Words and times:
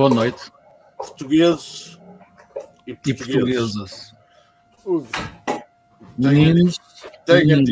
Boa 0.00 0.08
noite. 0.08 0.50
Portugueses 0.96 1.98
e 2.86 2.92
E 2.92 3.14
portuguesas. 3.14 4.14
Meninos, 6.16 6.80
Tenho 7.26 7.62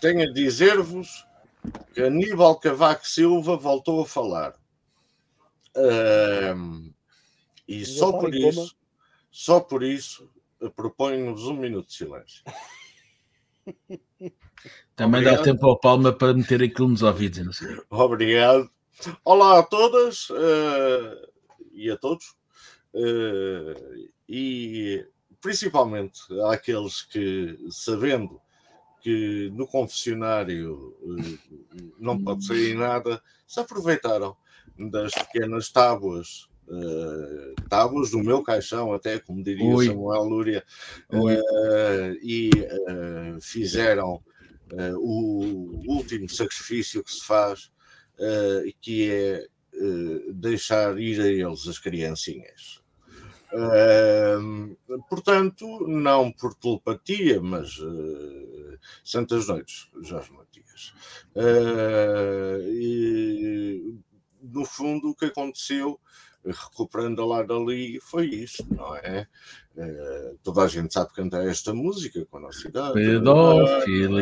tenho 0.00 0.22
a 0.22 0.32
dizer-vos 0.32 1.26
que 1.92 2.02
Aníbal 2.02 2.60
Cavaco 2.60 3.04
Silva 3.04 3.56
voltou 3.56 4.00
a 4.00 4.06
falar. 4.06 4.54
Ahm, 5.76 6.92
e 7.66 7.84
Já 7.84 7.98
só 7.98 8.12
por 8.12 8.32
isso, 8.32 8.76
só 9.28 9.58
por 9.58 9.82
isso, 9.82 10.30
proponho-vos 10.76 11.46
um 11.46 11.56
minuto 11.56 11.88
de 11.88 11.94
silêncio. 11.94 12.44
Também 14.94 15.22
Obrigado. 15.22 15.38
dá 15.38 15.42
tempo 15.42 15.66
ao 15.66 15.80
Palma 15.80 16.12
para 16.12 16.32
meter 16.32 16.62
aquilo 16.62 16.86
nos 16.86 17.02
ouvidos. 17.02 17.44
Não 17.44 17.52
sei. 17.52 17.76
Obrigado. 17.90 18.70
Olá 19.24 19.60
a 19.60 19.62
todas 19.62 20.28
eh, 20.30 21.28
e 21.72 21.90
a 21.90 21.96
todos. 21.96 22.36
eh, 22.94 24.08
e 24.28 25.06
principalmente 25.40 26.20
àqueles 26.50 27.02
que, 27.02 27.56
sabendo 27.70 28.40
que 29.00 29.50
no 29.54 29.66
confessionário 29.66 30.96
eh, 31.02 31.38
não 31.98 32.18
pode 32.18 32.44
sair 32.44 32.74
nada, 32.74 33.22
se 33.46 33.60
aproveitaram 33.60 34.36
das 34.76 35.12
pequenas 35.12 35.70
tábuas. 35.70 36.48
eh, 36.70 37.54
tábuas 37.68 38.10
do 38.10 38.18
meu 38.18 38.42
caixão, 38.42 38.92
até 38.92 39.18
como 39.18 39.42
diria 39.42 39.74
Ui. 39.74 39.86
Samuel 39.86 40.24
Lúria, 40.24 40.64
Ui. 41.12 41.34
eh, 41.34 42.18
e 42.22 42.50
eh, 42.54 43.38
fizeram 43.40 44.22
o 45.00 45.80
último 45.86 46.28
sacrifício 46.28 47.02
que 47.02 47.10
se 47.10 47.24
faz, 47.24 47.72
eh, 48.18 48.72
que 48.80 49.10
é 49.10 49.46
eh, 49.74 50.32
deixar 50.32 50.98
ir 50.98 51.20
a 51.20 51.26
eles 51.26 51.66
as 51.68 51.78
criancinhas. 51.78 52.82
Ahm, 53.52 54.76
portanto, 55.08 55.86
não 55.86 56.30
por 56.30 56.54
telepatia, 56.54 57.40
mas 57.40 57.78
eh, 57.78 58.78
Santas 59.02 59.48
Noites, 59.48 59.88
Jorge 60.02 60.32
Matias. 60.32 60.94
Ah, 61.34 62.58
e, 62.62 63.94
no 64.42 64.64
fundo, 64.64 65.10
o 65.10 65.14
que 65.14 65.26
aconteceu, 65.26 65.98
recuperando 66.52 67.22
a 67.22 67.26
lá 67.26 67.42
dali, 67.42 68.00
foi 68.00 68.26
isso, 68.26 68.66
não 68.70 68.96
é? 68.96 69.26
Eh, 69.76 70.34
toda 70.42 70.62
a 70.62 70.68
gente 70.68 70.92
sabe 70.92 71.12
cantar 71.12 71.46
esta 71.46 71.72
música 71.72 72.26
com 72.26 72.38
a 72.38 72.40
nossa 72.40 72.66
idade. 72.66 72.94
Pedofilia 72.94 74.18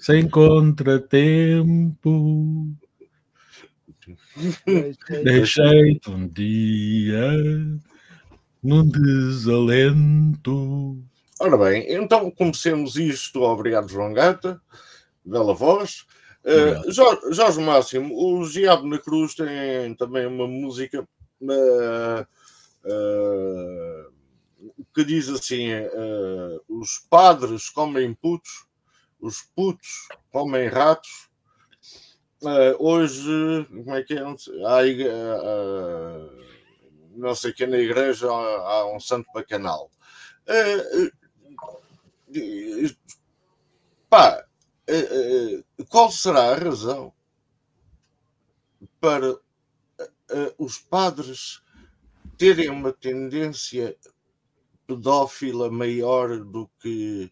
sem 0.00 0.28
contratempo. 0.28 1.18
Deixei-te 5.24 6.10
um 6.10 6.28
dia 6.28 7.32
num 8.62 8.88
desalento. 8.88 10.48
Ora 11.40 11.56
bem, 11.56 11.92
então 11.92 12.30
comecemos 12.30 12.96
isto. 12.96 13.42
Obrigado, 13.42 13.88
João 13.88 14.12
Gata. 14.12 14.60
Bela 15.24 15.54
voz. 15.54 16.06
Eh. 16.48 16.90
Jorge, 16.90 17.20
Jorge 17.32 17.60
Máximo, 17.60 18.14
o 18.16 18.48
Diabo 18.48 18.86
na 18.86 18.98
Cruz 18.98 19.34
tem 19.34 19.94
também 19.96 20.26
uma 20.26 20.48
música 20.48 21.06
eh, 21.42 22.26
eh, 22.86 24.06
que 24.94 25.04
diz 25.04 25.28
assim: 25.28 25.68
os 26.66 27.06
padres 27.10 27.68
comem 27.68 28.14
putos, 28.14 28.64
os 29.20 29.42
putos 29.54 30.08
comem 30.32 30.68
ratos. 30.68 31.28
Hoje, 32.78 33.66
como 33.68 33.94
é 33.94 34.02
que 34.02 34.14
é? 34.14 34.22
Há, 34.22 34.80
não 37.14 37.34
sei 37.34 37.52
que 37.52 37.66
na 37.66 37.76
igreja 37.76 38.26
há, 38.26 38.90
um 38.90 38.98
santo 38.98 39.28
bacanal. 39.34 39.90
Pá, 44.08 44.47
qual 45.88 46.10
será 46.10 46.52
a 46.52 46.56
razão 46.56 47.12
para 49.00 49.36
eh, 50.00 50.10
eh, 50.30 50.54
os 50.58 50.78
padres 50.78 51.60
terem 52.36 52.68
uma 52.68 52.92
tendência 52.92 53.96
pedófila 54.86 55.70
maior 55.70 56.38
do 56.44 56.70
que 56.80 57.30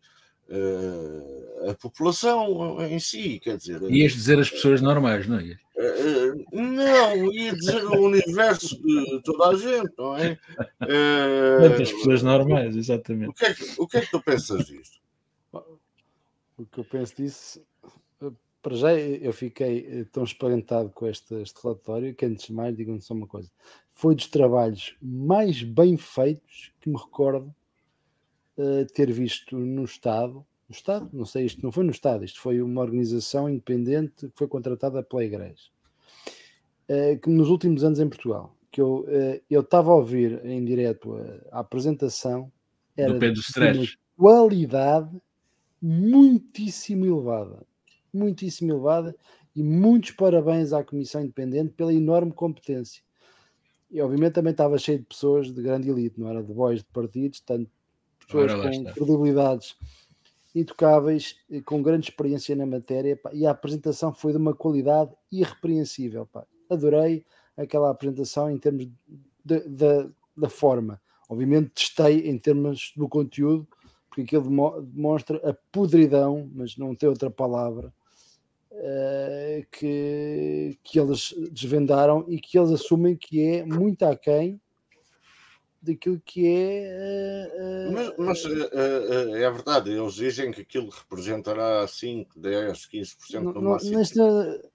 eh, 0.49 1.71
a 1.71 1.75
população 1.75 2.81
em 2.85 2.99
si? 2.99 3.41
Quer 3.41 3.57
dizer, 3.57 3.83
Ias 3.83 4.13
dizer 4.13 4.39
as 4.39 4.51
pessoas 4.51 4.81
normais, 4.83 5.27
não 5.27 5.39
é? 5.39 5.57
eh, 5.77 6.33
não, 6.53 7.33
ia 7.33 7.55
dizer 7.55 7.85
o 7.85 8.07
universo 8.07 8.81
de 8.83 9.23
toda 9.23 9.49
a 9.49 9.57
gente, 9.57 9.93
não 9.99 10.17
é? 10.17 10.39
Eh, 10.89 11.59
Quantas 11.61 11.93
pessoas 11.93 12.23
normais, 12.23 12.77
o, 12.77 12.79
exatamente. 12.79 13.33
que 13.35 13.45
é 13.45 13.55
que, 13.55 13.65
o 13.79 13.87
que 13.87 13.97
é 13.97 14.01
que 14.03 14.11
tu 14.11 14.23
pensas 14.23 14.67
disto? 14.67 14.99
O 16.59 16.65
que 16.65 16.81
eu 16.81 16.85
penso 16.85 17.17
disso, 17.17 17.63
para 18.63 18.75
já 18.75 18.95
eu 18.95 19.33
fiquei 19.33 19.87
eh, 19.89 20.05
tão 20.11 20.25
espantado 20.25 20.91
com 20.91 21.07
este, 21.07 21.35
este 21.37 21.63
relatório 21.63 22.15
que 22.15 22.25
antes 22.25 22.47
de 22.47 22.53
mais 22.53 22.75
digo 22.75 22.99
só 23.01 23.15
uma 23.15 23.27
coisa. 23.27 23.51
Foi 23.93 24.15
dos 24.15 24.27
trabalhos 24.27 24.97
mais 25.01 25.63
bem 25.63 25.97
feitos 25.97 26.73
que 26.81 26.89
me 26.89 26.97
recordo 26.97 27.55
eh, 28.59 28.87
ter 28.95 29.13
visto 29.13 29.57
no 29.57 29.85
Estado. 29.85 30.45
No 30.69 30.75
Estado? 30.75 31.11
Não 31.13 31.27
sei, 31.27 31.45
isto 31.45 31.63
não 31.63 31.71
foi 31.71 31.85
no 31.85 31.91
Estado, 31.91 32.25
isto 32.25 32.41
foi 32.41 32.63
uma 32.63 32.81
organização 32.81 33.49
independente 33.49 34.29
que 34.29 34.37
foi 34.37 34.49
contratada 34.49 35.03
pela 35.03 35.25
Igreja. 35.25 35.71
Eh, 36.89 37.17
que 37.17 37.29
nos 37.29 37.49
últimos 37.51 37.85
anos 37.85 38.01
em 38.01 38.09
Portugal, 38.09 38.57
que 38.71 38.81
eu 38.81 39.05
eh, 39.09 39.43
eu 39.51 39.61
estava 39.61 39.91
a 39.91 39.95
ouvir 39.95 40.45
em 40.45 40.65
direto 40.65 41.15
a, 41.15 41.59
a 41.59 41.61
apresentação, 41.61 42.51
era 42.97 43.13
Do 43.13 43.19
Pedro 43.19 43.43
de 43.43 43.99
qualidade 44.17 45.11
muitíssimo 45.87 47.07
elevada. 47.07 47.65
Muitíssimo 48.13 48.73
elevada 48.73 49.15
e 49.55 49.63
muitos 49.63 50.11
parabéns 50.11 50.73
à 50.73 50.83
Comissão 50.83 51.23
Independente 51.23 51.75
pela 51.75 51.95
enorme 51.95 52.33
competência. 52.33 53.03
E 53.91 54.01
obviamente 54.01 54.35
também 54.35 54.51
estava 54.51 54.77
cheio 54.79 54.99
de 54.99 55.05
pessoas 55.05 55.53
de 55.53 55.63
grande 55.63 55.89
elite, 55.89 56.19
não 56.19 56.29
era 56.29 56.43
de 56.43 56.53
boys 56.53 56.81
de 56.81 56.87
partidos, 56.87 57.41
tanto 57.41 57.71
pessoas 58.27 58.53
com 58.53 58.69
está. 58.69 58.93
credibilidades 58.93 59.77
intocáveis, 60.55 61.37
e 61.49 61.61
com 61.61 61.83
grande 61.83 62.09
experiência 62.09 62.57
na 62.57 62.67
matéria, 62.67 63.17
pá, 63.17 63.31
e 63.33 63.47
a 63.47 63.51
apresentação 63.51 64.13
foi 64.13 64.33
de 64.33 64.39
uma 64.39 64.55
qualidade 64.55 65.15
irrepreensível. 65.31 66.27
pá. 66.27 66.47
Adorei 66.69 67.25
aquela 67.57 67.91
apresentação 67.91 68.51
em 68.51 68.59
termos 68.59 68.89
da 69.45 70.49
forma. 70.49 71.01
Obviamente 71.29 71.71
testei 71.75 72.29
em 72.29 72.39
termos 72.39 72.93
do 72.97 73.09
conteúdo, 73.09 73.69
porque 74.17 74.23
aquilo 74.23 74.45
demo- 74.49 74.81
demonstra 74.81 75.37
a 75.51 75.55
podridão, 75.71 76.51
mas 76.55 76.79
não 76.79 76.95
tem 76.95 77.07
outra 77.07 77.31
palavra, 77.31 77.93
eh, 78.73 79.67
que, 79.71 80.79
que 80.83 80.99
eles 80.99 81.35
desvendaram 81.53 82.25
e 82.27 82.41
que 82.41 82.59
eles 82.59 82.71
assumem 82.71 83.15
que 83.15 83.43
é 83.47 83.63
muito 83.67 84.05
aquém 84.05 84.59
daquilo 85.83 86.19
que 86.25 86.47
é. 86.47 86.83
eh, 86.87 87.53
eh, 87.55 87.91
Mas, 87.93 88.15
mas, 88.17 88.45
eh, 88.47 89.43
é 89.43 89.51
verdade, 89.51 89.91
eles 89.91 90.15
dizem 90.15 90.51
que 90.51 90.63
aquilo 90.63 90.89
representará 90.89 91.87
5, 91.87 92.41
10, 92.41 92.87
15% 92.87 93.45
não- 93.45 93.53
no 93.53 93.61
não- 93.61 93.71
máximo. 93.73 93.99
neste- 93.99 94.19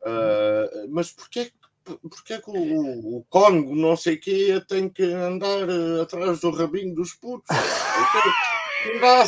Ah, 0.05 0.69
mas 0.89 1.11
porquê, 1.11 1.45
que- 1.83 1.97
porquê 2.09 2.37
que 2.39 2.49
o, 2.51 3.17
o 3.17 3.25
Congo, 3.27 3.75
não 3.75 3.97
sei 3.97 4.17
quê, 4.17 4.61
tem 4.67 4.87
que 4.87 5.01
andar 5.03 5.67
atrás 5.99 6.41
do 6.41 6.51
rabinho 6.51 6.93
dos 6.93 7.13
putos? 7.15 7.47
Eh, 8.83 9.23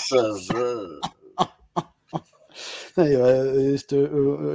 Não, 2.95 3.05
eh, 3.05 3.73
isto, 3.73 3.95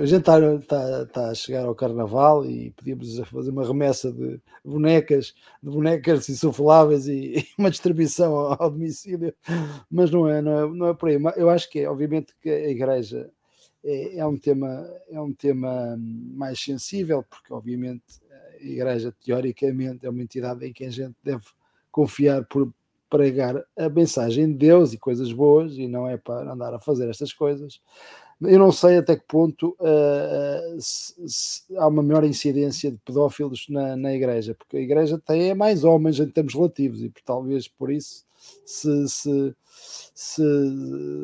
a 0.00 0.06
gente 0.06 0.20
está 0.20 1.30
a 1.30 1.34
chegar 1.34 1.64
ao 1.64 1.74
carnaval 1.74 2.46
e 2.46 2.70
podíamos 2.70 3.18
fazer 3.28 3.50
uma 3.50 3.66
remessa 3.66 4.12
de 4.12 4.40
bonecas, 4.64 5.34
de 5.62 5.70
bonecas 5.70 6.28
insufláveis 6.28 7.08
e, 7.08 7.38
e 7.38 7.46
uma 7.58 7.70
distribuição 7.70 8.34
ao, 8.34 8.62
ao 8.62 8.70
domicílio, 8.70 9.34
mas 9.90 10.10
não 10.10 10.28
é, 10.28 10.40
não 10.40 10.52
é, 10.52 10.68
não 10.74 10.88
é 10.88 10.94
por 10.94 11.08
aí. 11.08 11.18
Eu 11.36 11.50
acho 11.50 11.68
que 11.68 11.80
é, 11.80 11.90
obviamente, 11.90 12.34
que 12.40 12.48
a 12.48 12.68
igreja 12.68 13.28
é, 13.84 14.18
é 14.18 14.26
um 14.26 14.36
tema, 14.36 14.88
é 15.10 15.20
um 15.20 15.32
tema 15.32 15.96
mais 15.98 16.60
sensível, 16.60 17.24
porque 17.28 17.52
obviamente 17.52 18.20
a 18.60 18.64
igreja 18.64 19.14
teoricamente 19.24 20.06
é 20.06 20.10
uma 20.10 20.22
entidade 20.22 20.66
em 20.66 20.72
que 20.72 20.84
a 20.84 20.90
gente 20.90 21.16
deve 21.22 21.44
confiar 21.90 22.44
por 22.44 22.72
pregar 23.08 23.64
a 23.76 23.88
mensagem 23.88 24.46
de 24.48 24.54
Deus 24.54 24.92
e 24.92 24.98
coisas 24.98 25.32
boas, 25.32 25.72
e 25.76 25.88
não 25.88 26.08
é 26.08 26.16
para 26.16 26.52
andar 26.52 26.74
a 26.74 26.80
fazer 26.80 27.08
estas 27.08 27.32
coisas. 27.32 27.80
eu 28.40 28.58
não 28.58 28.70
sei 28.70 28.98
até 28.98 29.16
que 29.16 29.24
ponto 29.26 29.76
uh, 29.80 30.80
se, 30.80 31.14
se 31.26 31.76
há 31.76 31.86
uma 31.86 32.02
maior 32.02 32.24
incidência 32.24 32.90
de 32.90 32.98
pedófilos 32.98 33.66
na, 33.68 33.96
na 33.96 34.14
igreja, 34.14 34.54
porque 34.54 34.76
a 34.76 34.80
igreja 34.80 35.18
tem 35.18 35.50
é 35.50 35.54
mais 35.54 35.84
homens 35.84 36.20
em 36.20 36.28
termos 36.28 36.54
relativos 36.54 37.02
e 37.02 37.12
talvez 37.24 37.66
por 37.68 37.90
isso 37.90 38.28
se, 38.64 39.08
se, 39.08 39.54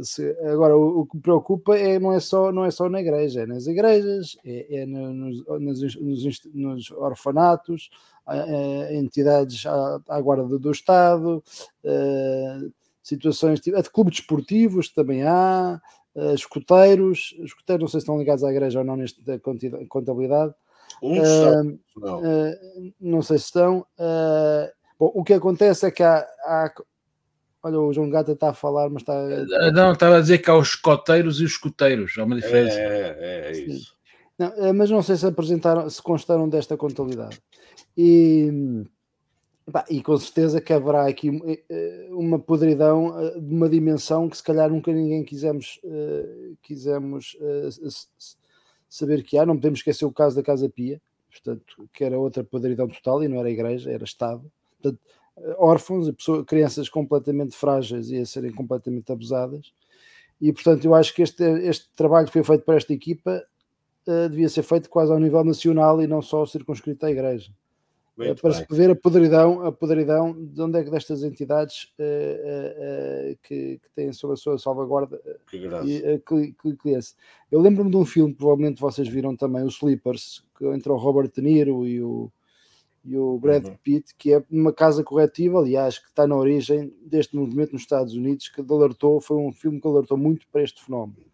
se, 0.02 0.36
agora 0.46 0.76
o, 0.76 1.00
o, 1.00 1.06
que 1.06 1.16
me 1.16 1.22
preocupa 1.22 1.76
é 1.76 1.98
não 1.98 2.12
é 2.12 2.20
só 2.20 2.50
não 2.52 2.64
é 2.64 2.70
só 2.70 2.88
na 2.88 3.00
igreja, 3.00 3.42
é 3.42 3.46
nas 3.46 3.66
igrejas, 3.66 4.36
é, 4.44 4.82
é 4.82 4.86
nos, 4.86 5.44
nos, 5.46 5.96
nos, 5.96 6.40
nos, 6.54 6.90
orfanatos, 6.92 7.90
entidades 8.90 9.66
à, 9.66 10.00
à 10.08 10.20
guarda 10.20 10.44
do, 10.44 10.58
do 10.58 10.70
Estado, 10.70 11.42
é, 11.84 12.58
situações 13.02 13.60
de, 13.60 13.70
de 13.70 13.90
clubes 13.90 14.16
desportivos 14.16 14.88
também 14.88 15.22
há, 15.22 15.80
uh, 16.14 16.34
escuteiros, 16.34 17.34
escuteiros 17.40 17.82
não 17.82 17.88
sei 17.88 18.00
se 18.00 18.04
estão 18.04 18.18
ligados 18.18 18.42
à 18.42 18.50
igreja 18.50 18.78
ou 18.78 18.84
não 18.84 18.96
nesta 18.96 19.20
contabilidade. 19.88 20.54
Um 21.02 21.20
uh, 21.20 21.78
não. 21.96 22.20
Uh, 22.20 22.94
não 23.00 23.22
sei 23.22 23.38
se 23.38 23.44
estão. 23.44 23.86
bom, 24.98 25.12
o 25.14 25.22
que 25.22 25.34
acontece 25.34 25.86
é 25.86 25.90
que 25.90 26.02
há, 26.02 26.26
há 26.44 26.72
Olha, 27.62 27.80
o 27.80 27.92
João 27.94 28.10
Gata 28.10 28.32
está 28.32 28.50
a 28.50 28.54
falar, 28.54 28.90
mas 28.90 29.00
está. 29.00 29.14
Não, 29.72 29.92
estava 29.92 30.18
a 30.18 30.20
dizer 30.20 30.36
que 30.36 30.50
há 30.50 30.54
os 30.54 30.68
escoteiros 30.68 31.40
e 31.40 31.44
os 31.44 31.52
escuteiros, 31.52 32.12
há 32.18 32.24
uma 32.24 32.36
diferença. 32.36 32.78
É, 32.78 33.16
é, 33.18 33.48
é 33.48 33.52
isso. 33.52 33.94
Não, 34.38 34.74
mas 34.74 34.90
não 34.90 35.02
sei 35.02 35.16
se 35.16 35.26
apresentaram, 35.26 35.88
se 35.88 36.02
constaram 36.02 36.48
desta 36.48 36.76
contabilidade. 36.76 37.40
E 37.96 38.84
e 39.88 40.02
com 40.02 40.16
certeza 40.18 40.60
que 40.60 40.72
haverá 40.72 41.06
aqui 41.06 41.30
eh, 41.70 42.08
uma 42.10 42.38
podridão 42.38 43.18
eh, 43.18 43.40
de 43.40 43.54
uma 43.54 43.68
dimensão 43.68 44.28
que 44.28 44.36
se 44.36 44.42
calhar 44.42 44.68
nunca 44.68 44.92
ninguém 44.92 45.24
quisemos, 45.24 45.80
quisemos 46.62 47.36
saber 48.88 49.22
que 49.22 49.38
há. 49.38 49.46
Não 49.46 49.56
podemos 49.56 49.78
esquecer 49.78 50.04
o 50.04 50.12
caso 50.12 50.36
da 50.36 50.42
Casa 50.42 50.68
Pia, 50.68 51.00
portanto, 51.30 51.88
que 51.92 52.04
era 52.04 52.18
outra 52.18 52.44
podridão 52.44 52.86
total 52.88 53.24
e 53.24 53.28
não 53.28 53.38
era 53.38 53.50
igreja, 53.50 53.90
era 53.90 54.04
Estado. 54.04 54.44
Portanto, 54.80 55.00
órfãos, 55.56 56.12
crianças 56.46 56.88
completamente 56.88 57.56
frágeis 57.56 58.10
e 58.10 58.18
a 58.18 58.26
serem 58.26 58.52
completamente 58.52 59.10
abusadas. 59.10 59.72
E 60.40 60.52
portanto, 60.52 60.84
eu 60.84 60.94
acho 60.94 61.14
que 61.14 61.22
este, 61.22 61.42
este 61.42 61.88
trabalho 61.96 62.26
que 62.26 62.32
foi 62.34 62.44
feito 62.44 62.64
por 62.64 62.74
esta 62.74 62.92
equipa 62.92 63.42
uh, 64.08 64.28
devia 64.28 64.48
ser 64.48 64.62
feito 64.62 64.88
quase 64.88 65.12
ao 65.12 65.18
nível 65.18 65.44
nacional 65.44 66.00
e 66.02 66.06
não 66.06 66.22
só 66.22 66.44
circunscrito 66.46 67.06
à 67.06 67.10
igreja. 67.10 67.50
Muito 68.16 68.40
para 68.40 68.52
bem. 68.52 68.60
se 68.60 68.74
ver 68.74 68.90
a 68.90 68.94
podridão, 68.94 69.66
a 69.66 69.72
podridão 69.72 70.32
de 70.32 70.62
onde 70.62 70.78
é 70.78 70.84
que 70.84 70.90
destas 70.90 71.24
entidades 71.24 71.92
uh, 71.98 72.02
uh, 72.02 73.32
uh, 73.32 73.38
que, 73.42 73.78
que, 73.78 73.90
têm 73.94 74.12
sob 74.12 74.34
a 74.34 74.36
sua 74.36 74.56
salvaguarda 74.56 75.20
que 75.50 75.56
e 75.56 76.18
que, 76.20 76.52
que, 76.52 76.98
Eu 77.50 77.60
lembro-me 77.60 77.90
de 77.90 77.96
um 77.96 78.04
filme, 78.04 78.32
provavelmente 78.32 78.80
vocês 78.80 79.08
viram 79.08 79.34
também, 79.34 79.64
o 79.64 79.68
Sleepers, 79.68 80.44
que 80.56 80.64
entre 80.66 80.92
o 80.92 80.96
Robert 80.96 81.28
De 81.34 81.42
Niro 81.42 81.84
e 81.88 82.00
o, 82.00 82.30
e 83.04 83.16
o 83.16 83.36
Brad 83.36 83.66
uhum. 83.66 83.76
Pitt, 83.82 84.14
que 84.16 84.32
é 84.32 84.44
uma 84.48 84.72
casa 84.72 85.02
corretiva, 85.02 85.58
aliás, 85.58 85.98
que 85.98 86.06
está 86.06 86.24
na 86.24 86.36
origem 86.36 86.94
deste 87.04 87.34
movimento 87.34 87.72
nos 87.72 87.82
Estados 87.82 88.14
Unidos, 88.14 88.48
que 88.48 88.60
alertou, 88.60 89.20
foi 89.20 89.38
um 89.38 89.52
filme 89.52 89.80
que 89.80 89.88
alertou 89.88 90.16
muito 90.16 90.46
para 90.52 90.62
este 90.62 90.84
fenómeno. 90.84 91.33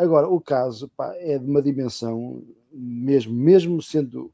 Agora, 0.00 0.26
o 0.26 0.40
caso 0.40 0.88
pá, 0.96 1.14
é 1.16 1.36
de 1.38 1.44
uma 1.44 1.60
dimensão, 1.60 2.42
mesmo, 2.72 3.34
mesmo 3.34 3.82
sendo 3.82 4.32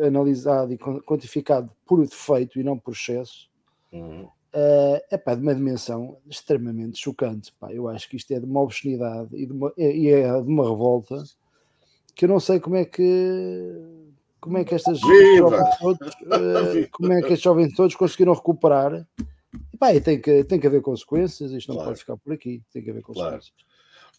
analisado 0.00 0.72
e 0.72 0.78
quantificado 0.78 1.72
por 1.84 2.00
defeito 2.06 2.60
e 2.60 2.62
não 2.62 2.78
por 2.78 2.92
excesso, 2.92 3.50
uhum. 3.92 4.26
uh, 4.26 5.00
é 5.10 5.18
pá, 5.18 5.34
de 5.34 5.42
uma 5.42 5.52
dimensão 5.52 6.18
extremamente 6.30 7.00
chocante. 7.00 7.52
Pá. 7.58 7.72
Eu 7.72 7.88
acho 7.88 8.08
que 8.08 8.16
isto 8.16 8.30
é 8.32 8.38
de 8.38 8.46
uma 8.46 8.60
obscenidade 8.60 9.28
e, 9.32 9.44
de 9.44 9.52
uma, 9.52 9.72
e 9.76 10.06
é 10.06 10.40
de 10.40 10.48
uma 10.48 10.70
revolta 10.70 11.20
que 12.14 12.24
eu 12.24 12.28
não 12.28 12.38
sei 12.38 12.60
como 12.60 12.76
é 12.76 12.84
que 12.84 13.74
como 14.40 14.56
é 14.56 14.64
que 14.64 14.72
estas 14.72 15.00
jovens 15.00 15.78
todos, 15.80 16.14
uh, 16.22 16.88
como 16.92 17.12
é 17.12 17.20
que 17.22 17.32
estes 17.32 17.42
jovens 17.42 17.74
todos 17.74 17.96
conseguiram 17.96 18.34
recuperar 18.34 19.04
e, 19.74 19.76
pá, 19.76 19.92
e 19.92 20.00
tem, 20.00 20.20
que, 20.20 20.44
tem 20.44 20.60
que 20.60 20.66
haver 20.68 20.80
consequências, 20.80 21.50
isto 21.50 21.70
não 21.70 21.74
claro. 21.74 21.90
pode 21.90 21.98
ficar 21.98 22.16
por 22.16 22.32
aqui, 22.32 22.62
tem 22.72 22.84
que 22.84 22.90
haver 22.90 23.02
consequências. 23.02 23.50
Claro. 23.50 23.67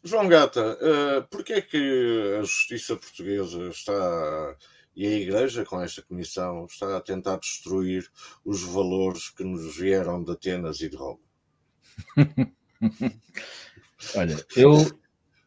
João 0.03 0.27
Gata, 0.27 0.77
uh, 0.81 1.27
porquê 1.29 1.53
é 1.53 1.61
que 1.61 2.37
a 2.39 2.41
justiça 2.41 2.95
portuguesa 2.95 3.67
está 3.69 4.55
e 4.95 5.07
a 5.07 5.11
Igreja, 5.11 5.63
com 5.63 5.81
esta 5.81 6.01
comissão, 6.01 6.65
está 6.65 6.97
a 6.97 7.01
tentar 7.01 7.37
destruir 7.37 8.05
os 8.43 8.61
valores 8.63 9.29
que 9.29 9.45
nos 9.45 9.77
vieram 9.77 10.21
de 10.21 10.31
Atenas 10.31 10.81
e 10.81 10.89
de 10.89 10.97
Roma. 10.97 11.19
Olha, 14.15 14.45
eu 14.57 14.91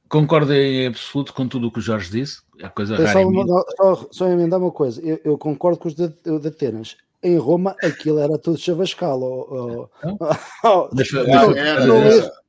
concordo 0.08 0.54
em 0.54 0.86
absoluto 0.86 1.34
com 1.34 1.46
tudo 1.46 1.68
o 1.68 1.70
que 1.70 1.80
o 1.80 1.82
Jorge 1.82 2.10
disse. 2.10 2.40
É 2.58 2.68
coisa 2.68 2.96
rara. 2.96 3.12
Só, 3.12 3.64
só, 3.76 4.08
só 4.10 4.26
emendar 4.28 4.58
uma 4.58 4.70
coisa, 4.70 5.02
eu, 5.02 5.20
eu, 5.22 5.36
concordo 5.36 5.78
com 5.78 5.88
os 5.88 5.94
de, 5.94 6.08
de, 6.08 6.48
Atenas. 6.48 6.96
Em 7.22 7.36
Roma 7.36 7.76
aquilo 7.82 8.20
era 8.20 8.38
tudo 8.38 8.56
chavascal. 8.56 9.22
Oh, 9.22 9.88
oh, 10.02 10.18
oh, 10.64 10.88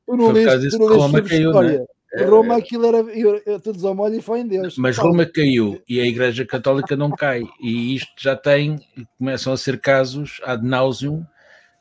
tu 0.06 0.18
não 0.18 0.32
leste 0.32 0.78
Roma 0.78 1.22
caiu, 1.22 1.54
né? 1.62 1.86
Roma 2.16 2.58
aquilo 2.58 2.86
era 2.86 2.98
eu, 2.98 3.42
eu, 3.46 3.60
todos 3.60 3.84
ao 3.84 3.96
molho 3.96 4.16
e 4.16 4.22
foi 4.22 4.42
em 4.42 4.48
Deus. 4.48 4.78
Mas 4.78 4.98
Roma 4.98 5.26
caiu 5.26 5.82
e 5.90 6.00
a 6.00 6.06
Igreja 6.06 6.46
Católica 6.46 6.96
não 6.96 7.10
cai. 7.10 7.44
E 7.60 7.96
isto 7.96 8.12
já 8.20 8.36
tem, 8.36 8.80
começam 9.18 9.52
a 9.52 9.58
ser 9.58 9.80
casos 9.80 10.40
ad 10.44 10.66
nauseum 10.66 11.26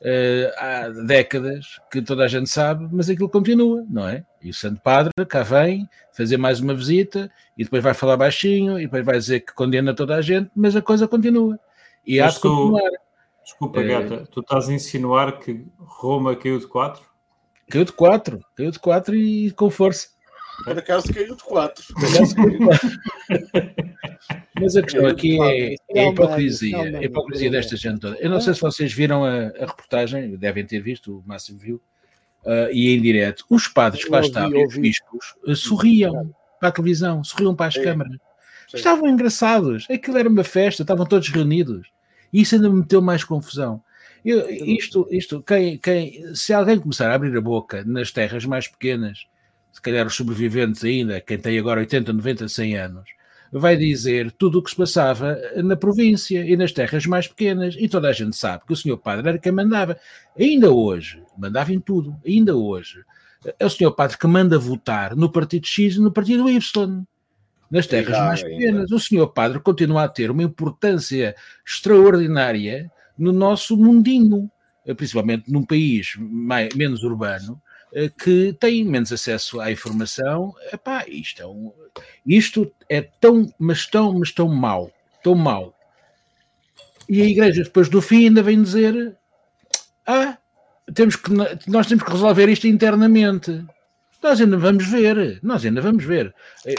uh, 0.02 0.52
há 0.56 0.88
décadas 1.06 1.80
que 1.90 2.02
toda 2.02 2.24
a 2.24 2.28
gente 2.28 2.48
sabe, 2.48 2.88
mas 2.90 3.08
aquilo 3.08 3.28
continua, 3.28 3.84
não 3.88 4.08
é? 4.08 4.24
E 4.42 4.50
o 4.50 4.54
Santo 4.54 4.80
Padre 4.80 5.12
cá 5.28 5.42
vem 5.42 5.88
fazer 6.12 6.36
mais 6.36 6.60
uma 6.60 6.74
visita 6.74 7.30
e 7.56 7.64
depois 7.64 7.82
vai 7.82 7.94
falar 7.94 8.16
baixinho 8.16 8.78
e 8.78 8.84
depois 8.84 9.04
vai 9.04 9.18
dizer 9.18 9.40
que 9.40 9.54
condena 9.54 9.94
toda 9.94 10.16
a 10.16 10.22
gente, 10.22 10.50
mas 10.54 10.74
a 10.74 10.82
coisa 10.82 11.06
continua. 11.06 11.58
E 12.06 12.18
mas 12.18 12.26
há 12.26 12.36
de 12.36 12.42
tu, 12.42 12.48
continuar. 12.48 12.90
Desculpa, 13.44 13.80
é, 13.80 13.84
Gata, 13.84 14.28
tu 14.30 14.40
estás 14.40 14.68
a 14.68 14.72
insinuar 14.72 15.38
que 15.38 15.66
Roma 15.78 16.34
caiu 16.36 16.58
de 16.58 16.66
4? 16.66 17.02
Caiu 17.70 17.84
de 17.84 17.92
4, 17.92 18.40
caiu 18.56 18.70
de 18.70 18.78
4 18.78 19.14
e 19.16 19.50
com 19.52 19.70
força. 19.70 20.08
Por 20.64 20.78
acaso 20.78 21.12
caiu 21.12 21.36
de 21.36 21.42
4. 21.42 21.94
Mas 24.60 24.76
a 24.76 24.82
questão 24.82 25.06
aqui 25.06 25.40
é, 25.42 25.74
é 25.90 26.06
a 26.06 26.10
hipocrisia, 26.10 26.98
a 26.98 27.02
hipocrisia 27.02 27.50
desta 27.50 27.76
gente 27.76 28.00
toda. 28.00 28.16
Eu 28.18 28.30
não 28.30 28.40
sei 28.40 28.54
se 28.54 28.60
vocês 28.60 28.92
viram 28.92 29.24
a, 29.24 29.48
a 29.48 29.66
reportagem, 29.66 30.36
devem 30.36 30.64
ter 30.64 30.80
visto, 30.80 31.18
o 31.18 31.22
Máximo 31.26 31.58
viu, 31.58 31.82
uh, 32.44 32.70
e 32.72 32.94
em 32.94 33.00
direto. 33.00 33.44
Os 33.50 33.66
padres 33.66 34.04
que 34.04 34.10
lá 34.10 34.20
estavam, 34.20 34.64
os 34.64 34.76
bispos, 34.76 35.34
uh, 35.44 35.56
sorriam 35.56 36.32
para 36.60 36.68
a 36.68 36.72
televisão, 36.72 37.24
sorriam 37.24 37.54
para 37.54 37.66
as 37.66 37.74
Sim. 37.74 37.82
câmaras. 37.82 38.12
Sim. 38.68 38.76
Estavam 38.76 39.08
engraçados, 39.08 39.86
aquilo 39.90 40.18
era 40.18 40.28
uma 40.28 40.44
festa, 40.44 40.82
estavam 40.82 41.06
todos 41.06 41.28
reunidos. 41.28 41.88
E 42.32 42.40
isso 42.40 42.54
ainda 42.54 42.70
me 42.70 42.80
meteu 42.80 43.02
mais 43.02 43.24
confusão. 43.24 43.82
Eu, 44.24 44.48
isto, 44.48 45.08
isto 45.10 45.42
quem, 45.42 45.76
quem, 45.78 46.34
se 46.34 46.54
alguém 46.54 46.78
começar 46.78 47.10
a 47.10 47.14
abrir 47.14 47.36
a 47.36 47.40
boca 47.40 47.82
nas 47.84 48.12
terras 48.12 48.44
mais 48.44 48.68
pequenas 48.68 49.26
se 49.72 49.80
calhar 49.80 50.06
os 50.06 50.14
sobreviventes 50.14 50.84
ainda, 50.84 51.20
quem 51.20 51.38
tem 51.38 51.58
agora 51.58 51.80
80, 51.80 52.12
90, 52.12 52.48
100 52.48 52.76
anos, 52.76 53.10
vai 53.50 53.76
dizer 53.76 54.30
tudo 54.32 54.58
o 54.58 54.62
que 54.62 54.70
se 54.70 54.76
passava 54.76 55.38
na 55.56 55.76
província 55.76 56.44
e 56.44 56.56
nas 56.56 56.72
terras 56.72 57.06
mais 57.06 57.26
pequenas. 57.26 57.74
E 57.78 57.88
toda 57.88 58.08
a 58.08 58.12
gente 58.12 58.36
sabe 58.36 58.64
que 58.66 58.72
o 58.72 58.76
senhor 58.76 58.98
padre 58.98 59.28
era 59.28 59.38
quem 59.38 59.52
mandava. 59.52 59.96
Ainda 60.38 60.70
hoje, 60.70 61.22
mandava 61.36 61.72
em 61.72 61.80
tudo, 61.80 62.16
ainda 62.24 62.56
hoje, 62.56 63.02
é 63.58 63.66
o 63.66 63.70
senhor 63.70 63.92
padre 63.92 64.16
que 64.16 64.26
manda 64.26 64.58
votar 64.58 65.16
no 65.16 65.30
partido 65.30 65.66
X 65.66 65.96
e 65.96 66.00
no 66.00 66.12
partido 66.12 66.48
Y. 66.48 67.04
Nas 67.70 67.86
terras 67.86 68.18
mais 68.18 68.42
pequenas. 68.42 68.90
O 68.90 69.00
senhor 69.00 69.28
padre 69.28 69.58
continua 69.58 70.04
a 70.04 70.08
ter 70.08 70.30
uma 70.30 70.42
importância 70.42 71.34
extraordinária 71.66 72.90
no 73.16 73.32
nosso 73.32 73.76
mundinho, 73.76 74.50
principalmente 74.96 75.50
num 75.50 75.64
país 75.64 76.14
mais, 76.18 76.74
menos 76.74 77.02
urbano, 77.02 77.60
que 78.08 78.52
têm 78.54 78.84
menos 78.84 79.12
acesso 79.12 79.60
à 79.60 79.70
informação. 79.70 80.54
Epá, 80.72 81.04
isto, 81.06 81.42
é 81.42 81.46
um, 81.46 81.72
isto 82.26 82.72
é 82.88 83.02
tão, 83.02 83.52
mas 83.58 83.86
tão, 83.86 84.18
mas 84.18 84.32
tão 84.32 84.48
mau, 84.48 84.90
tão 85.22 85.34
mau. 85.34 85.74
E 87.08 87.20
a 87.20 87.26
igreja 87.26 87.64
depois 87.64 87.88
do 87.88 88.00
fim 88.00 88.26
ainda 88.26 88.42
vem 88.42 88.62
dizer 88.62 89.16
ah, 90.06 90.38
temos 90.94 91.16
que, 91.16 91.30
nós 91.68 91.86
temos 91.86 92.04
que 92.04 92.10
resolver 92.10 92.48
isto 92.48 92.66
internamente. 92.66 93.64
Nós 94.22 94.40
ainda 94.40 94.56
vamos 94.56 94.86
ver, 94.88 95.40
nós 95.42 95.64
ainda 95.64 95.80
vamos 95.80 96.04
ver. 96.04 96.32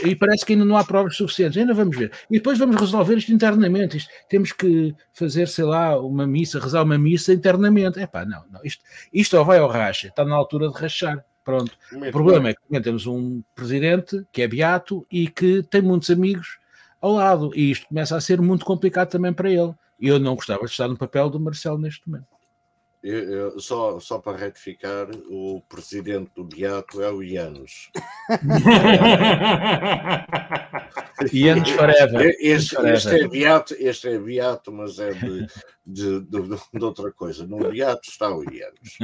E 0.05 0.15
parece 0.15 0.45
que 0.45 0.53
ainda 0.53 0.63
não 0.63 0.77
há 0.77 0.83
provas 0.83 1.17
suficientes, 1.17 1.57
ainda 1.57 1.73
vamos 1.73 1.97
ver. 1.97 2.12
E 2.29 2.35
depois 2.35 2.57
vamos 2.57 2.77
resolver 2.77 3.17
isto 3.17 3.33
internamente. 3.33 3.97
Isto, 3.97 4.09
temos 4.29 4.53
que 4.53 4.95
fazer, 5.12 5.47
sei 5.50 5.65
lá, 5.65 6.00
uma 6.00 6.25
missa, 6.25 6.59
rezar 6.59 6.83
uma 6.83 6.97
missa 6.97 7.33
internamente. 7.33 8.00
É 8.00 8.07
pá, 8.07 8.23
não, 8.23 8.43
não. 8.50 8.62
Isto, 8.63 8.83
isto 9.12 9.38
ou 9.38 9.43
vai 9.43 9.59
ao 9.59 9.67
racha, 9.67 10.07
está 10.07 10.23
na 10.23 10.35
altura 10.35 10.69
de 10.69 10.75
rachar. 10.75 11.23
Pronto. 11.43 11.73
Muito 11.91 12.07
o 12.07 12.12
problema 12.12 12.43
bem. 12.43 12.51
é 12.51 12.77
que 12.77 12.81
temos 12.81 13.05
um 13.05 13.43
presidente 13.53 14.25
que 14.31 14.41
é 14.41 14.47
beato 14.47 15.05
e 15.12 15.27
que 15.27 15.62
tem 15.63 15.81
muitos 15.81 16.09
amigos 16.09 16.59
ao 17.01 17.12
lado. 17.12 17.51
E 17.53 17.71
isto 17.71 17.88
começa 17.88 18.15
a 18.15 18.21
ser 18.21 18.39
muito 18.41 18.63
complicado 18.63 19.09
também 19.09 19.33
para 19.33 19.50
ele. 19.50 19.73
E 20.00 20.07
eu 20.07 20.17
não 20.17 20.35
gostava 20.35 20.63
de 20.63 20.71
estar 20.71 20.88
no 20.88 20.97
papel 20.97 21.29
do 21.29 21.39
Marcelo 21.39 21.77
neste 21.77 22.07
momento. 22.09 22.32
Eu, 23.03 23.31
eu, 23.33 23.60
só, 23.60 24.00
só 24.00 24.17
para 24.17 24.38
retificar, 24.38 25.10
o 25.29 25.62
presidente 25.67 26.31
do 26.33 26.45
Beato 26.45 27.01
é 27.01 27.12
o 27.12 27.22
Ianos. 27.22 27.91
Ianos 31.33 31.69
forever. 31.75 32.38
Este, 32.39 32.77
este, 32.77 33.10
é 33.10 33.27
Beato, 33.27 33.75
este 33.77 34.07
é 34.07 34.17
Beato, 34.17 34.72
mas 34.72 35.00
é 35.00 35.12
de, 35.12 35.48
de, 35.86 36.22
de, 36.22 36.39
de 36.74 36.83
outra 36.86 37.12
coisa. 37.12 37.45
No 37.45 37.57
Beato 37.69 38.10
está 38.10 38.33
o 38.33 38.41
Ianos. 38.50 38.98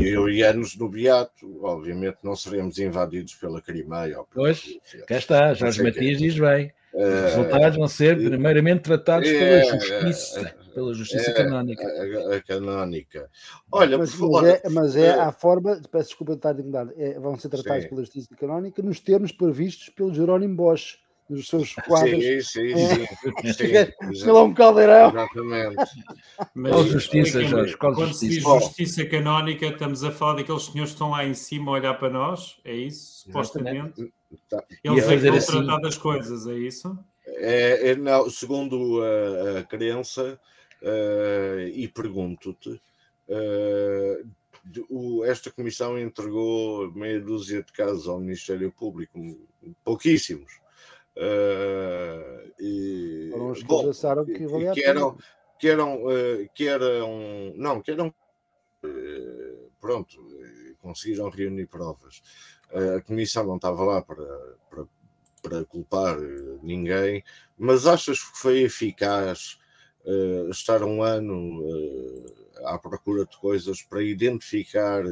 E 0.00 0.16
o 0.16 0.28
Ianos 0.28 0.76
no 0.76 0.88
Beato, 0.88 1.64
obviamente, 1.64 2.18
não 2.22 2.36
seremos 2.36 2.78
invadidos 2.78 3.34
pela 3.34 3.60
Crimeia. 3.60 4.18
Pois, 4.32 4.78
cá 5.08 5.16
está, 5.16 5.52
Jorge 5.52 5.82
Matias 5.82 6.18
diz 6.18 6.38
bem. 6.38 6.72
Os 6.94 7.34
resultados 7.34 7.76
vão 7.76 7.88
ser 7.88 8.16
primeiramente 8.18 8.82
tratados 8.82 9.28
pela 9.28 9.64
justiça, 9.64 10.54
pela 10.74 10.94
justiça 10.94 11.30
é, 11.30 11.34
canónica. 11.34 11.86
A, 11.86 12.36
a, 12.36 12.42
canónica. 12.42 13.30
Olha, 13.70 13.98
mas, 13.98 14.14
mas, 14.14 14.44
é, 14.44 14.68
mas 14.70 14.96
é 14.96 15.10
a 15.10 15.32
forma, 15.32 15.80
peço 15.90 16.08
desculpa 16.08 16.32
de 16.32 16.38
estar 16.38 16.52
incomodado, 16.52 16.92
é, 16.96 17.18
vão 17.18 17.38
ser 17.38 17.48
tratados 17.48 17.84
sim. 17.84 17.88
pela 17.88 18.00
justiça 18.02 18.28
canónica 18.36 18.82
nos 18.82 19.00
termos 19.00 19.32
previstos 19.32 19.88
pelo 19.90 20.12
Jerónimo 20.14 20.56
Bosch, 20.56 20.98
nos 21.28 21.48
seus 21.48 21.74
quadros. 21.74 22.22
Sim, 22.22 22.40
sim, 22.40 22.76
sim. 22.76 24.14
sim 24.14 24.28
é 24.28 24.32
um 24.32 24.52
caldeirão. 24.52 25.10
Exatamente. 25.10 25.76
Mas, 26.54 26.72
qual 26.72 26.84
justiça, 26.84 27.44
Jorge? 27.44 27.76
Qual 27.76 27.94
quando 27.94 28.08
justiça? 28.08 28.32
se 28.32 28.40
diz 28.40 28.44
justiça 28.44 29.06
canónica, 29.06 29.66
estamos 29.66 30.04
a 30.04 30.10
falar 30.10 30.34
daqueles 30.34 30.64
senhores 30.64 30.90
que 30.90 30.94
estão 30.94 31.10
lá 31.10 31.24
em 31.24 31.34
cima 31.34 31.72
a 31.72 31.74
olhar 31.74 31.94
para 31.94 32.10
nós, 32.10 32.60
é 32.64 32.74
isso, 32.74 33.24
supostamente? 33.24 34.12
Tá. 34.48 34.62
Eles 34.82 35.04
é 35.04 35.16
que 35.16 35.28
vão 35.28 35.36
assim... 35.36 35.64
tratar 35.64 35.80
das 35.80 35.96
coisas, 35.96 36.46
é 36.46 36.54
isso? 36.54 36.98
É, 37.26 37.90
é, 37.90 37.96
não, 37.96 38.28
segundo 38.28 39.00
a, 39.02 39.60
a 39.60 39.62
crença, 39.64 40.38
uh, 40.82 41.60
e 41.60 41.88
pergunto-te, 41.88 42.80
uh, 43.28 44.32
esta 45.24 45.50
comissão 45.50 45.98
entregou 45.98 46.92
meia 46.92 47.20
dúzia 47.20 47.62
de 47.62 47.72
casos 47.72 48.06
ao 48.06 48.20
Ministério 48.20 48.70
Público, 48.70 49.18
pouquíssimos. 49.84 50.60
Uh, 51.16 52.52
e, 52.60 53.28
Foram 53.32 53.50
os 53.50 53.58
que 53.58 53.64
bom, 53.64 53.84
pensaram 53.84 54.24
que 54.24 54.46
valia 54.46 54.72
que 54.72 54.84
eram, 54.84 55.18
que 55.58 55.68
eram, 55.68 55.98
que 56.54 56.68
eram, 56.68 57.52
não, 57.56 57.80
que 57.80 57.90
eram, 57.90 58.14
pronto, 59.80 60.16
conseguiram 60.80 61.28
reunir 61.28 61.66
provas 61.66 62.22
a 62.96 63.00
Comissão 63.02 63.46
não 63.46 63.56
estava 63.56 63.84
lá 63.84 64.02
para, 64.02 64.24
para, 64.70 64.84
para 65.42 65.64
culpar 65.64 66.16
ninguém, 66.62 67.22
mas 67.58 67.86
achas 67.86 68.22
que 68.22 68.38
foi 68.38 68.62
eficaz 68.62 69.58
uh, 70.04 70.50
estar 70.50 70.82
um 70.82 71.02
ano 71.02 71.60
uh, 71.60 72.66
à 72.66 72.78
procura 72.78 73.24
de 73.24 73.36
coisas 73.38 73.82
para 73.82 74.02
identificar 74.02 75.02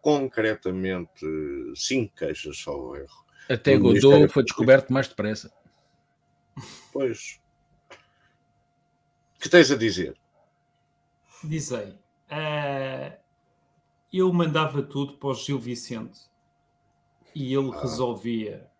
concretamente 0.00 1.26
cinco 1.74 2.16
queixas 2.16 2.58
só 2.58 2.78
o 2.78 2.96
erro? 2.96 3.24
Até 3.48 3.76
Godot 3.76 4.28
foi 4.28 4.44
descoberto 4.44 4.92
mais 4.92 5.08
depressa. 5.08 5.52
Pois. 6.92 7.40
que 9.40 9.48
tens 9.48 9.70
a 9.70 9.76
dizer? 9.76 10.16
Dizei. 11.42 11.98
Uh, 12.30 13.16
eu 14.12 14.32
mandava 14.32 14.82
tudo 14.82 15.14
para 15.14 15.30
o 15.30 15.34
Gil 15.34 15.58
Vicente 15.58 16.20
e 17.34 17.54
ele 17.54 17.70
ah. 17.72 17.80
resolvia. 17.80 18.70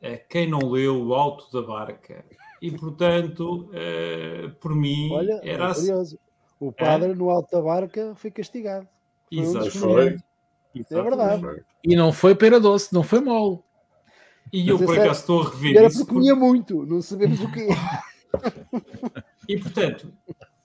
É, 0.00 0.16
quem 0.16 0.48
não 0.48 0.70
leu 0.70 1.06
o 1.06 1.14
Alto 1.14 1.50
da 1.52 1.66
Barca. 1.66 2.24
E, 2.60 2.70
portanto, 2.70 3.70
é, 3.72 4.48
por 4.60 4.74
mim, 4.74 5.10
Olha, 5.12 5.40
era 5.42 5.70
é 5.70 5.74
curioso. 5.74 6.18
O 6.58 6.70
padre 6.70 7.12
é? 7.12 7.14
no 7.14 7.30
Alto 7.30 7.50
da 7.50 7.62
Barca 7.62 8.14
foi 8.14 8.30
castigado. 8.30 8.86
Foi 9.32 9.38
Exatamente. 9.38 10.24
Um 10.74 10.98
é 10.98 11.02
verdade. 11.02 11.64
E 11.82 11.96
não 11.96 12.12
foi 12.12 12.34
pera 12.34 12.60
doce, 12.60 12.92
não 12.92 13.02
foi 13.02 13.20
mole. 13.20 13.60
E 14.52 14.68
eu, 14.68 14.78
por 14.78 14.98
acaso, 14.98 15.20
estou 15.20 15.42
a 15.42 15.50
rever 15.50 15.76
era 15.76 15.86
isso. 15.86 15.98
Era 15.98 16.04
porque 16.04 16.14
comia 16.14 16.34
muito, 16.34 16.84
não 16.84 17.00
sabemos 17.00 17.40
o 17.40 17.50
que 17.50 17.60
é. 17.60 17.76
e, 19.48 19.58
portanto, 19.58 20.12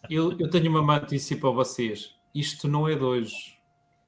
eu, 0.10 0.38
eu 0.38 0.50
tenho 0.50 0.70
uma 0.70 0.82
má 0.82 1.00
notícia 1.00 1.38
para 1.38 1.50
vocês. 1.52 2.16
Isto 2.34 2.68
não 2.68 2.88
é 2.90 2.96
de 2.96 3.04
hoje. 3.04 3.58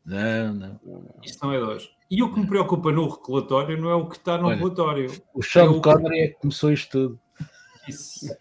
Não, 0.06 0.54
não. 0.54 0.80
Isto 1.24 1.46
não 1.46 1.54
é 1.54 1.60
dois. 1.60 1.90
E 2.10 2.24
o 2.24 2.34
que 2.34 2.40
me 2.40 2.48
preocupa 2.48 2.92
no 2.92 3.08
relatório 3.08 3.80
não 3.80 3.90
é 3.90 3.96
o 3.96 4.08
que 4.08 4.16
está 4.16 4.38
no 4.38 4.48
Olha, 4.48 4.58
relatório. 4.58 5.12
O 5.34 5.44
Sean 5.44 5.76
é 5.76 5.80
Connery 5.80 6.20
é 6.20 6.28
que 6.30 6.40
começou 6.40 6.72
isto 6.72 6.92
tudo. 6.92 7.20
Isso. 7.88 8.36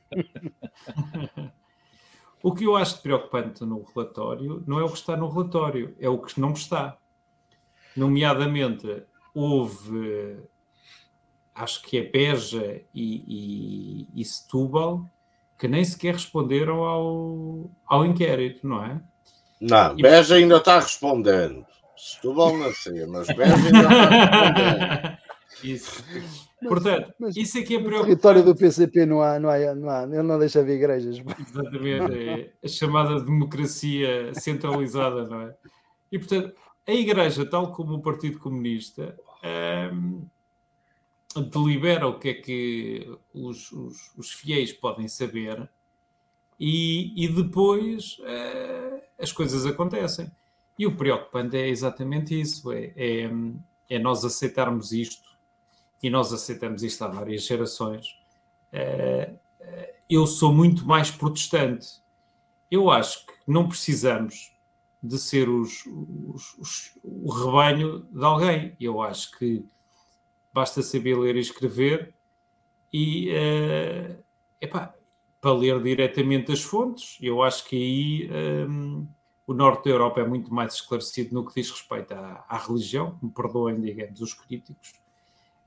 o 2.43 2.55
que 2.55 2.65
eu 2.65 2.77
acho 2.77 3.01
preocupante 3.03 3.65
no 3.65 3.83
relatório 3.83 4.63
não 4.67 4.79
é 4.79 4.85
o 4.85 4.89
que 4.89 4.99
está 4.99 5.17
no 5.17 5.29
relatório, 5.29 5.97
é 5.99 6.09
o 6.09 6.19
que 6.19 6.41
não 6.41 6.53
está. 6.53 6.97
Nomeadamente, 7.97 9.05
houve, 9.35 10.39
acho 11.55 11.83
que 11.83 11.99
é 11.99 12.03
Beja 12.03 12.83
e, 12.95 14.07
e, 14.15 14.21
e 14.21 14.25
Setúbal, 14.25 15.05
que 15.59 15.67
nem 15.67 15.85
sequer 15.85 16.15
responderam 16.15 16.85
ao, 16.85 17.71
ao 17.87 18.05
inquérito, 18.05 18.67
não 18.67 18.85
é? 18.85 19.01
Não, 19.61 19.99
e... 19.99 20.03
Beja 20.03 20.35
ainda 20.37 20.59
está 20.59 20.79
respondendo. 20.79 21.65
Setúbal 21.97 22.57
não 22.57 22.73
sei, 22.73 23.07
mas 23.07 23.27
Beja 23.29 23.55
ainda 23.55 23.69
está 23.69 23.89
respondendo. 23.89 25.19
Isso. 25.65 26.05
Portanto, 26.61 27.13
mas, 27.19 27.37
isso 27.37 27.59
aqui 27.59 27.77
é 27.77 27.79
preocupante. 27.79 27.99
No 27.99 28.05
território 28.05 28.43
do 28.43 28.57
PCP 28.57 29.05
não 29.05 29.21
há, 29.21 29.39
não 29.39 29.51
há, 29.51 29.75
não 29.75 29.91
há, 29.91 30.03
ele 30.05 30.23
não 30.23 30.39
deixa 30.39 30.63
ver 30.63 30.77
igrejas. 30.77 31.23
Exatamente, 31.39 32.29
é 32.29 32.53
a 32.65 32.69
chamada 32.69 33.21
democracia 33.21 34.33
centralizada, 34.35 35.27
não 35.27 35.43
é? 35.43 35.55
E 36.11 36.19
portanto, 36.19 36.55
a 36.87 36.93
Igreja, 36.93 37.45
tal 37.45 37.73
como 37.73 37.95
o 37.95 38.03
Partido 38.03 38.39
Comunista, 38.39 39.19
um, 39.93 40.27
delibera 41.51 42.07
o 42.07 42.19
que 42.19 42.29
é 42.29 42.35
que 42.35 43.19
os, 43.35 43.71
os, 43.73 44.13
os 44.17 44.33
fiéis 44.33 44.73
podem 44.73 45.09
saber 45.09 45.69
e, 46.59 47.25
e 47.25 47.29
depois 47.29 48.19
uh, 48.21 49.01
as 49.19 49.33
coisas 49.33 49.67
acontecem. 49.67 50.31
E 50.79 50.87
o 50.87 50.97
preocupante 50.97 51.57
é 51.57 51.69
exatamente 51.69 52.39
isso: 52.39 52.71
é, 52.73 52.93
é, 52.97 53.31
é, 53.91 53.99
nós 53.99 54.25
aceitarmos 54.25 54.93
isto, 54.93 55.29
e 56.03 56.11
nós 56.11 56.33
aceitamos 56.33 56.83
isto 56.83 57.03
há 57.03 57.09
várias 57.09 57.45
gerações. 57.45 58.19
Uh, 58.73 59.39
eu 60.09 60.27
sou 60.27 60.53
muito 60.53 60.87
mais 60.87 61.11
protestante. 61.11 62.01
Eu 62.71 62.91
acho 62.91 63.27
que 63.27 63.33
não 63.47 63.69
precisamos 63.69 64.55
de 65.03 65.19
ser 65.19 65.49
os, 65.49 65.85
os, 65.87 66.59
os, 66.59 66.99
o 67.03 67.33
rebanho 67.33 68.03
de 68.11 68.25
alguém. 68.25 68.77
Eu 68.81 69.01
acho 69.01 69.37
que 69.39 69.65
basta 70.53 70.83
saber 70.83 71.19
ler 71.19 71.37
e 71.37 71.41
escrever 71.41 72.15
e 72.93 73.31
uh, 73.31 74.25
epá, 74.61 74.95
para 75.41 75.53
ler 75.53 75.83
diretamente 75.83 76.53
as 76.53 76.63
fontes. 76.63 77.19
Eu 77.21 77.43
acho 77.43 77.65
que 77.67 77.77
aí 77.77 78.31
um, 78.69 79.07
o 79.47 79.55
norte 79.55 79.85
da 79.85 79.91
Europa 79.91 80.21
é 80.21 80.27
muito 80.27 80.53
mais 80.53 80.75
esclarecido 80.75 81.35
no 81.35 81.47
que 81.47 81.55
diz 81.61 81.71
respeito 81.71 82.13
à, 82.15 82.45
à 82.49 82.59
religião, 82.59 83.19
me 83.23 83.31
perdoem, 83.31 83.81
digamos, 83.81 84.21
os 84.21 84.35
críticos, 84.35 84.95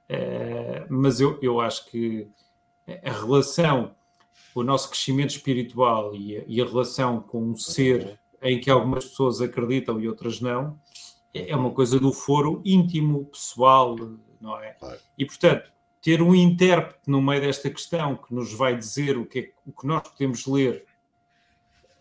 uh, 0.10 0.86
mas 0.90 1.20
eu, 1.20 1.38
eu 1.42 1.60
acho 1.62 1.90
que 1.90 2.28
a 3.04 3.12
relação, 3.12 3.96
o 4.56 4.64
nosso 4.64 4.90
crescimento 4.90 5.32
espiritual 5.32 6.16
e 6.16 6.38
a, 6.38 6.44
e 6.48 6.62
a 6.62 6.66
relação 6.66 7.22
com 7.22 7.44
um 7.44 7.56
ser 7.56 8.20
em 8.42 8.60
que 8.60 8.70
algumas 8.70 9.06
pessoas 9.06 9.42
acreditam 9.42 10.00
e 10.00 10.08
outras 10.08 10.40
não, 10.40 10.80
é 11.34 11.56
uma 11.56 11.72
coisa 11.72 12.00
do 12.00 12.12
foro 12.12 12.62
íntimo, 12.66 13.26
pessoal, 13.26 13.96
não 14.42 14.58
é? 14.60 14.76
E 15.18 15.26
portanto, 15.26 15.72
ter 16.02 16.22
um 16.22 16.34
intérprete 16.34 17.02
no 17.08 17.22
meio 17.22 17.42
desta 17.42 17.70
questão 17.70 18.16
que 18.16 18.34
nos 18.34 18.54
vai 18.54 18.76
dizer 18.76 19.18
o 19.18 19.26
que, 19.26 19.40
é, 19.40 19.52
o 19.66 19.72
que 19.72 19.86
nós 19.86 20.08
podemos 20.08 20.46
ler 20.48 20.86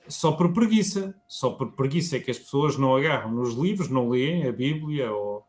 só 0.08 0.32
por 0.32 0.52
preguiça, 0.52 1.14
só 1.26 1.50
por 1.50 1.72
preguiça 1.72 2.16
é 2.16 2.20
que 2.20 2.30
as 2.30 2.38
pessoas 2.38 2.78
não 2.78 2.96
agarram 2.96 3.30
nos 3.30 3.54
livros, 3.54 3.90
não 3.90 4.08
leem 4.08 4.46
a 4.46 4.52
Bíblia 4.52 5.12
ou, 5.12 5.46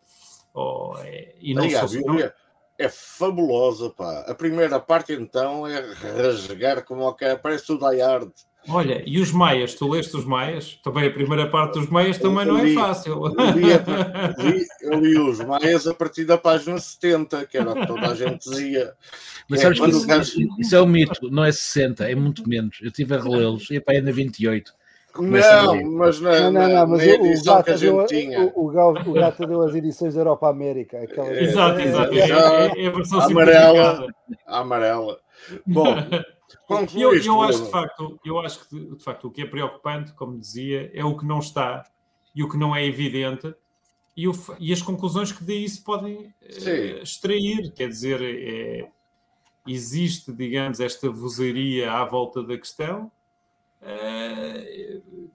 ou 0.53 0.97
é, 0.97 1.35
e 1.39 1.53
não 1.53 1.63
Aí, 1.63 1.75
a 1.75 1.85
Bíblia 1.85 2.25
não... 2.25 2.48
é 2.79 2.87
fabulosa, 2.87 3.89
pá. 3.89 4.21
A 4.21 4.33
primeira 4.33 4.79
parte 4.79 5.11
então 5.11 5.67
é 5.67 5.79
rasgar 6.15 6.83
como 6.85 7.03
o 7.03 7.13
que 7.13 7.35
parece 7.35 7.71
o 7.73 7.77
Die 7.77 8.01
Hard. 8.01 8.31
Olha, 8.67 9.03
e 9.05 9.19
os 9.19 9.31
maias, 9.31 9.73
tu 9.73 9.89
leste 9.89 10.15
os 10.15 10.25
maias? 10.25 10.79
Também 10.83 11.07
a 11.07 11.11
primeira 11.11 11.49
parte 11.49 11.79
dos 11.79 11.89
maias 11.89 12.17
também 12.17 12.45
eu 12.45 12.53
não 12.53 12.59
é 12.59 12.63
li, 12.63 12.71
é 12.71 12.75
fácil. 12.75 13.13
Eu 13.13 13.51
li, 13.51 13.63
li, 14.51 14.65
eu 14.81 14.99
li, 14.99 15.17
os 15.17 15.39
maias 15.39 15.87
a 15.87 15.93
partir 15.93 16.25
da 16.25 16.37
página 16.37 16.77
70, 16.77 17.45
que 17.47 17.57
era 17.57 17.71
o 17.71 17.75
que 17.75 17.87
toda 17.87 18.11
a 18.11 18.15
gente 18.15 18.49
dizia. 18.49 18.93
Mas 19.49 19.59
é, 19.59 19.63
sabes 19.63 19.79
que 19.79 19.89
isso, 19.89 20.47
isso, 20.59 20.75
é 20.75 20.81
um 20.81 20.85
mito, 20.85 21.29
não 21.31 21.43
é 21.43 21.51
60, 21.51 22.09
é 22.09 22.15
muito 22.15 22.47
menos. 22.47 22.77
Eu 22.81 22.87
estive 22.87 23.15
a 23.15 23.19
relê-los 23.19 23.69
e 23.71 23.79
pá, 23.79 23.93
é 23.93 24.01
na 24.01 24.11
28. 24.11 24.73
Não, 25.17 25.91
mas 25.91 26.19
na, 26.21 26.39
não, 26.39 26.51
não, 26.51 26.69
não, 26.69 26.87
mas 26.87 26.99
na 26.99 27.05
edição 27.05 27.59
o, 27.59 27.63
que 27.63 27.71
a 27.71 27.75
gente 27.75 27.95
deu, 27.95 28.05
tinha. 28.05 28.41
O, 28.41 28.65
o, 28.65 28.67
o, 28.67 29.13
Gato 29.13 29.45
deu 29.45 29.61
as 29.63 29.73
edições 29.73 30.13
da 30.13 30.21
Europa 30.21 30.49
América. 30.49 31.01
Aquela... 31.01 31.29
É, 31.29 31.43
exato, 31.43 31.79
exato. 31.79 32.13
É, 32.13 32.19
é, 32.19 32.83
é 32.83 32.87
a 32.87 32.91
versão 32.91 33.19
amarela. 33.19 34.07
amarela. 34.45 35.19
Bom, 35.65 35.95
eu, 36.95 37.15
eu 37.15 37.41
acho 37.41 37.63
de 37.63 37.71
facto, 37.71 38.19
eu 38.23 38.39
acho 38.39 38.67
que 38.67 38.95
de 38.95 39.03
facto 39.03 39.27
o 39.27 39.31
que 39.31 39.41
é 39.41 39.45
preocupante, 39.45 40.13
como 40.13 40.37
dizia, 40.37 40.91
é 40.93 41.03
o 41.03 41.17
que 41.17 41.25
não 41.25 41.39
está 41.39 41.83
e 42.35 42.43
o 42.43 42.49
que 42.49 42.57
não 42.57 42.75
é 42.75 42.85
evidente 42.85 43.53
e, 44.19 44.27
o, 44.27 44.33
e 44.59 44.73
as 44.73 44.81
conclusões 44.81 45.31
que 45.31 45.45
daí 45.45 45.67
se 45.69 45.81
podem 45.81 46.15
uh, 46.17 47.01
extrair. 47.01 47.71
Quer 47.71 47.87
dizer, 47.87 48.21
é, 48.21 48.89
existe, 49.65 50.33
digamos, 50.33 50.81
esta 50.81 51.09
vozeria 51.09 51.93
à 51.93 52.03
volta 52.03 52.43
da 52.43 52.57
questão. 52.57 53.09
Uh, 53.81 55.29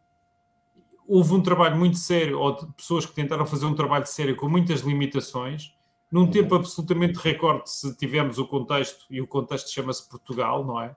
houve 1.06 1.34
um 1.34 1.42
trabalho 1.42 1.76
muito 1.76 1.96
sério, 1.96 2.38
ou 2.38 2.56
de 2.56 2.66
pessoas 2.72 3.06
que 3.06 3.14
tentaram 3.14 3.46
fazer 3.46 3.66
um 3.66 3.74
trabalho 3.74 4.06
sério 4.06 4.36
com 4.36 4.48
muitas 4.48 4.80
limitações, 4.80 5.74
num 6.10 6.22
uhum. 6.22 6.30
tempo 6.30 6.54
absolutamente 6.54 7.18
recorde, 7.18 7.70
se 7.70 7.96
tivermos 7.96 8.38
o 8.38 8.46
contexto, 8.46 9.04
e 9.10 9.20
o 9.20 9.26
contexto 9.26 9.70
chama-se 9.70 10.08
Portugal, 10.08 10.64
não 10.64 10.80
é? 10.80 10.94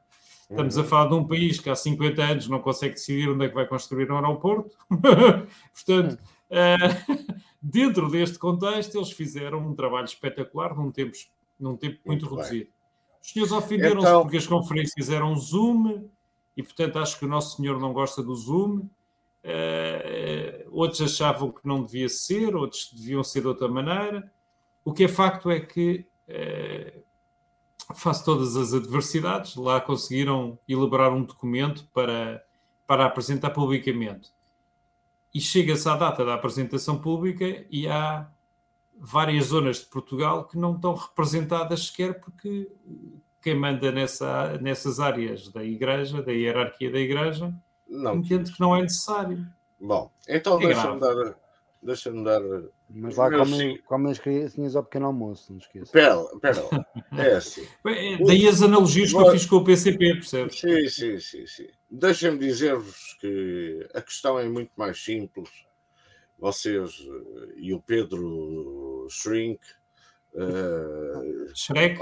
Estamos 0.49 0.77
a 0.77 0.81
uhum. 0.81 0.87
falar 0.87 1.09
de 1.09 1.15
um 1.15 1.27
país 1.27 1.59
que 1.59 1.69
há 1.69 1.75
50 1.75 2.23
anos 2.23 2.47
não 2.47 2.59
consegue 2.59 2.93
decidir 2.93 3.29
onde 3.29 3.45
é 3.45 3.49
que 3.49 3.55
vai 3.55 3.67
construir 3.67 4.09
um 4.09 4.15
aeroporto. 4.15 4.77
Portanto, 4.89 6.17
uh, 6.51 7.35
dentro 7.61 8.09
deste 8.09 8.39
contexto, 8.39 8.95
eles 8.95 9.11
fizeram 9.11 9.59
um 9.59 9.75
trabalho 9.75 10.05
espetacular 10.05 10.73
num 10.73 10.89
tempo, 10.89 11.11
num 11.59 11.75
tempo 11.75 11.99
muito, 12.05 12.25
muito 12.25 12.35
reduzido. 12.35 12.69
Os 13.21 13.31
senhores 13.31 13.51
ofenderam-se 13.51 14.07
então... 14.07 14.21
porque 14.21 14.37
as 14.37 14.47
conferências 14.47 15.09
eram 15.09 15.35
Zoom 15.35 16.07
e, 16.57 16.63
portanto, 16.63 16.97
acho 16.97 17.19
que 17.19 17.25
o 17.25 17.29
nosso 17.29 17.55
senhor 17.55 17.79
não 17.79 17.93
gosta 17.93 18.23
do 18.23 18.35
Zoom. 18.35 18.89
Uh, 19.45 20.67
outros 20.71 20.99
achavam 21.01 21.51
que 21.51 21.61
não 21.63 21.83
devia 21.83 22.09
ser, 22.09 22.55
outros 22.55 22.91
deviam 22.91 23.23
ser 23.23 23.41
de 23.41 23.47
outra 23.47 23.67
maneira. 23.67 24.29
O 24.83 24.91
que 24.91 25.03
é 25.03 25.07
facto 25.07 25.51
é 25.51 25.59
que, 25.59 26.07
uh, 26.27 27.03
face 27.93 28.25
todas 28.25 28.57
as 28.57 28.73
adversidades, 28.73 29.55
lá 29.55 29.79
conseguiram 29.79 30.57
elaborar 30.67 31.13
um 31.13 31.23
documento 31.23 31.87
para, 31.93 32.43
para 32.87 33.05
apresentar 33.05 33.51
publicamente. 33.51 34.31
E 35.31 35.39
chega-se 35.39 35.87
à 35.87 35.95
data 35.95 36.25
da 36.25 36.33
apresentação 36.33 36.99
pública 36.99 37.67
e 37.69 37.87
há 37.87 38.27
várias 38.99 39.45
zonas 39.45 39.81
de 39.81 39.85
Portugal 39.85 40.45
que 40.45 40.57
não 40.57 40.75
estão 40.75 40.95
representadas 40.95 41.85
sequer 41.85 42.19
porque 42.19 42.67
quem 43.47 43.55
manda 43.55 43.93
nessa, 43.93 44.57
nessas 44.57 44.99
áreas 44.99 45.47
da 45.47 45.63
igreja, 45.63 46.21
da 46.21 46.33
hierarquia 46.33 46.91
da 46.91 46.99
igreja, 46.99 47.53
não 47.87 48.17
entende 48.17 48.51
que 48.51 48.59
não 48.59 48.75
é 48.75 48.81
necessário. 48.81 49.47
Bom, 49.79 50.11
então 50.27 50.61
é 50.61 50.65
deixa-me 50.65 50.99
dar. 50.99 51.35
Deixa-me 51.81 52.23
dar. 52.25 52.41
Mas 52.89 53.15
lá 53.15 53.31
comem, 53.31 53.77
comem 53.83 54.11
as 54.11 54.19
crianças 54.19 54.75
ao 54.75 54.83
pequeno 54.83 55.05
almoço, 55.05 55.53
não 55.53 55.59
esqueça. 55.59 55.85
Espera, 55.85 56.21
espera. 56.33 56.87
É 57.17 57.35
assim. 57.35 57.65
Daí 58.25 58.45
as 58.49 58.61
analogias 58.61 59.13
que 59.13 59.17
eu 59.17 59.31
fiz 59.31 59.45
com 59.45 59.55
o 59.55 59.63
PCP, 59.63 60.15
percebes? 60.15 60.59
Sim, 60.59 60.89
sim, 60.89 61.19
sim. 61.19 61.47
sim. 61.47 61.67
Deixem-me 61.89 62.37
dizer-vos 62.37 63.15
que 63.21 63.87
a 63.93 64.01
questão 64.01 64.37
é 64.37 64.49
muito 64.49 64.71
mais 64.75 65.01
simples. 65.01 65.49
Vocês 66.37 66.99
eh, 66.99 67.53
e 67.55 67.73
o 67.73 67.81
Pedro 67.81 69.07
Shrink. 69.09 69.61
Uh, 70.33 71.49
Shrek? 71.55 71.97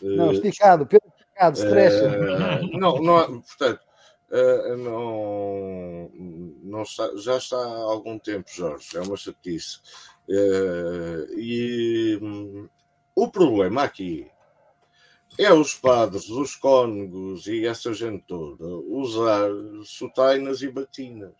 Não, 0.00 0.32
esticado, 0.32 0.86
Pedro 0.86 1.12
esticado, 1.18 1.58
stress. 1.58 1.96
Uh, 1.96 2.66
não, 2.78 3.02
não, 3.02 3.40
portanto, 3.40 3.80
uh, 4.30 4.76
não, 4.76 6.10
não 6.62 6.82
está, 6.82 7.10
já 7.16 7.36
está 7.36 7.56
há 7.56 7.82
algum 7.82 8.18
tempo, 8.18 8.50
Jorge, 8.50 8.96
é 8.96 9.00
uma 9.00 9.16
chatice. 9.16 9.78
Uh, 10.28 11.38
e 11.38 12.18
um, 12.22 12.68
o 13.14 13.28
problema 13.28 13.82
aqui 13.82 14.30
é 15.38 15.52
os 15.52 15.74
padres, 15.74 16.28
os 16.28 16.54
cônegos 16.56 17.46
e 17.46 17.66
essa 17.66 17.92
gente 17.92 18.24
toda 18.26 18.66
usar 18.66 19.48
sutainas 19.84 20.62
e 20.62 20.70
batinas. 20.70 21.34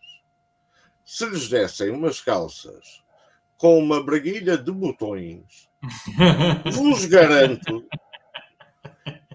Se 1.05 1.25
lhes 1.25 1.49
dessem 1.49 1.91
umas 1.91 2.19
calças 2.19 3.03
com 3.57 3.77
uma 3.77 4.03
braguilha 4.03 4.57
de 4.57 4.71
botões, 4.71 5.69
vos 6.73 7.05
garanto 7.05 7.85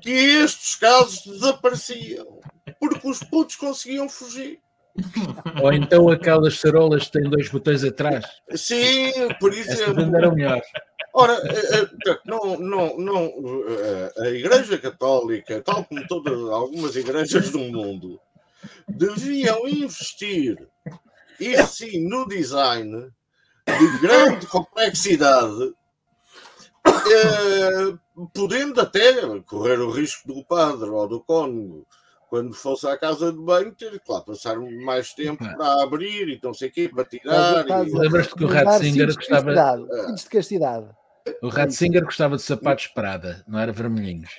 que 0.00 0.10
estes 0.10 0.76
casos 0.76 1.24
desapareciam 1.24 2.38
porque 2.78 3.08
os 3.08 3.20
putos 3.20 3.56
conseguiam 3.56 4.08
fugir. 4.08 4.60
Ou 5.62 5.72
então 5.72 6.08
aquelas 6.08 6.58
cerolas 6.58 7.06
que 7.06 7.12
têm 7.12 7.30
dois 7.30 7.48
botões 7.48 7.84
atrás. 7.84 8.24
Sim, 8.54 9.12
por 9.38 9.52
exemplo. 9.52 10.16
Eram 10.16 10.34
melhor. 10.34 10.60
Ora, 11.14 11.34
eh, 11.34 11.88
eh, 12.06 12.18
não, 12.26 12.58
não, 12.58 12.98
não, 12.98 13.32
eh, 13.68 14.12
a 14.18 14.28
Igreja 14.28 14.78
Católica, 14.78 15.60
tal 15.62 15.84
como 15.84 16.06
todas 16.06 16.38
algumas 16.50 16.94
igrejas 16.96 17.50
do 17.50 17.58
mundo, 17.58 18.20
deviam 18.86 19.66
investir, 19.66 20.68
e 21.40 21.56
sim, 21.66 22.08
no 22.08 22.26
design 22.28 23.10
de 23.66 23.98
grande 24.00 24.46
complexidade 24.46 25.72
podendo 28.26 28.80
até 28.80 29.40
correr 29.40 29.78
o 29.80 29.90
risco 29.90 30.26
do 30.26 30.44
padre 30.44 30.88
ou 30.88 31.08
do 31.08 31.20
cônego, 31.20 31.86
quando 32.28 32.52
fosse 32.54 32.86
à 32.86 32.96
casa 32.96 33.32
de 33.32 33.38
banho, 33.38 33.74
ter 33.74 33.98
que 33.98 34.12
lá 34.12 34.20
passar 34.20 34.58
mais 34.58 35.14
tempo 35.14 35.42
para 35.56 35.82
abrir 35.82 36.28
e 36.28 36.40
não 36.42 36.52
sei 36.52 36.68
o 36.68 36.72
quê, 36.72 36.88
para 36.88 37.04
tirar. 37.04 37.66
E... 37.66 37.92
Lembras-te 37.92 38.34
que 38.34 38.44
o 38.44 38.48
Ratzinger 38.48 39.14
gostava. 39.14 39.54
de 40.14 40.28
castidade. 40.28 40.86
O 41.42 41.48
Ratzinger 41.48 42.04
gostava 42.04 42.36
de 42.36 42.42
sapatos 42.42 42.86
Prada, 42.88 43.42
não 43.46 43.58
era 43.58 43.72
vermelhinhos. 43.72 44.30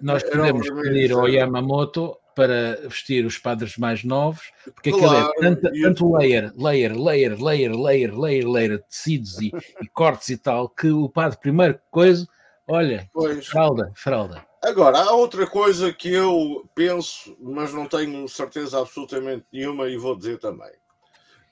Nós 0.00 0.22
podemos 0.22 0.68
pedir 0.70 1.12
ao 1.12 1.28
Yamamoto 1.28 2.16
para 2.34 2.76
vestir 2.88 3.26
os 3.26 3.36
padres 3.36 3.76
mais 3.76 4.04
novos, 4.04 4.52
porque 4.74 4.90
claro, 4.90 5.26
aquilo 5.26 5.46
é 5.46 5.54
tanto, 5.54 5.82
tanto 5.82 6.16
layer, 6.16 6.52
layer, 6.56 6.96
layer, 6.96 7.42
layer, 7.42 7.74
layer, 7.74 8.18
layer, 8.18 8.48
layer, 8.48 8.82
tecidos 8.84 9.38
e, 9.40 9.52
e 9.82 9.88
cortes 9.88 10.30
e 10.30 10.36
tal, 10.38 10.68
que 10.68 10.90
o 10.90 11.08
padre, 11.08 11.38
primeiro 11.38 11.78
coisa, 11.90 12.26
olha, 12.68 13.08
pois. 13.12 13.46
fralda, 13.46 13.92
fralda. 13.94 14.46
Agora, 14.62 14.98
há 14.98 15.12
outra 15.12 15.46
coisa 15.46 15.92
que 15.92 16.12
eu 16.12 16.68
penso, 16.74 17.36
mas 17.40 17.72
não 17.72 17.86
tenho 17.86 18.28
certeza 18.28 18.80
absolutamente 18.80 19.44
nenhuma 19.52 19.88
e 19.88 19.96
vou 19.96 20.16
dizer 20.16 20.38
também. 20.38 20.72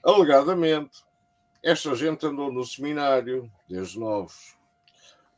Alegadamente, 0.03 1.05
esta 1.63 1.95
gente 1.95 2.25
andou 2.27 2.53
no 2.53 2.65
seminário, 2.65 3.51
desde 3.69 3.99
novos, 3.99 4.55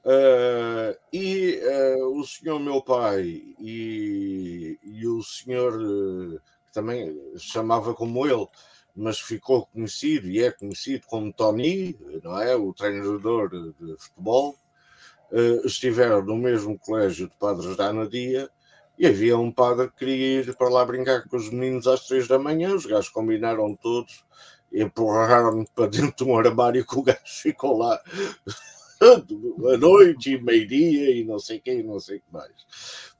Uh, 0.04 0.98
e 1.12 1.60
uh, 1.62 2.18
o 2.18 2.26
senhor 2.26 2.58
meu 2.58 2.82
pai 2.82 3.54
e, 3.60 4.76
e 4.82 5.06
o 5.06 5.22
senhor 5.22 5.80
uh, 5.80 6.40
que 6.66 6.72
também 6.72 7.16
chamava 7.38 7.94
como 7.94 8.26
ele, 8.26 8.48
mas 8.96 9.20
ficou 9.20 9.66
conhecido 9.66 10.26
e 10.28 10.42
é 10.42 10.50
conhecido 10.50 11.06
como 11.06 11.32
Tony, 11.32 11.96
não 12.20 12.40
é? 12.40 12.56
O 12.56 12.74
treinador 12.74 13.48
de 13.48 13.96
futebol, 13.96 14.56
estiveram 15.64 16.22
no 16.22 16.36
mesmo 16.36 16.78
colégio 16.78 17.28
de 17.28 17.36
padres 17.36 17.76
da 17.76 17.88
Anadia 17.88 18.50
e 18.98 19.06
havia 19.06 19.38
um 19.38 19.50
padre 19.50 19.88
que 19.88 19.96
queria 19.96 20.40
ir 20.40 20.56
para 20.56 20.68
lá 20.68 20.84
brincar 20.84 21.26
com 21.28 21.36
os 21.36 21.50
meninos 21.50 21.86
às 21.86 22.06
três 22.06 22.28
da 22.28 22.38
manhã, 22.38 22.74
os 22.74 22.86
gajos 22.86 23.08
combinaram 23.08 23.74
todos, 23.74 24.24
empurraram-me 24.72 25.66
para 25.74 25.88
dentro 25.88 26.24
de 26.24 26.30
um 26.30 26.38
armário 26.38 26.86
que 26.86 26.98
o 26.98 27.02
gajo 27.02 27.20
ficou 27.24 27.78
lá 27.78 28.00
a 29.72 29.76
noite 29.76 30.32
e 30.32 30.42
meio-dia 30.42 31.10
e 31.10 31.24
não 31.24 31.38
sei 31.38 31.58
quem, 31.58 31.82
não 31.82 31.98
sei 31.98 32.18
o 32.18 32.20
que 32.20 32.32
mais. 32.32 32.52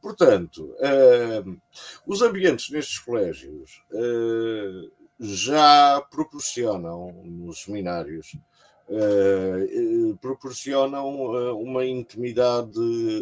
Portanto, 0.00 0.74
uh, 0.78 1.60
os 2.06 2.22
ambientes 2.22 2.70
nestes 2.70 2.98
colégios 2.98 3.82
uh, 3.92 4.92
já 5.18 6.00
proporcionam, 6.10 7.12
nos 7.24 7.62
seminários, 7.62 8.36
uh, 8.88 10.16
proporcionam 10.18 11.06
uma 11.54 11.84
intimidade 11.84 12.72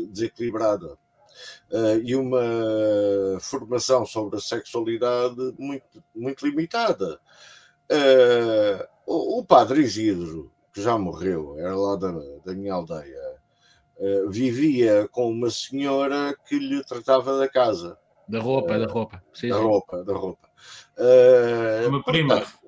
desequilibrada. 0.09 0.99
e 2.05 2.15
uma 2.15 2.43
formação 3.41 4.05
sobre 4.05 4.37
a 4.37 4.41
sexualidade 4.41 5.55
muito, 5.59 6.03
muito 6.15 6.47
limitada. 6.47 7.21
o, 9.07 9.39
o 9.39 9.45
padre 9.45 9.83
Isidro, 9.83 10.53
que 10.73 10.83
já 10.83 10.99
morreu, 10.99 11.57
era 11.59 11.77
lá 11.77 11.97
da, 11.97 12.13
da 12.45 12.55
minha 12.55 12.75
aldeia, 12.75 13.41
vivia 14.29 15.09
com 15.11 15.31
uma 15.31 15.51
senhora 15.51 16.35
que 16.47 16.59
lhe 16.59 16.83
tratava 16.85 17.39
da 17.39 17.49
casa. 17.49 17.99
Da 18.31 18.39
roupa, 18.39 18.77
uh, 18.77 18.87
da 18.87 18.87
roupa. 18.87 19.23
Sim, 19.35 19.49
da 19.49 19.57
sim. 19.57 19.63
roupa, 19.63 20.05
da 20.05 20.15
roupa. 20.15 20.49
Uh, 20.97 21.89
uma 21.89 22.03
prima. 22.05 22.37
Portanto, 22.37 22.61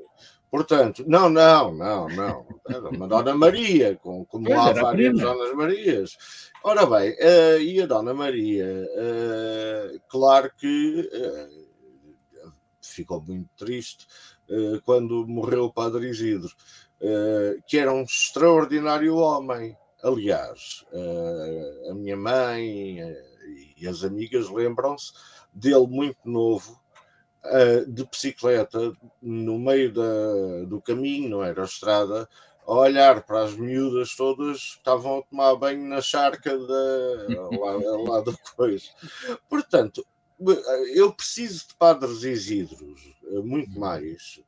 portanto, 0.53 1.03
não, 1.09 1.31
não, 1.31 1.75
não, 1.75 2.09
não. 2.11 2.47
Era 2.69 2.91
uma 2.91 3.09
Dona 3.09 3.35
Maria, 3.35 3.97
com, 3.97 4.25
como 4.27 4.45
pois 4.45 4.59
há 4.59 4.73
várias 4.75 5.19
Donas 5.19 5.55
Marias. 5.55 6.17
Ora 6.63 6.87
bem, 6.87 7.11
uh, 7.13 7.61
e 7.61 7.83
a 7.83 7.87
Dona 7.87 8.13
Maria, 8.13 8.67
uh, 8.67 10.01
claro 10.09 10.53
que 10.57 11.11
ficou 12.81 13.23
muito 13.23 13.49
triste 13.57 14.07
uh, 14.51 14.81
quando 14.83 15.27
morreu 15.27 15.65
o 15.65 15.73
Padre 15.73 16.11
Isidro, 16.11 16.51
uh, 17.01 17.63
que 17.67 17.79
era 17.79 17.93
um 17.93 18.03
extraordinário 18.03 19.17
homem. 19.17 19.77
Aliás, 20.03 20.85
uh, 20.93 21.91
a 21.91 21.95
minha 21.95 22.17
mãe 22.17 22.99
e 23.77 23.87
as 23.87 24.05
amigas 24.05 24.51
lembram-se 24.51 25.13
dele 25.53 25.87
muito 25.87 26.19
novo, 26.25 26.82
de 27.89 28.05
bicicleta, 28.05 28.93
no 29.21 29.59
meio 29.59 29.93
da, 29.93 30.65
do 30.67 30.81
caminho, 30.81 31.29
não 31.29 31.43
era 31.43 31.63
a 31.63 31.65
estrada, 31.65 32.29
a 32.67 32.73
olhar 32.73 33.23
para 33.23 33.43
as 33.43 33.55
miúdas 33.55 34.15
todas 34.15 34.59
estavam 34.59 35.19
a 35.19 35.23
tomar 35.23 35.57
banho 35.57 35.89
na 35.89 36.01
charca 36.01 36.57
da, 36.57 37.59
lá, 37.59 37.73
lá 38.09 38.21
da 38.21 38.33
coisa. 38.55 38.89
Portanto, 39.49 40.07
eu 40.95 41.13
preciso 41.13 41.69
de 41.69 41.75
padres 41.75 42.23
Isidros, 42.23 43.15
eh, 43.25 43.41
muito 43.41 43.79
mais, 43.79 44.41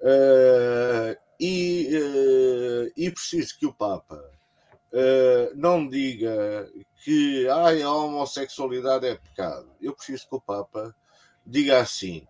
uh, 0.00 1.16
e, 1.38 1.90
uh, 1.92 2.92
e 2.96 3.10
preciso 3.10 3.58
que 3.58 3.66
o 3.66 3.72
Papa 3.72 4.22
uh, 4.92 5.54
não 5.54 5.86
diga 5.88 6.70
que 7.04 7.48
ai, 7.48 7.82
a 7.82 7.90
homossexualidade 7.90 9.06
é 9.06 9.16
pecado. 9.16 9.68
Eu 9.80 9.94
preciso 9.94 10.28
que 10.28 10.36
o 10.36 10.40
Papa 10.40 10.94
diga 11.44 11.80
assim: 11.80 12.26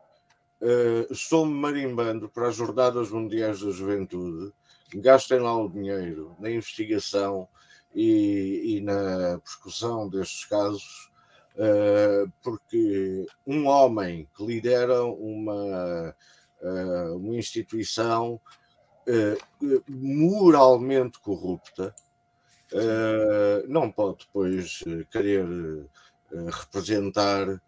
estou-me 1.11 1.53
marimbando 1.53 2.29
para 2.29 2.49
as 2.49 2.57
Jornadas 2.57 3.11
Mundiais 3.11 3.61
da 3.61 3.71
Juventude 3.71 4.53
gastem 5.01 5.39
lá 5.39 5.57
o 5.57 5.69
dinheiro 5.69 6.37
na 6.39 6.51
investigação 6.51 7.49
e, 7.95 8.77
e 8.77 8.81
na 8.81 9.39
percussão 9.39 10.09
destes 10.09 10.45
casos, 10.45 11.11
uh, 11.55 12.31
porque 12.43 13.27
um 13.47 13.67
homem 13.67 14.29
que 14.37 14.45
lidera 14.45 15.05
uma, 15.05 16.15
uh, 16.63 17.17
uma 17.17 17.37
instituição 17.37 18.41
uh, 19.09 19.83
moralmente 19.89 21.19
corrupta 21.21 21.95
não 23.69 23.93
pode 23.93 24.25
depois 24.25 24.83
querer 25.11 25.45
representar 26.51 27.61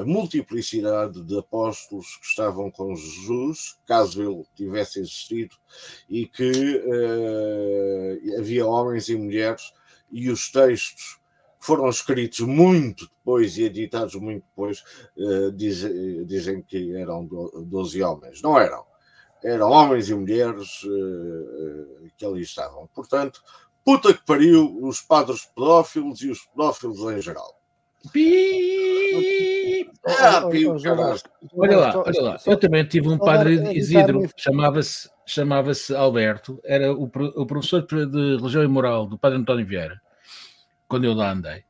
a 0.00 0.04
multiplicidade 0.04 1.22
de 1.22 1.38
apóstolos 1.38 2.16
que 2.16 2.26
estavam 2.26 2.70
com 2.70 2.94
Jesus, 2.94 3.78
caso 3.86 4.22
ele 4.22 4.44
tivesse 4.54 5.00
existido, 5.00 5.56
e 6.08 6.26
que 6.26 6.76
uh, 6.76 8.38
havia 8.38 8.66
homens 8.66 9.08
e 9.08 9.16
mulheres, 9.16 9.72
e 10.10 10.28
os 10.28 10.50
textos 10.50 11.18
foram 11.58 11.88
escritos 11.88 12.40
muito 12.40 13.06
depois 13.06 13.56
e 13.56 13.62
editados 13.62 14.14
muito 14.16 14.44
depois, 14.44 14.82
uh, 15.16 15.50
dizem, 15.52 16.26
dizem 16.26 16.62
que 16.62 16.94
eram 16.96 17.26
12 17.26 18.02
homens. 18.02 18.42
Não 18.42 18.58
eram. 18.58 18.84
Eram 19.42 19.70
homens 19.70 20.10
e 20.10 20.14
mulheres 20.14 20.82
uh, 20.82 22.10
que 22.16 22.26
ali 22.26 22.42
estavam. 22.42 22.86
Portanto, 22.88 23.42
puta 23.84 24.12
que 24.12 24.24
pariu 24.26 24.78
os 24.82 25.00
padres 25.00 25.46
pedófilos 25.46 26.20
e 26.20 26.30
os 26.30 26.44
pedófilos 26.44 27.00
em 27.12 27.22
geral. 27.22 27.61
Pi... 28.10 29.90
Ah, 30.04 30.42
olha 30.44 31.78
lá, 31.78 32.02
olha 32.04 32.22
lá. 32.22 32.38
Eu 32.44 32.56
também 32.56 32.84
tive 32.84 33.08
um 33.08 33.18
padre 33.18 33.76
Isidro, 33.76 34.28
chamava-se 34.36 35.08
chamava-se 35.24 35.94
Alberto, 35.94 36.60
era 36.64 36.92
o, 36.92 37.04
o 37.04 37.46
professor 37.46 37.86
de 37.86 38.36
religião 38.36 38.64
e 38.64 38.68
moral 38.68 39.06
do 39.06 39.16
padre 39.16 39.38
António 39.38 39.66
Vieira, 39.66 40.00
quando 40.88 41.04
eu 41.04 41.14
lá 41.14 41.30
andei, 41.30 41.64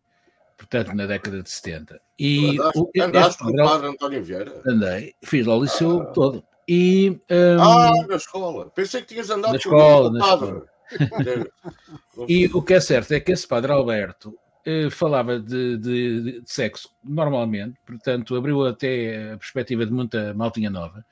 portanto 0.57 0.95
na 0.95 1.07
década 1.07 1.43
de 1.43 1.51
70. 1.51 2.01
E 2.19 2.51
andaste, 2.59 2.79
o, 2.79 2.91
andaste 3.03 3.45
com 3.45 3.51
o 3.51 3.57
padre 3.57 3.89
António 3.89 4.25
Vieira? 4.25 4.63
Andei, 4.67 5.15
fiz 5.23 5.47
lá 5.47 5.57
o 5.57 5.63
liceu 5.63 6.01
ah. 6.01 6.07
todo. 6.07 6.45
E, 6.67 7.21
um, 7.31 7.63
ah, 7.63 7.93
na 8.09 8.17
escola. 8.17 8.71
Pensei 8.71 9.03
que 9.03 9.09
tinhas 9.09 9.29
andado 9.31 9.51
na 9.51 9.57
escola, 9.57 10.11
na 10.11 10.19
escola. 10.21 10.67
e 12.29 12.47
o 12.47 12.63
que 12.63 12.75
é 12.75 12.81
certo 12.81 13.13
é 13.13 13.21
que 13.21 13.33
esse 13.33 13.47
padre 13.47 13.73
Alberto 13.73 14.39
eh, 14.65 14.89
falava 14.91 15.41
de, 15.41 15.77
de, 15.77 16.41
de, 16.41 16.43
sexo 16.45 16.89
normalmente, 17.03 17.81
portanto 17.85 18.37
abriu 18.37 18.65
até 18.65 19.33
a 19.33 19.39
perspectiva 19.39 19.85
de 19.85 19.93
muita 19.93 20.33
maltinha 20.35 20.71
nova. 20.71 21.05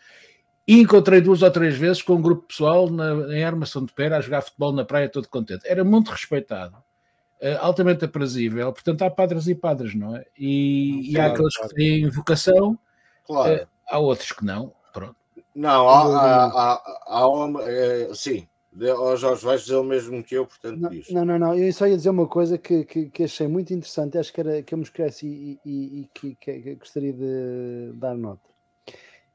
E 0.67 0.81
encontrei 0.81 1.21
duas 1.21 1.43
ou 1.43 1.51
três 1.51 1.77
vezes 1.77 2.01
com 2.01 2.15
um 2.15 2.23
grupo 2.23 2.47
pessoal 2.47 2.89
na, 2.89 3.37
em 3.37 3.43
Armação 3.43 3.85
de 3.85 3.93
Pera 3.93 4.19
a 4.19 4.21
jogar 4.21 4.43
futebol 4.43 4.73
na 4.73 4.85
praia 4.85 5.09
todo 5.09 5.29
contente. 5.29 5.67
Era 5.67 5.83
muito 5.83 6.13
respeitado, 6.13 6.77
uh, 6.77 7.59
altamente 7.61 8.05
aprazível. 8.05 8.73
Portanto, 8.73 9.03
há 9.03 9.11
padres 9.11 9.49
e 9.49 9.55
padres, 9.57 9.97
não 9.97 10.17
é? 10.17 10.25
E, 10.39 11.11
claro, 11.13 11.13
e 11.13 11.19
há 11.19 11.33
aqueles 11.33 11.57
claro. 11.57 11.69
que 11.71 11.75
têm 11.75 12.09
vocação, 12.09 12.79
claro. 13.27 13.65
uh, 13.65 13.67
há 13.89 13.99
outros 13.99 14.31
que 14.31 14.45
não. 14.45 14.73
Pronto. 14.93 15.17
Não, 15.57 15.89
há, 15.89 16.03
há, 16.03 16.45
há, 16.45 16.83
há, 17.09 18.11
há 18.11 18.15
sim, 18.15 18.47
Oh, 18.73 19.17
Jorge, 19.17 19.45
vais 19.45 19.63
dizer 19.63 19.77
o 19.77 19.83
mesmo 19.83 20.23
que 20.23 20.37
eu, 20.37 20.47
portanto 20.47 20.79
não, 20.79 20.91
diz. 20.91 21.11
Não, 21.11 21.25
não, 21.25 21.39
não, 21.39 21.55
eu 21.55 21.73
só 21.73 21.89
ia 21.89 21.97
dizer 21.97 22.11
uma 22.11 22.29
coisa 22.29 22.57
que, 22.57 22.85
que, 22.85 23.07
que 23.07 23.25
achei 23.25 23.49
muito 23.49 23.75
interessante, 23.75 24.17
acho 24.17 24.33
que, 24.33 24.41
era, 24.41 24.63
que 24.63 24.73
eu 24.73 24.79
me 24.79 24.85
esqueci 24.85 25.27
e, 25.27 25.61
e, 25.65 26.01
e 26.01 26.09
que, 26.15 26.35
que, 26.37 26.75
gostaria 26.77 27.13
de 27.13 27.93
dar 27.95 28.17
nota. 28.17 28.49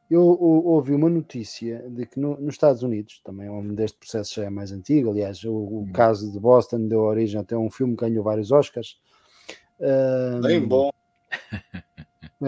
Eu 0.09 0.21
ouvi 0.21 0.93
uma 0.93 1.09
notícia 1.09 1.83
de 1.89 2.05
que 2.05 2.19
no, 2.19 2.39
nos 2.39 2.53
Estados 2.53 2.81
Unidos, 2.83 3.21
também 3.23 3.49
onde 3.49 3.83
este 3.83 3.97
processo 3.97 4.35
já 4.35 4.45
é 4.45 4.49
mais 4.49 4.71
antigo, 4.71 5.09
aliás, 5.09 5.43
o, 5.43 5.51
o 5.51 5.81
hum. 5.81 5.91
caso 5.91 6.31
de 6.31 6.39
Boston 6.39 6.87
deu 6.87 7.01
origem 7.01 7.41
até 7.41 7.55
a 7.55 7.59
um 7.59 7.69
filme 7.69 7.95
que 7.95 8.05
ganhou 8.05 8.23
vários 8.23 8.51
Oscars. 8.51 8.99
Bem 10.41 10.65
bom. 10.65 10.91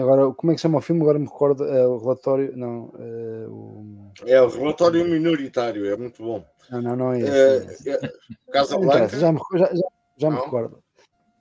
Agora, 0.02 0.32
como 0.32 0.52
é 0.52 0.54
que 0.54 0.60
se 0.60 0.62
chama 0.62 0.78
o 0.78 0.82
filme? 0.82 1.02
Agora 1.02 1.18
me 1.18 1.26
recordo, 1.26 1.64
é 1.64 1.86
o 1.86 1.98
relatório. 1.98 2.56
Não, 2.56 2.92
é 2.98 3.46
o... 3.48 4.04
é 4.26 4.42
o 4.42 4.48
relatório 4.48 5.04
minoritário, 5.08 5.86
é 5.86 5.96
muito 5.96 6.22
bom. 6.22 6.44
Não, 6.70 6.82
não, 6.82 6.96
não 6.96 7.12
é 7.12 7.20
esse. 7.20 7.90
É, 7.90 7.94
é, 7.94 8.12
Casa 8.52 8.78
Blanca? 8.78 9.08
Já 9.08 9.32
me, 9.32 9.40
já, 9.54 9.66
já, 9.66 9.88
já 10.16 10.30
me 10.30 10.36
recordo. 10.36 10.82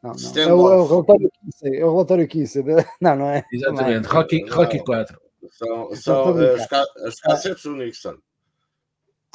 Não, 0.02 0.14
não. 0.14 0.42
É, 0.42 0.54
o, 0.54 0.74
é, 0.74 0.78
o, 0.78 0.88
relatório 0.88 1.32
Kinsey, 1.32 1.78
é 1.78 1.86
o 1.86 1.92
relatório 1.92 2.28
Kinsey. 2.28 2.64
Não, 3.02 3.16
não 3.16 3.30
é? 3.30 3.44
Exatamente, 3.52 4.08
Rocky, 4.08 4.46
Rocky 4.50 4.80
4. 4.84 5.20
São, 5.52 5.96
são 5.96 6.38
as, 6.38 6.72
as 7.04 7.20
cassetes 7.20 7.64
do 7.64 7.76
Nixon. 7.76 8.16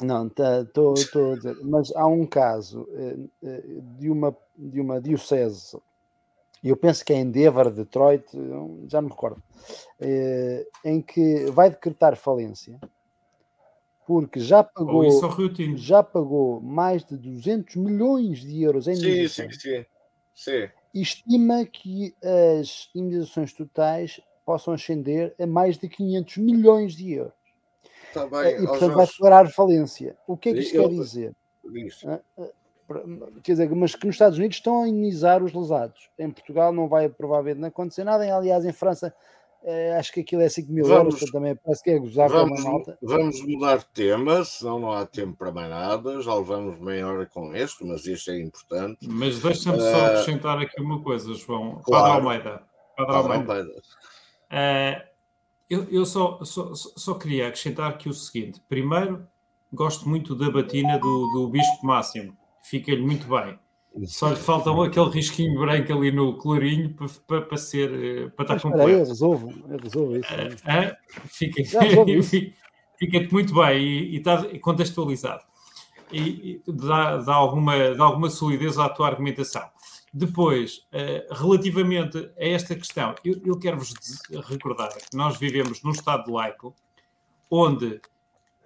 Não, 0.01 0.27
estou 0.27 0.93
tá, 0.95 1.31
a 1.31 1.35
dizer, 1.35 1.57
mas 1.63 1.91
há 1.95 2.05
um 2.07 2.25
caso 2.25 2.87
eh, 2.93 3.15
eh, 3.43 3.63
de 3.99 4.09
uma, 4.09 4.35
de 4.57 4.81
uma 4.81 4.99
diocese 4.99 5.77
eu 6.69 6.77
penso 6.77 7.03
que 7.03 7.13
é 7.13 7.17
em 7.17 7.29
Denver, 7.29 7.69
Detroit, 7.71 8.25
já 8.87 9.01
não 9.01 9.09
me 9.09 9.13
recordo, 9.13 9.41
eh, 9.99 10.65
em 10.85 11.01
que 11.01 11.45
vai 11.51 11.69
decretar 11.69 12.15
falência 12.15 12.79
porque 14.05 14.39
já 14.39 14.63
pagou, 14.63 15.09
já 15.75 16.03
pagou 16.03 16.61
mais 16.61 17.03
de 17.05 17.17
200 17.17 17.75
milhões 17.75 18.39
de 18.39 18.61
euros 18.61 18.87
em 18.87 18.95
sim, 18.95 19.27
sim, 19.27 19.51
sim, 19.51 19.85
sim. 20.33 20.69
E 20.93 21.01
estima 21.01 21.65
que 21.65 22.13
as 22.61 22.89
indenizações 22.93 23.53
totais 23.53 24.21
possam 24.45 24.73
ascender 24.73 25.33
a 25.39 25.47
mais 25.47 25.77
de 25.77 25.87
500 25.87 26.37
milhões 26.37 26.95
de 26.95 27.13
euros. 27.13 27.33
Tá 28.13 28.27
bem, 28.27 28.61
e 28.61 28.67
portanto 28.67 28.93
vai 28.93 29.07
declarar 29.07 29.49
falência. 29.49 30.15
O 30.27 30.37
que 30.37 30.49
é 30.49 30.53
que 30.53 30.59
isto 30.59 30.75
eu, 30.75 30.89
quer 30.89 30.95
dizer? 30.95 31.35
Ah, 32.05 32.19
quer 33.43 33.53
dizer, 33.53 33.69
mas 33.75 33.95
que 33.95 34.05
nos 34.05 34.15
Estados 34.15 34.37
Unidos 34.37 34.57
estão 34.57 34.83
a 34.83 34.87
indenizar 34.87 35.43
os 35.43 35.53
lesados. 35.53 36.09
Em 36.17 36.29
Portugal 36.29 36.71
não 36.71 36.87
vai 36.87 37.09
provavelmente 37.09 37.67
acontecer 37.67 38.03
nada. 38.03 38.23
Aliás, 38.35 38.65
em 38.65 38.73
França 38.73 39.13
é, 39.63 39.95
acho 39.97 40.11
que 40.11 40.19
aquilo 40.19 40.41
é 40.41 40.49
5 40.49 40.71
mil 40.71 40.85
vamos, 40.85 41.15
euros, 41.15 41.31
também 41.31 41.55
parece 41.55 41.83
que 41.83 41.89
é 41.89 41.97
gozar 41.97 42.29
vamos, 42.29 42.61
com 42.61 42.67
uma 42.67 42.73
malta. 42.73 42.97
Vamos 43.01 43.41
mudar 43.45 43.77
de 43.77 43.85
tema, 43.85 44.43
senão 44.43 44.77
não 44.77 44.91
há 44.91 45.05
tempo 45.05 45.37
para 45.37 45.51
mais 45.53 45.69
nada. 45.69 46.21
Já 46.21 46.35
levamos 46.35 46.77
meia 46.79 47.07
hora 47.07 47.25
com 47.25 47.55
este, 47.55 47.85
mas 47.85 48.05
isto 48.05 48.29
é 48.31 48.41
importante. 48.41 49.07
Mas 49.07 49.39
deixa-me 49.39 49.77
uh, 49.77 49.81
só 49.81 49.97
eh, 49.97 50.05
acrescentar 50.07 50.59
aqui 50.59 50.81
uma 50.81 51.01
coisa, 51.01 51.33
João. 51.33 51.81
Claro, 51.81 52.03
Padre 52.03 52.11
Almeida. 52.11 52.63
Padre 52.97 53.15
Almeida. 53.15 53.53
Almeida. 53.53 53.81
Uh, 54.51 55.13
eu, 55.69 55.87
eu 55.89 56.05
só, 56.05 56.43
só, 56.43 56.73
só 56.75 57.13
queria 57.13 57.47
acrescentar 57.47 57.89
aqui 57.89 58.09
o 58.09 58.13
seguinte: 58.13 58.61
primeiro, 58.67 59.25
gosto 59.71 60.09
muito 60.09 60.35
da 60.35 60.51
batina 60.51 60.99
do, 60.99 61.27
do 61.31 61.47
Bispo 61.47 61.85
Máximo, 61.85 62.37
fica-lhe 62.63 63.01
muito 63.01 63.27
bem. 63.27 63.59
Só 64.07 64.29
lhe 64.29 64.35
falta 64.35 64.71
aquele 64.83 65.09
risquinho 65.11 65.59
branco 65.59 65.93
ali 65.93 66.11
no 66.11 66.35
colorinho 66.37 66.93
para, 66.95 67.07
para, 67.27 67.41
para 67.43 67.57
ser 67.57 67.93
eh, 67.93 68.29
para 68.29 68.55
estar 68.55 68.59
completo. 68.59 68.89
Eu 68.89 69.05
resolvo, 69.05 69.53
eu 69.69 69.77
resolvo 69.77 70.17
isso. 70.17 70.29
Ah, 70.65 70.97
fica, 71.27 71.63
fica 72.97 73.27
muito 73.31 73.53
bem 73.53 73.79
e, 73.79 74.15
e 74.15 74.17
está 74.17 74.43
contextualizado. 74.59 75.43
E, 76.11 76.61
e 76.67 76.71
dá, 76.71 77.17
dá, 77.17 77.35
alguma, 77.35 77.93
dá 77.93 78.03
alguma 78.03 78.31
solidez 78.31 78.79
à 78.79 78.89
tua 78.89 79.07
argumentação. 79.07 79.69
Depois, 80.11 80.87
uh, 80.91 81.33
relativamente 81.33 82.17
a 82.17 82.47
esta 82.47 82.75
questão, 82.75 83.13
eu, 83.23 83.41
eu 83.45 83.59
quero-vos 83.59 83.93
recordar 84.47 84.89
que 84.89 85.15
nós 85.15 85.37
vivemos 85.37 85.81
num 85.83 85.91
Estado 85.91 86.31
laico 86.31 86.75
onde 87.49 87.99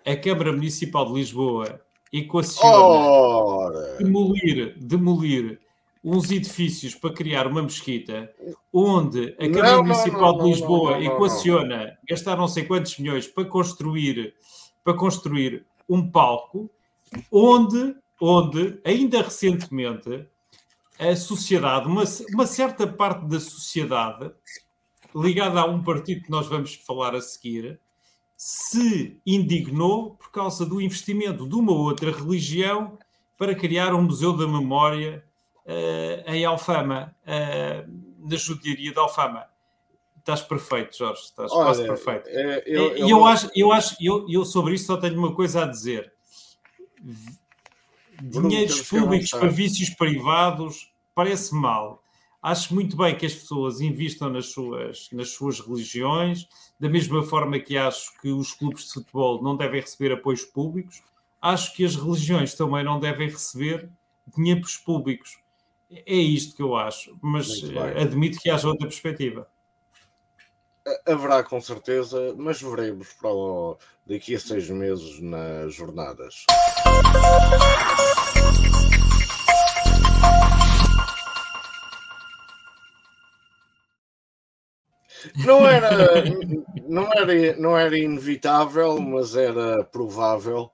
a 0.06 0.16
Câmara 0.16 0.54
Municipal 0.54 1.06
de 1.06 1.14
Lisboa 1.14 1.82
equaciona 2.12 2.76
Ora. 2.76 3.98
demolir, 3.98 4.78
demolir 4.78 5.60
uns 6.04 6.32
edifícios 6.32 6.96
para 6.96 7.14
criar 7.14 7.48
uma 7.48 7.62
mesquita, 7.62 8.32
onde 8.72 9.36
a 9.40 9.50
Câmara 9.50 9.78
não, 9.78 9.84
Municipal 9.84 10.32
não, 10.32 10.38
não, 10.38 10.46
de 10.46 10.52
Lisboa 10.52 11.04
equaciona 11.04 11.98
gastar 12.08 12.38
não 12.38 12.48
sei 12.48 12.64
quantos 12.64 12.98
milhões 12.98 13.28
para 13.28 13.46
construir, 13.46 14.34
para 14.84 14.94
construir 14.94 15.66
um 15.90 16.10
palco, 16.10 16.70
onde, 17.32 17.96
onde 18.22 18.80
ainda 18.86 19.22
recentemente 19.22 20.26
a 21.00 21.16
sociedade, 21.16 21.88
uma, 21.88 22.04
uma 22.34 22.48
certa 22.48 22.88
parte 22.88 23.26
da 23.26 23.40
sociedade, 23.40 24.32
ligada 25.16 25.60
a 25.60 25.66
um 25.66 25.84
partido 25.84 26.24
que 26.24 26.32
nós 26.32 26.48
vamos 26.48 26.76
falar 26.76 27.16
a 27.16 27.22
seguir, 27.22 27.80
se 28.38 29.20
indignou 29.26 30.12
por 30.12 30.32
causa 30.32 30.64
do 30.64 30.80
investimento 30.80 31.50
de 31.50 31.56
uma 31.56 31.72
outra 31.72 32.12
religião 32.12 33.00
para 33.36 33.56
criar 33.56 33.96
um 33.96 34.04
museu 34.04 34.32
da 34.32 34.48
memória 34.48 35.26
uh, 35.66 36.32
em 36.32 36.46
Alfama, 36.46 37.16
uh, 37.24 38.30
na 38.30 38.36
judiaria 38.38 38.92
de 38.92 39.00
Alfama. 39.00 39.46
Estás 40.20 40.42
perfeito, 40.42 40.96
Jorge, 40.96 41.22
estás 41.22 41.52
Olha, 41.52 41.66
quase 41.66 41.88
perfeito. 41.88 42.30
É, 42.30 42.64
eu, 42.66 42.98
e 42.98 43.00
eu, 43.00 43.10
eu, 43.10 43.26
acho, 43.26 43.50
eu 43.56 43.72
acho, 43.72 43.96
eu, 44.00 44.26
eu 44.30 44.46
sobre 44.46 44.76
isso 44.76 44.86
só 44.86 44.98
tenho 44.98 45.18
uma 45.18 45.34
coisa 45.34 45.64
a 45.64 45.66
dizer. 45.66 46.14
Dinheiros 48.22 48.82
públicos 48.84 49.30
para 49.30 49.48
vícios 49.48 49.90
privados 49.90 50.92
parece 51.16 51.56
mal. 51.56 52.04
Acho 52.42 52.74
muito 52.74 52.96
bem 52.96 53.18
que 53.18 53.26
as 53.26 53.34
pessoas 53.34 53.82
investam 53.82 54.30
nas 54.30 54.48
suas, 54.48 55.10
nas 55.12 55.30
suas 55.30 55.60
religiões, 55.60 56.48
da 56.80 56.88
mesma 56.88 57.24
forma 57.24 57.60
que 57.60 57.78
acho 57.78 58.20
que 58.22 58.30
os 58.30 58.54
clubes 58.54 58.86
de 58.86 58.94
futebol 58.94 59.42
não 59.42 59.58
devem 59.58 59.82
receber 59.82 60.14
apoios 60.14 60.46
públicos, 60.46 61.02
acho 61.42 61.74
que 61.74 61.84
as 61.84 61.96
religiões 61.96 62.54
também 62.54 62.84
não 62.84 63.00
devem 63.00 63.28
receber 63.28 63.90
dinheiros 64.36 64.78
públicos. 64.78 65.40
É 65.90 66.16
isto 66.16 66.56
que 66.56 66.62
eu 66.62 66.76
acho, 66.76 67.18
mas 67.22 67.50
admito 67.96 68.40
que 68.40 68.50
haja 68.50 68.68
outra 68.68 68.88
perspectiva. 68.88 69.48
Haverá 71.06 71.44
com 71.44 71.60
certeza, 71.60 72.34
mas 72.38 72.62
veremos 72.62 73.12
para 73.14 73.30
o, 73.30 73.78
daqui 74.06 74.36
a 74.36 74.40
seis 74.40 74.70
meses 74.70 75.20
nas 75.20 75.74
jornadas. 75.74 76.46
Não 85.46 85.68
era, 85.68 86.24
não 86.88 87.12
era, 87.14 87.58
não 87.58 87.78
era 87.78 87.98
inevitável, 87.98 89.00
mas 89.00 89.36
era 89.36 89.84
provável 89.84 90.72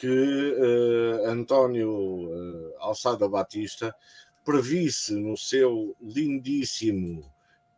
que 0.00 0.06
uh, 0.08 1.28
António 1.28 1.90
uh, 1.90 2.74
Alçada 2.78 3.28
Batista 3.28 3.94
previsse 4.42 5.14
no 5.14 5.36
seu 5.36 5.94
lindíssimo 6.00 7.30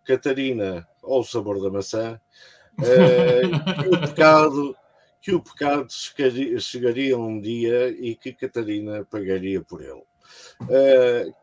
Catarina 0.05 0.87
ou 1.03 1.25
sabor 1.25 1.61
da 1.61 1.69
maçã 1.69 2.21
uh, 2.79 3.83
que 3.83 3.89
o 3.89 4.01
pecado 4.01 4.77
que 5.21 5.33
o 5.35 5.43
pecado 5.43 5.87
chegaria, 5.91 6.61
chegaria 6.61 7.19
um 7.19 7.41
dia 7.41 7.89
e 7.89 8.15
que 8.15 8.33
Catarina 8.33 9.05
pagaria 9.05 9.61
por 9.63 9.81
ele. 9.81 10.03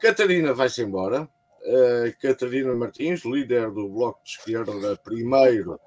Catarina 0.02 0.54
vai-se 0.54 0.82
embora, 0.82 1.30
uh, 1.64 2.22
Catarina 2.22 2.74
Martins, 2.76 3.24
líder 3.24 3.72
do 3.72 3.88
Bloco 3.90 4.20
de 4.24 4.32
Esquerda, 4.32 4.96
primeiro. 4.98 5.80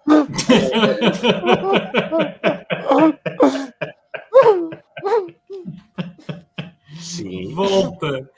Sim. 7.00 7.54
Volta. 7.54 8.30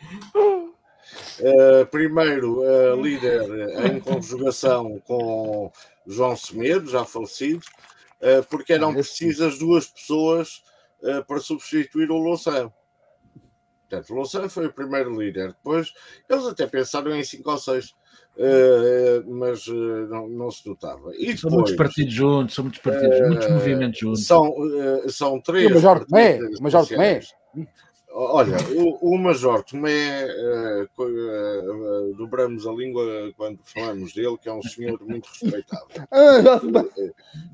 Uh, 1.40 1.86
primeiro, 1.90 2.60
uh, 2.60 3.00
líder 3.00 3.42
em 3.86 4.00
conjugação 4.00 5.00
com 5.00 5.72
João 6.06 6.36
Semedo, 6.36 6.88
já 6.88 7.04
falecido, 7.04 7.64
uh, 8.20 8.42
porque 8.48 8.72
eram 8.72 8.90
ah, 8.90 8.94
precisas 8.94 9.58
duas 9.58 9.86
pessoas 9.86 10.62
para 11.26 11.38
substituir 11.38 12.10
o 12.10 12.16
Louçã. 12.16 12.72
Portanto, 13.88 14.14
Louçã 14.14 14.48
foi 14.48 14.66
o 14.66 14.72
primeiro 14.72 15.18
líder. 15.18 15.48
Depois, 15.48 15.92
eles 16.28 16.46
até 16.46 16.66
pensaram 16.66 17.14
em 17.14 17.22
cinco 17.22 17.50
ou 17.50 17.58
seis, 17.58 17.94
uh, 18.36 19.30
mas 19.34 19.66
uh, 19.66 20.06
não, 20.08 20.28
não, 20.28 20.50
se 20.50 20.66
notava. 20.68 21.14
E 21.14 21.26
depois, 21.26 21.40
são 21.40 21.50
muitos 21.50 21.76
partidos 21.76 22.14
juntos, 22.14 22.54
são 22.54 22.64
muitos 22.64 22.80
partidos, 22.80 23.20
uh, 23.20 23.26
muitos 23.26 23.50
movimentos 23.50 23.98
juntos. 23.98 24.26
São, 24.26 24.54
são 25.08 25.40
três. 25.40 25.70
o 25.70 25.74
Major 25.74 26.04
Tomé, 26.04 26.38
o 26.38 26.62
Major 26.62 26.86
Tomé. 26.86 27.20
Olha, 28.16 28.56
o, 28.76 29.14
o 29.14 29.18
Major 29.18 29.64
Tomé, 29.64 30.24
dobramos 32.16 32.64
a 32.64 32.72
língua 32.72 33.32
quando 33.36 33.58
falamos 33.64 34.14
dele, 34.14 34.38
que 34.40 34.48
é 34.48 34.52
um 34.52 34.62
senhor 34.62 35.00
muito 35.04 35.28
respeitável. 35.28 35.88
Ah, 36.10 36.60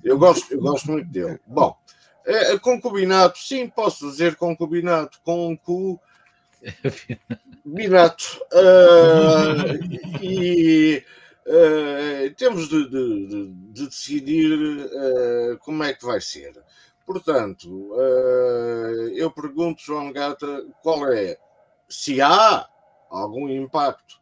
eu 0.05 0.19
gosto, 0.19 0.53
eu 0.53 0.61
gosto 0.61 0.93
muito 0.93 1.09
dele. 1.11 1.41
Bom, 1.47 1.75
concubinato, 2.61 3.39
sim, 3.39 3.69
posso 3.69 4.11
dizer 4.11 4.37
concubinato, 4.37 5.19
com 5.25 5.57
cu 5.57 5.99
Binato. 7.65 8.41
Uh, 8.53 10.23
e 10.23 11.05
uh, 11.47 12.35
temos 12.37 12.69
de, 12.69 12.89
de, 12.89 13.53
de 13.73 13.87
decidir 13.87 14.59
uh, 14.59 15.59
como 15.59 15.83
é 15.85 15.95
que 15.95 16.05
vai 16.05 16.21
ser. 16.21 16.53
Portanto, 17.07 17.93
eu 19.17 19.33
pergunto, 19.33 19.83
João 19.83 20.13
Gata, 20.13 20.65
qual 20.81 21.13
é, 21.13 21.37
se 21.89 22.21
há 22.21 22.69
algum 23.11 23.49
impacto 23.49 24.21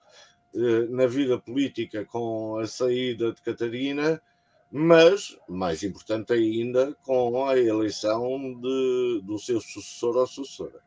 na 0.89 1.07
vida 1.07 1.39
política 1.39 2.07
com 2.07 2.57
a 2.57 2.67
saída 2.67 3.31
de 3.35 3.43
Catarina, 3.43 4.23
mas, 4.71 5.37
mais 5.47 5.83
importante 5.83 6.33
ainda, 6.33 6.97
com 7.03 7.47
a 7.47 7.59
eleição 7.59 8.55
de, 8.59 9.21
do 9.23 9.39
seu 9.39 9.61
sucessor 9.61 10.17
ou 10.17 10.27
sucessora. 10.27 10.81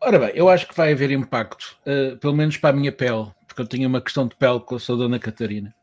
Ora 0.00 0.18
bem, 0.18 0.30
eu 0.34 0.48
acho 0.48 0.68
que 0.68 0.76
vai 0.76 0.92
haver 0.92 1.10
impacto, 1.10 1.76
uh, 1.84 2.16
pelo 2.18 2.34
menos 2.34 2.56
para 2.56 2.70
a 2.70 2.72
minha 2.72 2.92
pele, 2.92 3.26
porque 3.46 3.62
eu 3.62 3.66
tenho 3.66 3.88
uma 3.88 4.00
questão 4.00 4.28
de 4.28 4.36
pele 4.36 4.60
com 4.60 4.76
a 4.76 4.78
sua 4.78 4.96
Dona 4.96 5.18
Catarina. 5.18 5.74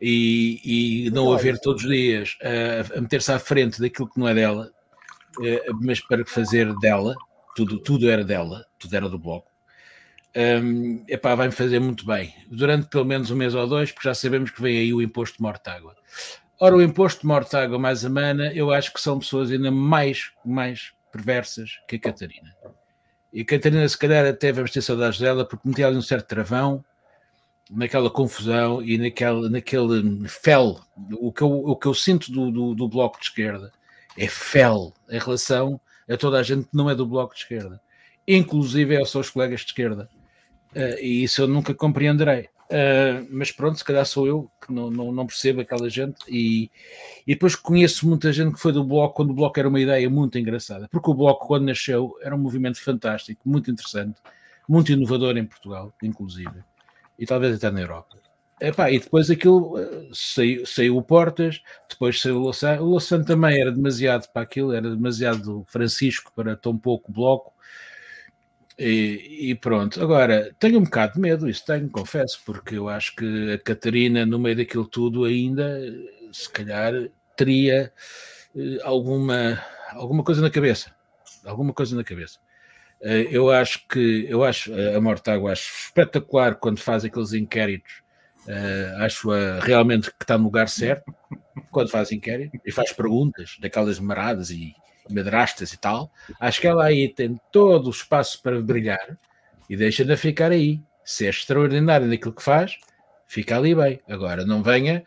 E, 0.00 1.06
e 1.06 1.10
não 1.10 1.32
a 1.32 1.36
ver 1.36 1.58
todos 1.60 1.84
os 1.84 1.88
dias 1.88 2.36
uh, 2.42 2.98
a 2.98 3.00
meter-se 3.00 3.30
à 3.30 3.38
frente 3.38 3.80
daquilo 3.80 4.10
que 4.10 4.18
não 4.18 4.26
é 4.26 4.34
dela, 4.34 4.70
uh, 5.38 5.78
mas 5.80 6.00
para 6.00 6.26
fazer 6.26 6.74
dela, 6.78 7.14
tudo, 7.54 7.78
tudo 7.78 8.10
era 8.10 8.24
dela, 8.24 8.66
tudo 8.76 8.96
era 8.96 9.08
do 9.08 9.18
bloco. 9.18 9.50
Um, 10.36 11.04
epá, 11.06 11.36
vai-me 11.36 11.52
fazer 11.52 11.78
muito 11.78 12.04
bem, 12.04 12.34
durante 12.50 12.88
pelo 12.88 13.04
menos 13.04 13.30
um 13.30 13.36
mês 13.36 13.54
ou 13.54 13.68
dois, 13.68 13.92
porque 13.92 14.08
já 14.08 14.14
sabemos 14.14 14.50
que 14.50 14.60
vem 14.60 14.76
aí 14.78 14.92
o 14.92 15.00
imposto 15.00 15.36
de 15.36 15.42
morte-água. 15.42 15.94
Ora, 16.58 16.74
o 16.74 16.82
imposto 16.82 17.20
de 17.20 17.26
morte-água 17.28 17.78
mais 17.78 18.04
a 18.04 18.10
mana, 18.10 18.52
eu 18.52 18.72
acho 18.72 18.92
que 18.92 19.00
são 19.00 19.20
pessoas 19.20 19.52
ainda 19.52 19.70
mais, 19.70 20.32
mais 20.44 20.92
perversas 21.12 21.78
que 21.86 21.96
a 21.96 22.00
Catarina. 22.00 22.52
E 23.34 23.44
Catarina, 23.44 23.86
se 23.88 23.98
calhar, 23.98 24.24
até 24.24 24.52
vamos 24.52 24.70
ter 24.70 24.80
saudades 24.80 25.18
dela, 25.18 25.44
porque 25.44 25.68
metia 25.68 25.88
ali 25.88 25.96
um 25.96 26.02
certo 26.02 26.28
travão, 26.28 26.84
naquela 27.68 28.08
confusão 28.08 28.80
e 28.80 28.96
naquele, 28.96 29.48
naquele 29.48 30.28
fel. 30.28 30.80
O 31.18 31.32
que 31.32 31.42
eu, 31.42 31.50
o 31.50 31.74
que 31.74 31.86
eu 31.86 31.94
sinto 31.94 32.30
do, 32.30 32.52
do, 32.52 32.74
do 32.76 32.88
Bloco 32.88 33.18
de 33.18 33.26
Esquerda 33.26 33.72
é 34.16 34.28
fel 34.28 34.94
em 35.10 35.18
relação 35.18 35.80
a 36.08 36.16
toda 36.16 36.38
a 36.38 36.44
gente 36.44 36.68
que 36.68 36.76
não 36.76 36.88
é 36.88 36.94
do 36.94 37.04
Bloco 37.04 37.34
de 37.34 37.40
Esquerda, 37.40 37.80
inclusive 38.28 38.96
aos 38.96 39.10
seus 39.10 39.30
colegas 39.30 39.60
de 39.62 39.66
esquerda. 39.66 40.08
Uh, 40.70 41.00
e 41.00 41.24
isso 41.24 41.42
eu 41.42 41.48
nunca 41.48 41.74
compreenderei. 41.74 42.48
Uh, 42.70 43.26
mas 43.30 43.52
pronto, 43.52 43.76
se 43.76 43.84
calhar 43.84 44.04
sou 44.06 44.26
eu 44.26 44.50
que 44.64 44.72
não, 44.72 44.90
não, 44.90 45.12
não, 45.12 45.26
percebo 45.26 45.60
aquela 45.60 45.88
gente 45.90 46.16
e, 46.26 46.70
e 47.26 47.34
depois 47.34 47.54
conheço 47.54 48.08
muita 48.08 48.32
gente 48.32 48.54
que 48.54 48.60
foi 48.60 48.72
do 48.72 48.82
Bloco 48.82 49.16
quando 49.16 49.30
o 49.30 49.34
Bloco 49.34 49.58
era 49.58 49.68
uma 49.68 49.80
ideia 49.80 50.08
muito 50.08 50.38
engraçada, 50.38 50.88
porque 50.90 51.10
o 51.10 51.14
Bloco 51.14 51.46
quando 51.46 51.66
nasceu 51.66 52.16
era 52.22 52.34
um 52.34 52.38
movimento 52.38 52.82
fantástico, 52.82 53.42
muito 53.46 53.70
interessante, 53.70 54.18
muito 54.66 54.90
inovador 54.90 55.36
em 55.36 55.44
Portugal, 55.44 55.92
inclusive, 56.02 56.64
e 57.18 57.26
talvez 57.26 57.54
até 57.54 57.70
na 57.70 57.82
Europa. 57.82 58.16
Epá, 58.60 58.90
e 58.90 58.98
depois 58.98 59.30
aquilo 59.30 59.78
uh, 59.78 60.14
saiu, 60.14 60.64
saiu 60.64 60.96
o 60.96 61.02
Portas, 61.02 61.60
depois 61.88 62.20
saiu 62.20 62.36
o 62.36 62.40
Louçã. 62.40 62.80
O 62.80 62.84
Louçã 62.84 63.22
também 63.22 63.60
era 63.60 63.70
demasiado 63.70 64.26
para 64.32 64.42
aquilo, 64.42 64.72
era 64.72 64.88
demasiado 64.88 65.66
Francisco 65.68 66.32
para 66.34 66.56
tão 66.56 66.78
pouco 66.78 67.12
Bloco 67.12 67.52
e, 68.78 69.50
e, 69.50 69.54
pronto, 69.54 70.02
agora 70.02 70.54
tenho 70.58 70.78
um 70.80 70.84
bocado 70.84 71.14
de 71.14 71.20
medo, 71.20 71.48
isso 71.48 71.64
tenho, 71.64 71.88
confesso, 71.88 72.40
porque 72.44 72.76
eu 72.76 72.88
acho 72.88 73.14
que 73.14 73.52
a 73.52 73.58
Catarina, 73.58 74.26
no 74.26 74.38
meio 74.38 74.56
daquilo 74.56 74.86
tudo, 74.86 75.24
ainda 75.24 75.80
se 76.32 76.50
calhar 76.50 76.92
teria 77.36 77.92
eh, 78.56 78.78
alguma, 78.82 79.62
alguma 79.92 80.24
coisa 80.24 80.42
na 80.42 80.50
cabeça. 80.50 80.94
Alguma 81.44 81.72
coisa 81.72 81.94
na 81.94 82.02
cabeça. 82.02 82.38
Eh, 83.00 83.28
eu 83.30 83.50
acho 83.50 83.86
que 83.86 84.26
eu 84.28 84.42
acho 84.42 84.72
a 84.74 85.00
Mortágua 85.00 85.52
acho 85.52 85.86
espetacular 85.86 86.56
quando 86.56 86.80
faz 86.80 87.04
aqueles 87.04 87.32
inquéritos. 87.32 88.02
Uh, 88.46 89.02
acho 89.02 89.30
-a 89.30 89.60
realmente 89.60 90.10
que 90.10 90.22
está 90.22 90.36
no 90.36 90.44
lugar 90.44 90.68
certo 90.68 91.14
quando 91.70 91.90
faz 91.90 92.12
inquérito 92.12 92.60
e 92.62 92.70
faz 92.70 92.92
perguntas 92.92 93.56
daquelas 93.58 93.98
maradas 93.98 94.50
e 94.50 94.74
madrastas 95.10 95.72
e 95.72 95.78
tal, 95.78 96.10
acho 96.40 96.60
que 96.60 96.66
ela 96.66 96.84
aí 96.84 97.08
tem 97.08 97.38
todo 97.52 97.86
o 97.86 97.90
espaço 97.90 98.40
para 98.42 98.60
brilhar 98.60 99.18
e 99.68 99.76
deixa 99.76 100.04
de 100.04 100.16
ficar 100.16 100.52
aí. 100.52 100.80
Se 101.04 101.26
é 101.26 101.30
extraordinário 101.30 102.06
naquilo 102.06 102.32
que 102.32 102.42
faz, 102.42 102.78
fica 103.26 103.56
ali 103.56 103.74
bem. 103.74 104.00
Agora, 104.08 104.44
não 104.44 104.62
venha 104.62 105.04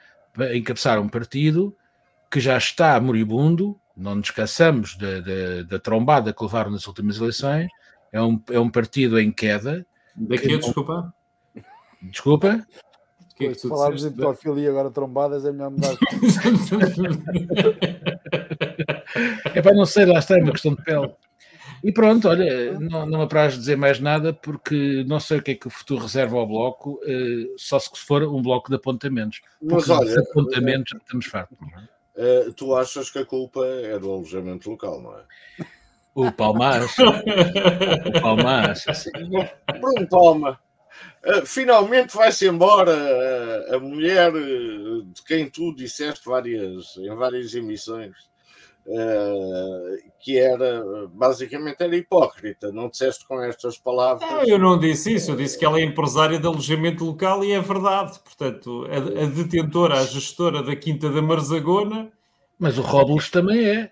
encabeçar 0.53 0.99
um 0.99 1.09
partido 1.09 1.75
que 2.29 2.39
já 2.39 2.57
está 2.57 2.99
moribundo, 2.99 3.79
não 3.95 4.15
nos 4.15 4.29
cansamos 4.29 4.97
da 5.67 5.79
trombada 5.79 6.33
que 6.33 6.43
levaram 6.43 6.71
nas 6.71 6.85
últimas 6.85 7.17
eleições, 7.17 7.67
é 8.11 8.21
um, 8.21 8.41
é 8.51 8.59
um 8.59 8.69
partido 8.69 9.19
em 9.19 9.31
queda. 9.31 9.85
Daqui 10.15 10.53
a 10.53 10.57
desculpa? 10.57 11.13
Desculpa? 12.01 12.67
Que 13.35 13.45
é 13.45 13.49
que 13.49 13.59
se 13.59 13.69
falarmos 13.69 14.03
em 14.03 14.11
pedofilia 14.11 14.69
agora 14.69 14.89
trombadas 14.89 15.45
é 15.45 15.51
melhor 15.51 15.71
mudar. 15.71 15.93
é 19.53 19.61
para 19.61 19.73
não 19.73 19.85
sei, 19.85 20.05
lá 20.05 20.19
está, 20.19 20.37
é 20.37 20.41
uma 20.41 20.51
questão 20.51 20.73
de 20.73 20.83
pele. 20.83 21.11
E 21.83 21.91
pronto, 21.91 22.27
olha, 22.27 22.79
não, 22.79 23.05
não 23.05 23.19
me 23.19 23.23
apraz 23.25 23.55
dizer 23.55 23.77
mais 23.77 23.99
nada 23.99 24.33
porque 24.33 25.03
não 25.07 25.19
sei 25.19 25.37
o 25.37 25.43
que 25.43 25.51
é 25.51 25.55
que 25.55 25.67
o 25.67 25.71
futuro 25.71 26.01
reserva 26.01 26.37
ao 26.37 26.47
bloco, 26.47 26.99
eh, 27.05 27.53
só 27.55 27.77
se 27.79 27.89
for 27.95 28.23
um 28.23 28.41
bloco 28.41 28.69
de 28.69 28.75
apontamentos. 28.75 29.41
Mas 29.61 29.89
olha, 29.89 30.19
apontamentos 30.19 30.93
é, 30.93 30.97
estamos 30.97 31.25
fartos. 31.27 31.57
É? 32.15 32.49
tu 32.55 32.75
achas 32.75 33.11
que 33.11 33.19
a 33.19 33.25
culpa 33.25 33.63
é 33.65 33.97
do 33.99 34.11
alojamento 34.11 34.71
local, 34.71 35.01
não 35.01 35.15
é? 35.17 35.23
O 36.15 36.31
Palmas. 36.31 36.95
o 36.97 38.21
Palmas, 38.21 38.87
assim. 38.87 39.11
Bruno 39.79 40.07
Palma. 40.09 40.59
Finalmente 41.45 42.15
vai-se 42.15 42.47
embora 42.47 43.75
a 43.75 43.79
mulher 43.79 44.31
de 44.31 45.23
quem 45.27 45.47
tu 45.47 45.75
disseste 45.75 46.27
várias, 46.27 46.97
em 46.97 47.13
várias 47.15 47.53
emissões 47.53 48.15
que 50.19 50.37
era 50.37 51.07
basicamente 51.11 51.81
era 51.81 51.95
hipócrita, 51.95 52.71
não 52.71 52.89
disseste 52.89 53.27
com 53.27 53.41
estas 53.41 53.77
palavras. 53.77 54.29
Não, 54.29 54.43
eu 54.43 54.57
não 54.57 54.79
disse 54.79 55.13
isso, 55.13 55.31
eu 55.31 55.35
disse 55.35 55.59
que 55.59 55.65
ela 55.65 55.79
é 55.79 55.83
empresária 55.83 56.39
de 56.39 56.47
alojamento 56.47 57.03
local 57.03 57.43
e 57.43 57.51
é 57.51 57.59
verdade. 57.59 58.19
Portanto, 58.19 58.87
a, 58.89 59.23
a 59.23 59.25
detentora, 59.25 59.99
a 59.99 60.05
gestora 60.05 60.63
da 60.63 60.75
Quinta 60.75 61.09
da 61.09 61.21
Marzagona. 61.21 62.11
Mas 62.57 62.77
o 62.77 62.81
Robles 62.81 63.29
também 63.29 63.65
é 63.65 63.91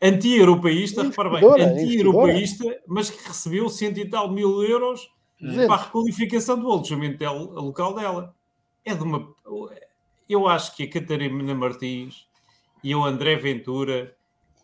anti-europeísta, 0.00 1.02
repara 1.02 1.30
bem, 1.30 1.44
anti-europeísta, 1.44 2.80
mas 2.86 3.10
que 3.10 3.28
recebeu 3.28 3.68
cento 3.68 3.98
e 3.98 4.08
tal 4.08 4.30
mil 4.30 4.62
euros 4.62 5.08
para 5.38 5.74
a 5.74 5.84
requalificação 5.84 6.58
do 6.58 6.70
alojamento 6.70 7.22
local 7.24 7.94
dela. 7.94 8.34
É 8.84 8.94
de 8.94 9.02
uma. 9.02 9.28
Eu 10.28 10.48
acho 10.48 10.74
que 10.74 10.84
a 10.84 10.90
Catarina 10.90 11.54
Martins 11.54 12.26
e 12.82 12.94
o 12.94 13.04
André 13.04 13.36
Ventura 13.36 14.14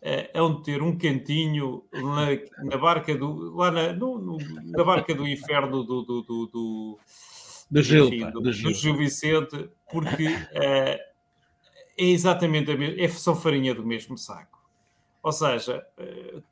uh, 0.03 0.39
hão 0.39 0.57
de 0.57 0.65
ter 0.65 0.83
um 0.83 0.97
cantinho 0.97 1.85
na, 1.93 2.65
na 2.65 2.77
barca 2.77 3.15
do. 3.15 3.57
lá 3.57 3.71
na, 3.71 3.93
no, 3.93 4.19
no, 4.19 4.39
na 4.65 4.85
barca 4.85 5.15
do 5.15 5.27
inferno 5.27 5.85
do. 5.85 6.03
do, 6.03 6.23
do, 6.23 6.47
do 6.47 6.99
do 7.71 7.83
Gil, 7.83 8.07
enfim, 8.09 8.31
do, 8.31 8.51
Gil. 8.51 8.97
Vicente, 8.97 9.69
porque 9.91 10.27
uh, 10.27 10.39
é 10.57 11.01
exatamente 11.99 12.71
a 12.71 12.77
mesma, 12.77 13.03
é, 13.03 13.09
são 13.09 13.37
farinha 13.37 13.75
do 13.75 13.85
mesmo 13.85 14.17
saco. 14.17 14.59
Ou 15.23 15.33
seja, 15.33 15.85
uh, 15.99 16.43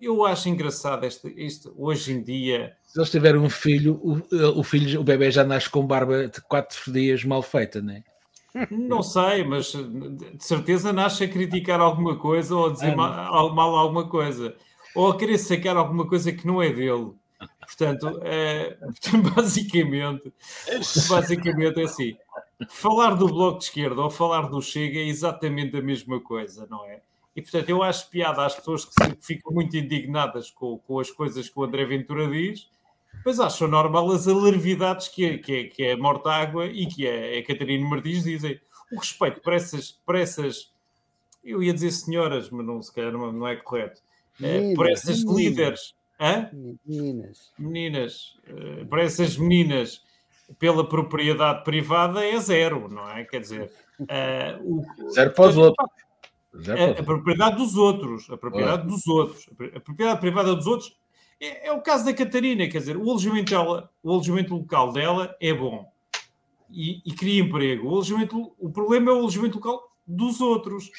eu 0.00 0.26
acho 0.26 0.48
engraçado 0.48 1.04
este, 1.06 1.32
este, 1.36 1.70
hoje 1.76 2.12
em 2.12 2.22
dia. 2.22 2.76
Se 2.84 2.98
eles 2.98 3.10
tiverem 3.10 3.40
um 3.40 3.48
filho, 3.48 3.94
o, 4.02 4.60
o 4.60 4.62
filho, 4.62 5.00
o 5.00 5.04
bebê 5.04 5.30
já 5.30 5.44
nasce 5.44 5.70
com 5.70 5.86
barba 5.86 6.28
de 6.28 6.40
quatro 6.42 6.92
dias 6.92 7.24
mal 7.24 7.42
feita, 7.42 7.80
não 7.80 7.94
é? 7.94 8.02
Não 8.70 9.02
sei, 9.02 9.44
mas 9.44 9.72
de 9.72 10.44
certeza 10.44 10.92
nasce 10.92 11.24
a 11.24 11.28
criticar 11.28 11.80
alguma 11.80 12.16
coisa 12.16 12.56
ou 12.56 12.66
a 12.66 12.72
dizer 12.72 12.92
é, 12.92 12.94
mal, 12.94 13.54
mal, 13.54 13.76
alguma 13.76 14.08
coisa, 14.08 14.54
ou 14.94 15.10
a 15.10 15.16
querer 15.16 15.38
sacar 15.38 15.76
alguma 15.76 16.06
coisa 16.06 16.32
que 16.32 16.46
não 16.46 16.62
é 16.62 16.72
dele. 16.72 17.12
Portanto, 17.60 18.20
é, 18.22 18.76
basicamente, 19.34 20.32
basicamente 21.08 21.80
é 21.80 21.84
assim. 21.84 22.16
Falar 22.68 23.14
do 23.14 23.28
Bloco 23.28 23.58
de 23.58 23.64
Esquerda 23.64 24.02
ou 24.02 24.10
falar 24.10 24.48
do 24.48 24.60
Chega 24.60 24.98
é 24.98 25.04
exatamente 25.04 25.76
a 25.76 25.82
mesma 25.82 26.20
coisa, 26.20 26.66
não 26.68 26.84
é? 26.86 27.00
E, 27.36 27.42
portanto, 27.42 27.68
eu 27.68 27.84
acho 27.84 28.10
piada 28.10 28.44
às 28.44 28.56
pessoas 28.56 28.84
que 28.84 28.92
ficam 29.20 29.52
muito 29.52 29.76
indignadas 29.76 30.50
com, 30.50 30.78
com 30.78 30.98
as 30.98 31.08
coisas 31.08 31.48
que 31.48 31.56
o 31.56 31.62
André 31.62 31.84
Ventura 31.84 32.26
diz, 32.26 32.68
mas 33.24 33.40
acham 33.40 33.68
normal 33.68 34.10
as 34.12 34.26
alarvidades 34.26 35.08
que, 35.08 35.38
que, 35.38 35.64
que 35.64 35.90
a 35.90 35.96
Morta 35.96 36.30
Água 36.30 36.66
e 36.66 36.86
que 36.86 37.06
a, 37.06 37.38
a 37.38 37.44
Catarina 37.44 37.88
Martins 37.88 38.24
dizem. 38.24 38.60
O 38.90 38.96
respeito 38.96 39.42
para 39.42 39.54
essas, 39.54 39.90
para 40.06 40.18
essas, 40.18 40.72
eu 41.44 41.62
ia 41.62 41.74
dizer 41.74 41.90
senhoras, 41.90 42.48
mas 42.48 42.64
não, 42.64 42.80
se 42.80 42.92
calhar 42.92 43.12
não, 43.12 43.30
não 43.30 43.46
é 43.46 43.54
correto, 43.54 44.00
eh, 44.40 44.60
meninas, 44.60 44.76
para 44.78 44.90
essas 44.90 45.24
meninas. 45.24 45.36
líderes, 45.36 45.94
Hã? 46.18 46.50
meninas, 46.86 47.52
meninas, 47.58 48.38
uh, 48.48 48.86
para 48.86 49.02
essas 49.02 49.36
meninas 49.36 50.02
pela 50.58 50.88
propriedade 50.88 51.62
privada 51.64 52.24
é 52.24 52.38
zero, 52.40 52.88
não 52.88 53.08
é? 53.10 53.24
Quer 53.24 53.40
dizer, 53.40 53.70
uh, 54.00 54.80
o, 54.80 55.10
zero 55.10 55.32
para 55.32 55.48
os 55.48 55.56
outros. 55.56 55.88
A, 56.66 57.00
a, 57.00 57.04
propriedade 57.04 57.56
dos 57.56 57.76
outros, 57.76 58.30
a 58.30 58.36
propriedade 58.36 58.86
dos 58.86 59.06
outros, 59.06 59.48
a 59.74 59.80
propriedade 59.80 60.20
privada 60.20 60.54
dos 60.56 60.66
outros 60.66 60.96
é, 61.40 61.68
é, 61.68 61.72
o 61.72 61.80
caso 61.80 62.04
da 62.04 62.12
Catarina, 62.12 62.68
quer 62.68 62.78
dizer, 62.78 62.96
o 62.96 63.02
alojamento, 63.02 63.50
dela, 63.50 63.90
o 64.02 64.12
alojamento 64.12 64.54
local 64.54 64.92
dela 64.92 65.36
é 65.40 65.54
bom 65.54 65.90
e, 66.70 67.00
e 67.04 67.12
cria 67.12 67.42
emprego. 67.42 67.88
O, 67.88 67.92
alojamento, 67.92 68.52
o 68.58 68.70
problema 68.70 69.10
é 69.10 69.14
o 69.14 69.18
alojamento 69.18 69.56
local 69.56 69.88
dos 70.06 70.40
outros. 70.40 70.90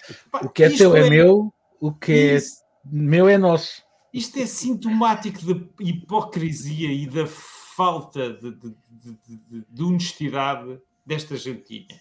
o 0.41 0.49
que 0.49 0.63
é 0.63 0.69
teu 0.69 0.95
é, 0.95 1.08
é, 1.08 1.10
meu, 1.10 1.54
o 1.80 1.91
que 1.91 2.38
é 2.38 2.39
meu 2.86 3.28
é 3.28 3.38
nosso. 3.38 3.84
Isto 4.13 4.39
é 4.39 4.45
sintomático 4.45 5.41
da 5.45 5.60
hipocrisia 5.80 6.91
e 6.91 7.06
da 7.06 7.28
falta 7.28 8.34
de, 8.34 8.52
de, 8.52 8.75
de, 8.89 9.65
de 9.69 9.84
honestidade 9.84 10.80
desta 11.06 11.36
gentinha. 11.36 11.99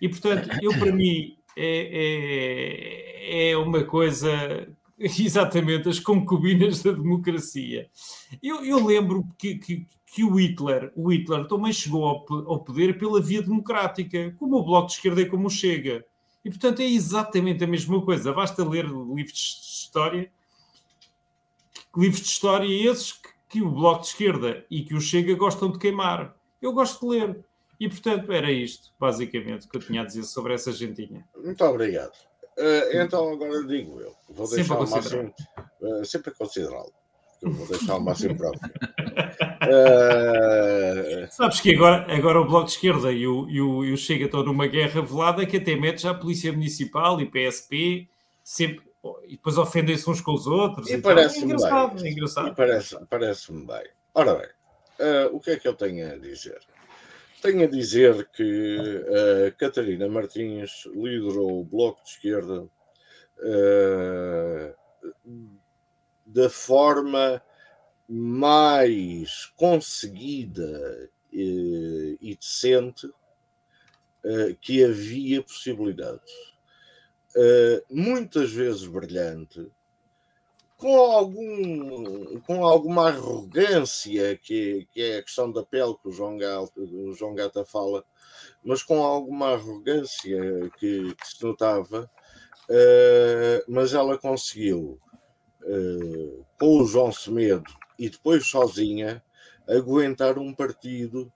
E 0.00 0.08
portanto, 0.08 0.48
eu 0.62 0.72
para 0.78 0.92
mim, 0.92 1.36
é, 1.56 3.48
é, 3.48 3.50
é 3.50 3.56
uma 3.56 3.84
coisa 3.84 4.68
exatamente 5.18 5.88
as 5.88 5.98
concubinas 5.98 6.82
da 6.82 6.92
democracia. 6.92 7.88
Eu, 8.42 8.64
eu 8.64 8.84
lembro 8.84 9.26
que, 9.38 9.56
que, 9.56 9.86
que, 10.04 10.22
o 10.22 10.34
Hitler, 10.34 10.92
o 10.94 11.10
Hitler 11.10 11.46
também 11.46 11.72
chegou 11.72 12.04
ao, 12.04 12.26
ao, 12.46 12.60
poder 12.60 12.98
pela 12.98 13.20
via 13.20 13.40
democrática, 13.40 14.34
como 14.38 14.56
o 14.56 14.64
Bloco 14.64 14.88
de 14.88 14.94
Esquerda 14.94 15.22
e 15.22 15.26
como 15.26 15.46
o 15.46 15.50
Chega. 15.50 16.04
E 16.44 16.50
portanto 16.50 16.80
é 16.80 16.84
exatamente 16.84 17.64
a 17.64 17.66
mesma 17.66 18.02
coisa. 18.04 18.32
Basta 18.32 18.62
ler 18.62 18.86
livros 18.86 19.60
de 19.62 19.84
história, 19.84 20.30
livros 21.96 22.20
de 22.20 22.28
história 22.28 22.90
esses 22.90 23.12
que, 23.12 23.28
que 23.48 23.62
o 23.62 23.70
Bloco 23.70 24.02
de 24.02 24.08
Esquerda 24.08 24.66
e 24.70 24.82
que 24.82 24.94
o 24.94 25.00
Chega 25.00 25.34
gostam 25.34 25.72
de 25.72 25.78
queimar. 25.78 26.36
Eu 26.60 26.74
gosto 26.74 27.00
de 27.00 27.18
ler. 27.18 27.44
E, 27.78 27.88
portanto, 27.88 28.30
era 28.30 28.52
isto, 28.52 28.92
basicamente, 29.00 29.66
que 29.66 29.74
eu 29.74 29.80
tinha 29.80 30.02
a 30.02 30.04
dizer 30.04 30.24
sobre 30.24 30.52
essa 30.52 30.70
gentinha. 30.70 31.26
Muito 31.34 31.64
obrigado. 31.64 32.12
Uh, 32.60 33.02
então, 33.02 33.32
agora 33.32 33.64
digo 33.64 33.98
eu. 34.00 34.14
Vou 34.28 34.48
deixar 34.48 34.78
o 34.78 34.86
máximo. 34.86 35.34
Uh, 35.80 36.04
sempre 36.04 36.30
a 36.30 36.34
considerá-lo. 36.34 36.92
Eu 37.40 37.52
vou 37.52 37.66
deixar 37.66 37.96
o 37.96 38.00
máximo 38.00 38.36
próprio. 38.36 38.70
Uh... 39.62 41.26
Sabes 41.30 41.60
que 41.60 41.74
agora, 41.74 42.06
agora 42.14 42.40
o 42.40 42.44
Bloco 42.44 42.66
de 42.66 42.72
Esquerda 42.72 43.10
e 43.10 43.26
o, 43.26 43.48
e, 43.48 43.60
o, 43.62 43.84
e 43.84 43.92
o 43.92 43.96
Chega 43.96 44.26
estão 44.26 44.44
numa 44.44 44.66
guerra 44.66 45.00
velada 45.00 45.46
que 45.46 45.56
até 45.56 45.74
mete 45.74 46.02
já 46.02 46.10
a 46.10 46.14
Polícia 46.14 46.52
Municipal 46.52 47.18
e 47.20 47.26
PSP 47.26 48.08
sempre, 48.44 48.84
e 49.24 49.36
depois 49.36 49.56
ofendem-se 49.56 50.08
uns 50.10 50.20
com 50.20 50.34
os 50.34 50.46
outros. 50.46 50.90
E, 50.90 50.94
e 50.94 51.00
parece-me 51.00 51.56
bem. 51.56 52.04
É 52.04 52.10
engraçado. 52.10 52.54
Parece-me 52.54 53.06
parece 53.06 53.52
bem. 53.52 53.88
Ora 54.14 54.34
bem, 54.34 54.48
uh, 55.06 55.34
o 55.34 55.40
que 55.40 55.52
é 55.52 55.56
que 55.56 55.66
eu 55.66 55.74
tenho 55.74 56.12
a 56.12 56.18
dizer? 56.18 56.58
Tenho 57.42 57.64
a 57.64 57.66
dizer 57.66 58.28
que 58.28 59.02
a 59.08 59.48
uh, 59.48 59.56
Catarina 59.56 60.06
Martins 60.08 60.84
liderou 60.86 61.60
o 61.60 61.64
Bloco 61.64 62.04
de 62.04 62.10
Esquerda 62.10 62.68
uh, 63.38 64.74
da 66.26 66.50
forma 66.50 67.42
mais 68.06 69.46
conseguida 69.56 71.10
uh, 71.32 72.18
e 72.20 72.36
decente 72.38 73.10
que 74.60 74.84
havia 74.84 75.42
possibilidade. 75.42 76.20
muitas 77.90 78.52
vezes 78.52 78.86
brilhante, 78.86 79.66
com, 80.80 80.96
algum, 80.96 82.40
com 82.40 82.64
alguma 82.64 83.08
arrogância, 83.08 84.34
que, 84.38 84.88
que 84.90 85.02
é 85.02 85.18
a 85.18 85.22
questão 85.22 85.52
da 85.52 85.62
pele 85.62 85.94
que 86.02 86.08
o 86.08 86.10
João, 86.10 86.38
Gata, 86.38 86.72
o 86.80 87.12
João 87.12 87.34
Gata 87.34 87.66
fala, 87.66 88.02
mas 88.64 88.82
com 88.82 89.02
alguma 89.02 89.52
arrogância 89.52 90.70
que, 90.78 91.14
que 91.14 91.26
se 91.26 91.44
notava, 91.44 92.10
uh, 92.70 93.64
mas 93.68 93.92
ela 93.92 94.16
conseguiu, 94.16 94.98
uh, 95.62 96.46
com 96.58 96.80
o 96.80 96.86
João 96.86 97.12
Semedo 97.12 97.70
e 97.98 98.08
depois 98.08 98.46
sozinha, 98.46 99.22
aguentar 99.68 100.38
um 100.38 100.54
partido 100.54 101.30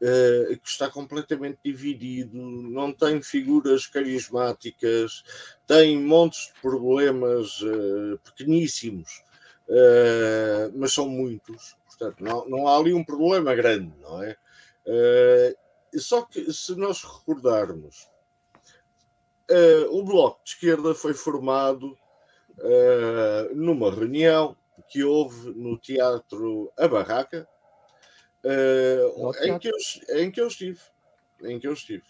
uh, 0.00 0.58
que 0.58 0.68
está 0.68 0.90
completamente 0.90 1.58
dividido, 1.64 2.36
não 2.36 2.92
tem 2.92 3.22
figuras 3.22 3.86
carismáticas, 3.86 5.22
tem 5.66 5.98
montes 6.00 6.52
de 6.54 6.60
problemas 6.60 7.60
uh, 7.62 8.18
pequeníssimos, 8.24 9.22
uh, 9.68 10.72
mas 10.74 10.92
são 10.92 11.08
muitos. 11.08 11.76
Portanto, 11.86 12.22
não, 12.22 12.48
não 12.48 12.68
há 12.68 12.76
ali 12.76 12.92
um 12.92 13.04
problema 13.04 13.54
grande, 13.54 13.92
não 14.00 14.22
é? 14.22 14.36
Só 15.94 16.22
que 16.22 16.52
se 16.52 16.74
nós 16.74 17.04
recordarmos, 17.04 18.08
o 19.90 20.02
Bloco 20.02 20.42
de 20.42 20.50
Esquerda 20.50 20.92
foi 20.92 21.14
formado 21.14 21.96
numa 23.54 23.94
reunião 23.94 24.56
que 24.88 25.04
houve 25.04 25.52
no 25.52 25.78
Teatro 25.78 26.72
A 26.76 26.88
Barraca, 26.88 27.48
em, 28.44 29.58
que 29.58 29.68
eu, 29.68 30.20
em 30.20 30.30
que 30.30 30.40
eu 30.40 30.46
estive. 30.46 30.80
Em 31.42 31.58
que 31.58 31.66
eu 31.66 31.72
estive. 31.72 32.04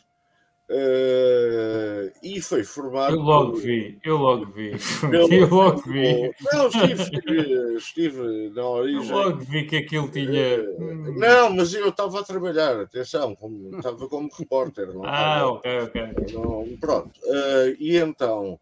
Uh, 0.67 2.11
e 2.23 2.41
foi 2.41 2.65
formado. 2.65 3.15
Eu 3.15 3.21
logo 3.21 3.53
por... 3.53 3.61
vi, 3.61 3.99
eu 4.03 4.17
logo 4.17 4.47
vi. 4.47 4.73
Pelo... 5.11 5.29
Eu 5.35 5.49
logo 5.51 5.83
vi. 5.83 6.33
Não, 6.53 6.69
estive, 6.69 7.03
estive, 7.03 7.77
estive 7.77 8.51
na 8.55 8.67
origem. 8.67 9.11
Eu 9.11 9.17
logo 9.17 9.39
vi 9.41 9.67
que 9.67 9.77
aquilo 9.77 10.09
tinha. 10.09 10.63
Uh, 10.63 11.19
não, 11.19 11.51
mas 11.51 11.75
eu 11.75 11.91
estava 11.91 12.21
a 12.21 12.25
trabalhar, 12.25 12.81
atenção, 12.81 13.35
como, 13.35 13.77
estava 13.77 14.09
como 14.09 14.31
repórter. 14.33 14.87
Não 14.95 15.05
ah, 15.05 15.35
estava, 15.35 15.51
ok, 15.51 15.81
ok. 15.83 16.03
Não, 16.33 16.79
pronto. 16.79 17.21
Uh, 17.25 17.77
e 17.79 17.99
então, 17.99 18.59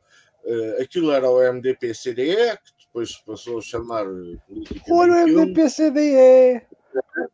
aquilo 0.81 1.13
era 1.13 1.31
o 1.31 1.41
MDP-CDE, 1.41 2.59
que 2.65 2.85
depois 2.85 3.17
passou 3.19 3.59
a 3.59 3.63
chamar. 3.63 4.07
Olha 4.91 5.25
o 5.25 5.29
MDP-CDE! 5.29 6.67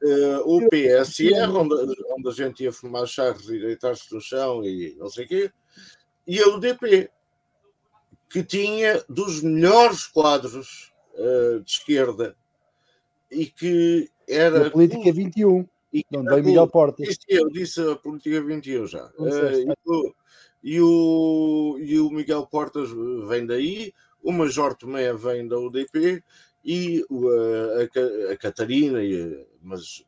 Uh, 0.02 0.38
o 0.44 0.68
PSR, 0.68 1.50
onde, 1.50 1.74
onde 2.16 2.28
a 2.28 2.32
gente 2.32 2.62
ia 2.62 2.72
fumar 2.72 3.06
charros 3.06 3.48
e 3.50 3.58
deitar-se 3.58 4.12
no 4.14 4.20
chão 4.20 4.64
e 4.64 4.94
não 4.98 5.08
sei 5.08 5.24
o 5.24 5.28
quê, 5.28 5.52
e 6.26 6.40
a 6.40 6.48
UDP, 6.48 7.10
que 8.28 8.44
tinha 8.44 9.02
dos 9.08 9.42
melhores 9.42 10.06
quadros 10.06 10.92
uh, 11.14 11.60
de 11.60 11.70
esquerda 11.70 12.36
e 13.30 13.46
que 13.46 14.10
era. 14.28 14.66
A 14.66 14.70
política 14.70 15.12
21, 15.12 15.66
e 15.92 16.04
onde 16.14 16.28
veio 16.28 16.44
Miguel 16.44 16.68
Portas. 16.68 17.18
Eu 17.28 17.48
disse 17.48 17.80
a 17.80 17.96
política 17.96 18.42
21 18.42 18.86
já. 18.86 19.06
Uh, 19.18 20.14
e, 20.62 20.80
o, 20.80 21.78
e 21.80 21.98
o 21.98 22.10
Miguel 22.10 22.46
Portas 22.46 22.90
vem 23.28 23.46
daí, 23.46 23.92
o 24.22 24.32
Major 24.32 24.74
Tomé 24.74 25.12
vem 25.12 25.46
da 25.48 25.58
UDP 25.58 26.22
e 26.64 27.04
a, 27.10 28.30
a, 28.30 28.32
a 28.32 28.36
Catarina, 28.36 28.98
mas 29.62 30.04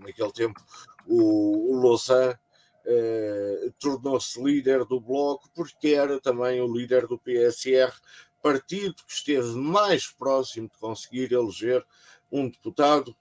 naquele 0.00 0.32
tempo 0.32 0.60
o, 1.06 1.72
o 1.72 1.80
Louçã 1.80 2.38
eh, 2.84 3.70
tornou-se 3.80 4.40
líder 4.40 4.84
do 4.84 5.00
Bloco 5.00 5.50
porque 5.52 5.88
era 5.88 6.20
também 6.20 6.60
o 6.60 6.72
líder 6.72 7.08
do 7.08 7.18
PSR, 7.18 7.92
partido 8.40 8.94
que 9.04 9.12
esteve 9.12 9.56
mais 9.56 10.06
próximo 10.06 10.68
de 10.68 10.78
conseguir 10.78 11.32
eleger 11.32 11.84
um 12.30 12.48
deputado 12.48 13.14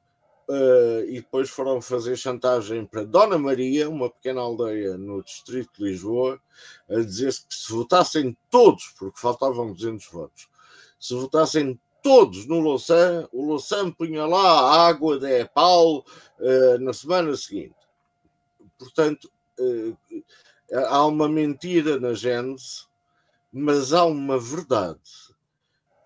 Uh, 0.48 1.02
e 1.08 1.22
depois 1.22 1.50
foram 1.50 1.82
fazer 1.82 2.16
chantagem 2.16 2.86
para 2.86 3.04
Dona 3.04 3.36
Maria, 3.36 3.90
uma 3.90 4.12
pequena 4.12 4.42
aldeia 4.42 4.96
no 4.96 5.24
distrito 5.24 5.72
de 5.76 5.86
Lisboa, 5.86 6.40
a 6.88 7.00
dizer 7.00 7.34
que 7.34 7.56
se 7.56 7.74
votassem 7.74 8.38
todos, 8.52 8.94
porque 8.96 9.20
faltavam 9.20 9.74
200 9.74 10.06
votos, 10.06 10.48
se 11.00 11.16
votassem 11.16 11.80
todos 12.06 12.46
no 12.46 12.60
Louçã, 12.60 13.28
o 13.32 13.44
Louçã 13.44 13.92
punha 13.92 14.28
lá 14.28 14.40
a 14.40 14.88
água 14.88 15.18
de 15.18 15.40
Epal 15.40 16.06
uh, 16.40 16.78
na 16.80 16.94
semana 16.94 17.36
seguinte. 17.36 17.74
Portanto, 18.78 19.28
uh, 19.60 19.98
há 20.72 21.04
uma 21.08 21.28
mentira 21.28 22.00
na 22.00 22.14
Gênese, 22.14 22.86
mas 23.52 23.92
há 23.92 24.06
uma 24.06 24.40
verdade. 24.40 25.02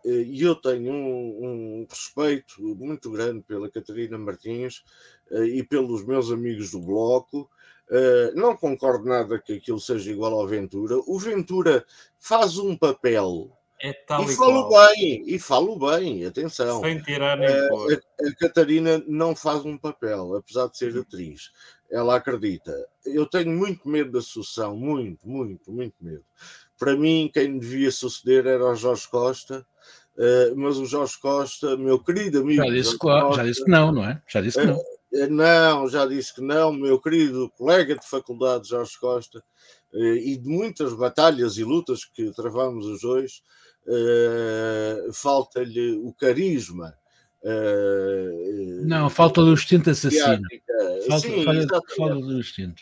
Uh, 0.06 0.22
e 0.22 0.42
eu 0.42 0.56
tenho 0.56 0.94
um, 0.94 1.82
um, 1.82 1.88
respeito 1.90 2.62
muito 2.62 3.12
grande 3.12 3.42
pela 3.42 3.70
Catarina 3.70 4.18
Martins 4.18 4.86
e 5.54 5.62
pelos 5.64 6.06
meus 6.06 6.32
amigos 6.32 6.72
do 6.72 6.80
Bloco. 6.80 7.52
não 8.36 8.56
concordo 8.56 9.04
nada 9.04 9.38
que 9.38 9.58
aquilo 9.58 9.82
seja 9.82 10.10
igual 10.10 10.34
ao 10.34 10.48
Ventura. 10.48 10.96
O 11.06 11.20
Ventura 11.20 11.86
faz 12.18 12.58
um 12.58 12.78
papel 12.78 13.52
é 13.82 13.94
tal 13.94 14.24
e, 14.24 14.26
e 14.26 14.36
falo 14.36 14.68
qual. 14.68 14.88
bem, 14.90 15.24
e 15.26 15.40
falo 15.40 15.80
bem, 15.80 16.26
atenção. 16.26 16.82
Sem 16.82 17.02
tirar 17.02 17.38
nem 17.38 17.50
uh, 17.50 17.92
a, 17.92 18.28
a, 18.28 18.36
Catarina 18.36 19.02
não 19.08 19.36
faz 19.36 19.64
um 19.64 19.78
papel, 19.78 20.36
apesar 20.36 20.68
de 20.68 20.78
ser 20.78 20.98
atriz. 20.98 21.52
Ela 21.90 22.16
acredita. 22.16 22.74
Eu 23.06 23.26
tenho 23.26 23.52
muito 23.52 23.88
medo 23.88 24.12
da 24.12 24.22
sucessão, 24.22 24.76
muito, 24.76 25.28
muito, 25.28 25.72
muito 25.72 25.96
medo. 26.02 26.24
Para 26.78 26.96
mim, 26.96 27.30
quem 27.34 27.58
devia 27.58 27.92
suceder 27.92 28.46
era 28.46 28.66
o 28.66 28.76
Jorge 28.76 29.08
Costa, 29.08 29.66
uh, 30.18 30.56
mas 30.58 30.78
o 30.78 30.86
Jorge 30.86 31.18
Costa, 31.18 31.78
meu 31.78 32.00
querido 32.00 32.40
amigo. 32.40 32.64
Já 32.64 32.72
disse, 32.72 32.98
Costa, 32.98 33.38
já 33.38 33.44
disse 33.48 33.64
que 33.64 33.72
não, 33.72 33.92
não 33.94 34.04
é? 34.04 34.22
Já 34.28 34.42
disse 34.42 34.60
que 34.60 34.68
não. 34.68 34.76
Uh, 34.78 35.30
não, 35.30 35.88
já 35.88 36.06
disse 36.06 36.36
que 36.36 36.42
não, 36.42 36.74
meu 36.74 37.00
querido 37.00 37.50
colega 37.58 37.96
de 37.96 38.08
faculdade 38.08 38.68
Jorge 38.68 39.00
Costa, 39.00 39.44
e 39.92 40.38
de 40.38 40.48
muitas 40.48 40.94
batalhas 40.94 41.58
e 41.58 41.64
lutas 41.64 42.06
que 42.06 42.32
travamos 42.34 42.86
os 42.86 43.02
dois, 43.02 43.42
uh, 43.90 45.14
falta-lhe 45.14 45.94
o 46.04 46.14
carisma. 46.14 46.94
Uh, 47.44 48.86
não, 48.86 49.10
falta 49.10 49.42
do 49.42 49.54
instinto 49.54 49.90
assassino. 49.90 50.42
Falta, 51.08 51.28
Sim, 51.28 51.44
falta, 51.44 51.82
falta 51.98 52.16
do 52.16 52.40
instinto. 52.40 52.82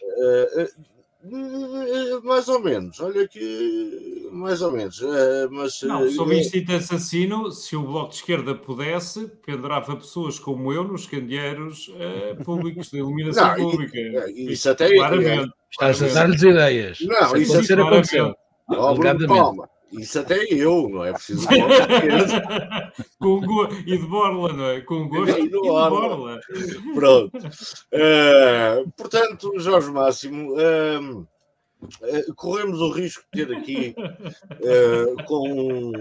mais 2.24 2.48
ou 2.48 2.60
menos, 2.60 3.00
olha 3.00 3.28
que 3.28 4.28
mais 4.32 4.62
ou 4.62 4.72
menos. 4.72 5.00
mas, 5.52 5.82
não, 5.84 6.10
sobre 6.10 6.36
o 6.36 6.40
instinto 6.40 6.74
assassino, 6.74 7.52
se 7.52 7.76
o 7.76 7.84
Bloco 7.84 8.10
de 8.10 8.16
Esquerda 8.16 8.56
pudesse, 8.56 9.28
pendurava 9.46 9.96
pessoas 9.96 10.40
como 10.40 10.74
eu 10.74 10.84
nos 10.84 11.06
candeeiros 11.06 11.90
uh, 11.90 12.44
públicos 12.44 12.90
de 12.90 12.98
iluminação 12.98 13.48
não, 13.48 13.56
pública. 13.56 14.00
Isso, 14.32 14.52
isso 14.52 14.70
até 14.70 14.94
claramente. 14.94 15.54
Estás 15.72 16.02
a 16.02 16.08
dar-lhes 16.08 16.42
ideias. 16.42 17.00
Não, 17.02 17.36
isso, 17.36 17.38
isso, 17.38 17.62
isso 17.62 17.74
aconteceu. 17.74 18.36
Oh, 18.70 18.94
Bruno, 18.96 19.68
isso 19.92 20.20
até 20.20 20.44
eu, 20.54 20.90
não 20.90 21.06
é 21.06 21.14
preciso. 21.14 21.48
Com 23.20 23.40
go... 23.42 23.68
E 23.86 23.98
de 23.98 24.06
borla, 24.08 24.54
não 24.54 24.70
é? 24.70 24.82
Com 24.82 25.08
gosto 25.08 25.40
e 25.40 25.50
de 25.50 25.58
borla. 25.58 26.40
Pronto. 26.94 27.38
Uh, 27.38 28.92
portanto, 28.98 29.54
Jorge 29.60 29.90
Máximo, 29.90 30.54
uh, 30.54 31.22
uh, 31.22 32.36
corremos 32.36 32.80
o 32.82 32.92
risco 32.92 33.24
de 33.34 33.46
ter 33.46 33.56
aqui 33.56 33.96
com. 35.26 35.94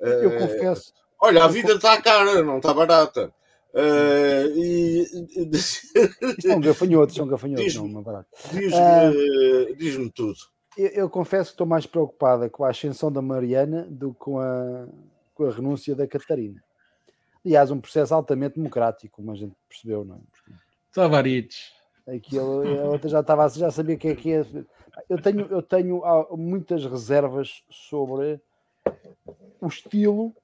eu 0.00 0.38
confesso. 0.38 0.92
Olha, 1.20 1.44
a 1.44 1.48
vida 1.48 1.72
está 1.72 2.00
cara, 2.00 2.42
não 2.42 2.58
está 2.58 2.72
barata. 2.72 3.32
Uh, 3.74 4.48
e... 4.56 5.02
Isto 5.52 6.48
é 6.48 6.56
um 6.56 6.60
gafanhoto, 6.60 7.10
isto 7.10 7.20
é 7.20 7.24
um 7.24 7.28
gafanhoto, 7.28 7.62
diz 7.62 7.74
não, 7.74 7.88
não 7.88 8.00
é 8.00 8.04
barato. 8.04 8.28
Diz-me 8.52 9.74
diz 9.76 10.12
tudo 10.14 10.55
eu, 10.76 10.88
eu, 10.88 11.10
confesso 11.10 11.50
que 11.50 11.54
estou 11.54 11.66
mais 11.66 11.86
preocupada 11.86 12.48
com 12.48 12.64
a 12.64 12.70
ascensão 12.70 13.10
da 13.10 13.22
Mariana 13.22 13.86
do 13.88 14.12
que 14.12 14.18
com 14.18 14.40
a, 14.40 14.86
com 15.34 15.44
a 15.44 15.50
renúncia 15.50 15.94
da 15.94 16.06
Catarina. 16.06 16.62
Aliás, 17.44 17.70
um 17.70 17.80
processo 17.80 18.14
altamente 18.14 18.56
democrático, 18.56 19.16
como 19.16 19.30
a 19.30 19.36
gente 19.36 19.54
percebeu, 19.68 20.04
não 20.04 20.16
é? 20.16 20.18
Tavarites. 20.92 21.72
Aquilo, 22.06 22.64
eu 22.64 23.08
já 23.08 23.20
estava 23.20 23.48
já 23.48 23.70
sabia 23.70 23.96
que 23.96 24.08
é 24.08 24.14
que 24.14 24.32
é. 24.32 24.46
Eu 25.08 25.20
tenho, 25.20 25.46
eu 25.46 25.62
tenho 25.62 26.04
ah, 26.04 26.28
muitas 26.36 26.84
reservas 26.84 27.62
sobre 27.68 28.40
o 29.60 29.66
estilo. 29.66 30.34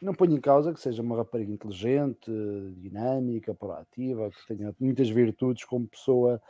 Não 0.00 0.14
ponho 0.14 0.36
em 0.36 0.40
causa 0.40 0.72
que 0.72 0.80
seja 0.80 1.02
uma 1.02 1.16
rapariga 1.16 1.52
inteligente, 1.52 2.30
dinâmica, 2.78 3.54
proativa, 3.54 4.30
que 4.30 4.54
tenha 4.54 4.74
muitas 4.78 5.08
virtudes 5.08 5.64
como 5.64 5.86
pessoa 5.86 6.40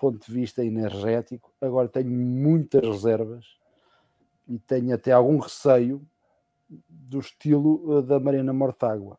ponto 0.00 0.26
de 0.26 0.32
vista 0.32 0.64
energético. 0.64 1.52
Agora 1.60 1.86
tenho 1.86 2.10
muitas 2.10 2.82
reservas 2.82 3.44
e 4.48 4.58
tenho 4.58 4.94
até 4.94 5.12
algum 5.12 5.38
receio 5.38 6.00
do 6.88 7.20
estilo 7.20 7.98
eh, 7.98 8.02
da 8.02 8.18
Mariana 8.18 8.52
Mortágua. 8.52 9.18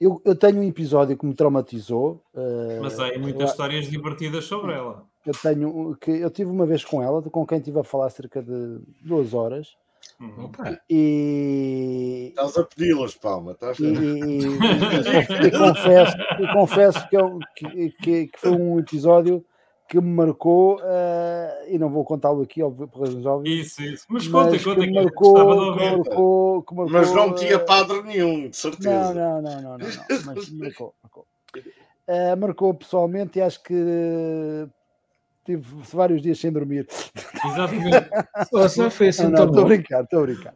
Eu, 0.00 0.20
eu 0.24 0.34
tenho 0.34 0.60
um 0.60 0.64
episódio 0.64 1.16
que 1.16 1.26
me 1.26 1.34
traumatizou. 1.34 2.22
Uh, 2.34 2.80
Mas 2.82 2.98
há 2.98 3.16
muitas 3.18 3.50
histórias 3.50 3.86
divertidas 3.86 4.44
sobre 4.44 4.72
ela. 4.72 5.06
Eu 5.24 5.32
tenho 5.34 5.96
que 5.96 6.10
eu 6.10 6.30
tive 6.30 6.50
uma 6.50 6.66
vez 6.66 6.84
com 6.84 7.02
ela, 7.02 7.22
com 7.22 7.46
quem 7.46 7.58
estive 7.58 7.78
a 7.78 7.84
falar 7.84 8.10
cerca 8.10 8.42
de 8.42 8.80
duas 9.00 9.32
horas, 9.32 9.76
Uhum. 10.20 10.50
E... 10.88 12.28
Estás 12.30 12.56
a 12.56 12.64
pedi-las, 12.64 13.14
Palma. 13.14 13.52
Estás 13.52 13.78
e, 13.78 13.84
e, 13.84 15.46
e, 15.46 15.50
confesso, 15.50 16.16
e 16.40 16.52
confesso 16.52 17.08
que, 17.08 17.16
eu, 17.16 17.38
que, 17.56 17.90
que, 17.90 18.26
que, 18.28 18.40
foi 18.40 18.50
um 18.50 18.78
episódio 18.78 19.44
que 19.88 20.00
me 20.00 20.14
marcou, 20.14 20.76
uh, 20.76 21.68
e 21.68 21.78
não 21.78 21.90
vou 21.90 22.04
contá-lo 22.04 22.42
aqui, 22.42 22.62
óbvio, 22.62 22.88
por 22.88 23.02
razões 23.02 23.26
óbvias. 23.26 23.66
Isso, 23.66 23.82
isso. 23.82 24.06
Mas 24.08 24.26
conta, 24.26 24.58
conta. 24.58 24.80
Que 24.80 24.92
marcou, 24.92 25.34
que 25.34 25.84
marcou, 25.84 26.62
que 26.62 26.74
marcou, 26.74 26.92
Mas 26.92 27.12
não 27.12 27.34
tinha 27.34 27.58
padre 27.58 28.02
nenhum, 28.02 28.48
de 28.48 28.56
certeza. 28.56 29.14
Não, 29.14 29.42
não, 29.42 29.42
não, 29.42 29.62
não, 29.62 29.62
não, 29.62 29.78
não 29.78 30.24
mas 30.24 30.50
marcou. 30.50 30.94
Marcou. 31.02 31.26
Uh, 32.08 32.36
marcou 32.38 32.74
pessoalmente 32.74 33.38
e 33.38 33.42
acho 33.42 33.62
que 33.62 34.68
tive 35.44 35.62
vários 35.92 36.22
dias 36.22 36.38
sem 36.38 36.50
dormir. 36.50 36.86
Exatamente. 37.44 38.08
Só 38.68 38.90
foi 38.90 39.08
assim 39.08 39.28
não, 39.28 39.44
estou 39.44 39.62
a 39.62 39.64
brincar, 39.66 40.02
estou 40.04 40.20
a 40.20 40.22
brincar. 40.22 40.54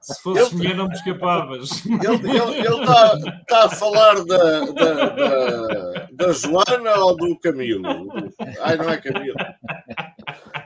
se 0.00 0.22
fosse 0.22 0.54
mulher, 0.54 0.76
não 0.76 0.88
me 0.88 0.94
escapavas. 0.94 1.84
Ele 1.86 2.80
está 2.80 3.18
tá 3.46 3.64
a 3.64 3.68
falar 3.68 4.24
da, 4.24 4.60
da, 4.60 4.94
da, 5.10 6.08
da, 6.12 6.32
Joana 6.32 6.94
ou 6.98 7.16
do 7.16 7.38
Camilo? 7.40 8.08
Ai, 8.60 8.76
não 8.76 8.90
é 8.90 8.96
Camilo. 8.96 9.36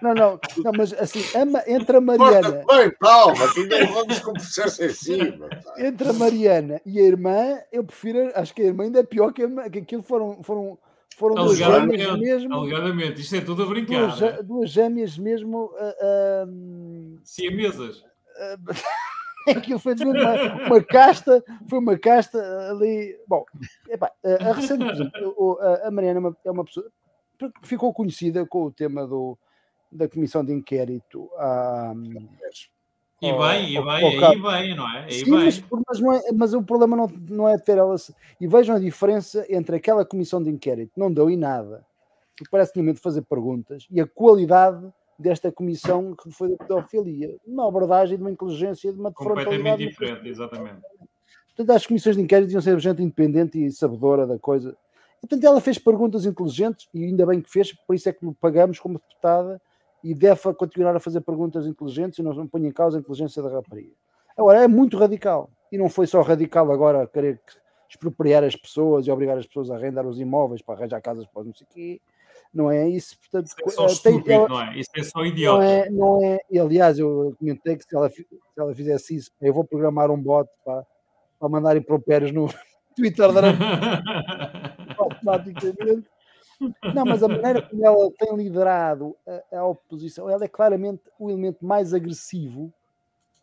Não, 0.01 0.14
não, 0.14 0.41
não 0.59 0.73
mas 0.77 0.93
assim, 0.95 1.23
entre 1.66 1.97
a 1.97 2.01
Mariana. 2.01 2.64
Bem, 2.66 2.91
calma, 3.01 3.53
que 3.53 3.61
ainda 3.61 3.87
vamos 3.87 4.18
com 4.21 4.31
o 4.31 4.35
processo 4.35 4.85
em 4.85 4.91
cima. 4.91 5.49
Entre 5.77 6.09
a 6.09 6.12
Mariana 6.12 6.81
e 6.87 6.99
a 6.99 7.03
irmã, 7.03 7.59
eu 7.71 7.85
prefiro, 7.85 8.31
acho 8.35 8.55
que 8.55 8.62
a 8.62 8.66
irmã 8.66 8.85
ainda 8.85 9.01
é 9.01 9.05
pior 9.05 9.33
que, 9.33 9.43
a, 9.43 9.71
que 9.71 9.81
aquilo 9.81 10.03
foram. 10.03 10.43
foram 10.43 10.79
foram 11.21 11.35
duas 11.35 11.59
gêmeas 11.59 12.18
mesmo. 12.18 12.55
Alegadamente, 12.55 13.21
isto 13.21 13.37
é 13.37 13.43
tudo 13.43 13.62
a 13.62 13.66
brincar. 13.66 14.07
Duas, 14.07 14.21
né? 14.21 14.43
duas 14.43 14.71
gêmeas 14.71 15.18
mesmo. 15.18 15.66
Uh, 15.66 16.49
uh, 16.49 17.21
Siamesas. 17.23 17.99
Uh, 17.99 19.51
aquilo 19.55 19.79
foi 19.79 19.95
uma, 19.95 20.66
uma 20.66 20.83
casta, 20.83 21.45
foi 21.68 21.79
uma 21.79 21.99
casta 21.99 22.39
ali. 22.71 23.18
Bom, 23.29 23.45
epá, 23.91 24.11
a 24.25 24.53
recente, 24.55 24.83
por 24.83 24.93
exemplo, 24.93 25.59
a 25.85 25.91
Mariana 25.91 26.18
é 26.18 26.21
uma, 26.21 26.37
é 26.47 26.51
uma 26.51 26.64
pessoa 26.64 26.91
que 27.39 27.68
ficou 27.68 27.93
conhecida 27.93 28.47
com 28.47 28.64
o 28.64 28.73
tema 28.73 29.07
do, 29.07 29.39
da 29.93 30.09
comissão 30.09 30.43
de 30.43 30.55
inquérito. 30.55 31.31
Um, 31.39 32.29
e 33.21 33.33
bem, 33.33 33.77
e 33.77 33.85
bem, 33.85 34.25
aí 34.25 34.43
bem, 34.43 34.75
não 34.75 34.89
é? 34.89 35.05
Aí 35.05 35.12
Sim, 35.25 35.31
mas, 35.31 35.62
mas, 35.87 36.01
não 36.01 36.12
é, 36.12 36.21
mas 36.33 36.55
o 36.55 36.62
problema 36.62 36.97
não, 36.97 37.07
não 37.29 37.49
é 37.49 37.59
ter 37.59 37.77
elas. 37.77 38.11
E 38.41 38.47
vejam 38.47 38.77
a 38.77 38.79
diferença 38.79 39.45
entre 39.49 39.77
aquela 39.77 40.05
comissão 40.05 40.43
de 40.43 40.49
inquérito, 40.49 40.93
não 40.97 41.12
deu 41.12 41.29
em 41.29 41.37
nada, 41.37 41.85
que 42.37 42.49
parece 42.51 42.73
que 42.73 42.81
de 42.81 43.01
fazer 43.01 43.23
perguntas, 43.23 43.87
e 43.91 44.01
a 44.01 44.07
qualidade 44.07 44.91
desta 45.18 45.53
comissão 45.53 46.16
que 46.16 46.31
foi 46.31 46.49
da 46.49 46.57
pedofilia. 46.57 47.37
Uma 47.47 47.68
abordagem 47.68 48.16
de 48.16 48.23
uma 48.23 48.31
inteligência, 48.31 48.91
de 48.91 48.99
uma 48.99 49.12
Completamente 49.12 49.87
diferente, 49.87 50.27
exatamente. 50.27 50.81
Portanto, 51.49 51.77
as 51.77 51.87
comissões 51.87 52.16
de 52.16 52.23
inquérito 52.23 52.47
deviam 52.47 52.62
ser 52.62 52.81
gente 52.81 53.03
independente 53.03 53.62
e 53.62 53.71
sabedora 53.71 54.27
da 54.27 54.39
coisa. 54.39 54.75
E, 55.18 55.27
portanto, 55.27 55.45
ela 55.45 55.61
fez 55.61 55.79
perguntas 55.79 56.25
inteligentes, 56.25 56.89
e 56.95 57.05
ainda 57.05 57.27
bem 57.27 57.43
que 57.43 57.51
fez, 57.51 57.73
por 57.73 57.95
isso 57.95 58.09
é 58.09 58.12
que 58.14 58.27
pagamos 58.41 58.81
como 58.81 58.99
deputada 58.99 59.61
e 60.03 60.14
deve 60.14 60.40
continuar 60.55 60.96
a 60.96 61.01
fazer 61.01 61.20
perguntas 61.20 61.66
inteligentes 61.66 62.18
e 62.18 62.22
não 62.22 62.46
põe 62.46 62.66
em 62.66 62.72
causa 62.72 62.98
a 62.98 63.01
inteligência 63.01 63.42
da 63.42 63.51
rapariga. 63.51 63.92
Agora, 64.36 64.62
é 64.62 64.68
muito 64.68 64.96
radical. 64.96 65.51
E 65.70 65.78
não 65.78 65.88
foi 65.88 66.07
só 66.07 66.22
radical 66.22 66.70
agora 66.72 67.07
querer 67.07 67.40
expropriar 67.88 68.42
as 68.44 68.57
pessoas 68.57 69.07
e 69.07 69.11
obrigar 69.11 69.36
as 69.36 69.46
pessoas 69.46 69.70
a 69.70 69.76
arrendar 69.76 70.07
os 70.07 70.18
imóveis 70.18 70.62
para 70.62 70.74
arranjar 70.74 71.01
casas 71.01 71.26
para 71.26 71.44
não 71.44 71.55
sei 71.55 71.66
o 71.66 71.74
quê. 71.74 72.01
Não 72.53 72.70
é 72.70 72.88
isso. 72.88 73.16
Portanto, 73.18 73.46
isso 73.46 73.57
é 73.64 73.70
só 73.70 73.84
eh, 73.84 73.86
estúpido, 73.86 74.24
tem, 74.24 74.48
não 74.48 74.61
é? 74.61 74.78
Isso 74.78 74.90
é 74.96 75.03
só 75.03 75.24
idiota. 75.24 75.62
Não 75.62 75.70
é, 75.70 75.90
não 75.90 76.24
é, 76.24 76.38
e, 76.51 76.59
aliás, 76.59 76.98
eu 76.98 77.34
comentei 77.38 77.76
que 77.76 77.84
se 77.84 77.94
ela, 77.94 78.11
se 78.11 78.26
ela 78.57 78.74
fizesse 78.74 79.14
isso, 79.14 79.30
eu 79.40 79.55
vou 79.55 79.64
programar 79.64 80.11
um 80.11 80.20
bot 80.20 80.51
para, 80.64 80.84
para 81.38 81.48
mandar 81.48 81.76
impropérios 81.76 82.32
no 82.32 82.48
Twitter 82.96 83.32
da 83.32 83.42
automaticamente 84.98 86.10
não, 86.95 87.05
mas 87.05 87.23
a 87.23 87.29
maneira 87.29 87.63
como 87.63 87.85
ela 87.85 88.11
tem 88.19 88.37
liderado 88.37 89.17
a, 89.53 89.59
a, 89.59 89.65
oposição, 89.65 90.29
ela 90.29 90.45
é 90.45 90.49
claramente 90.49 91.03
o 91.19 91.31
elemento 91.31 91.65
mais 91.65 91.95
agressivo, 91.95 92.73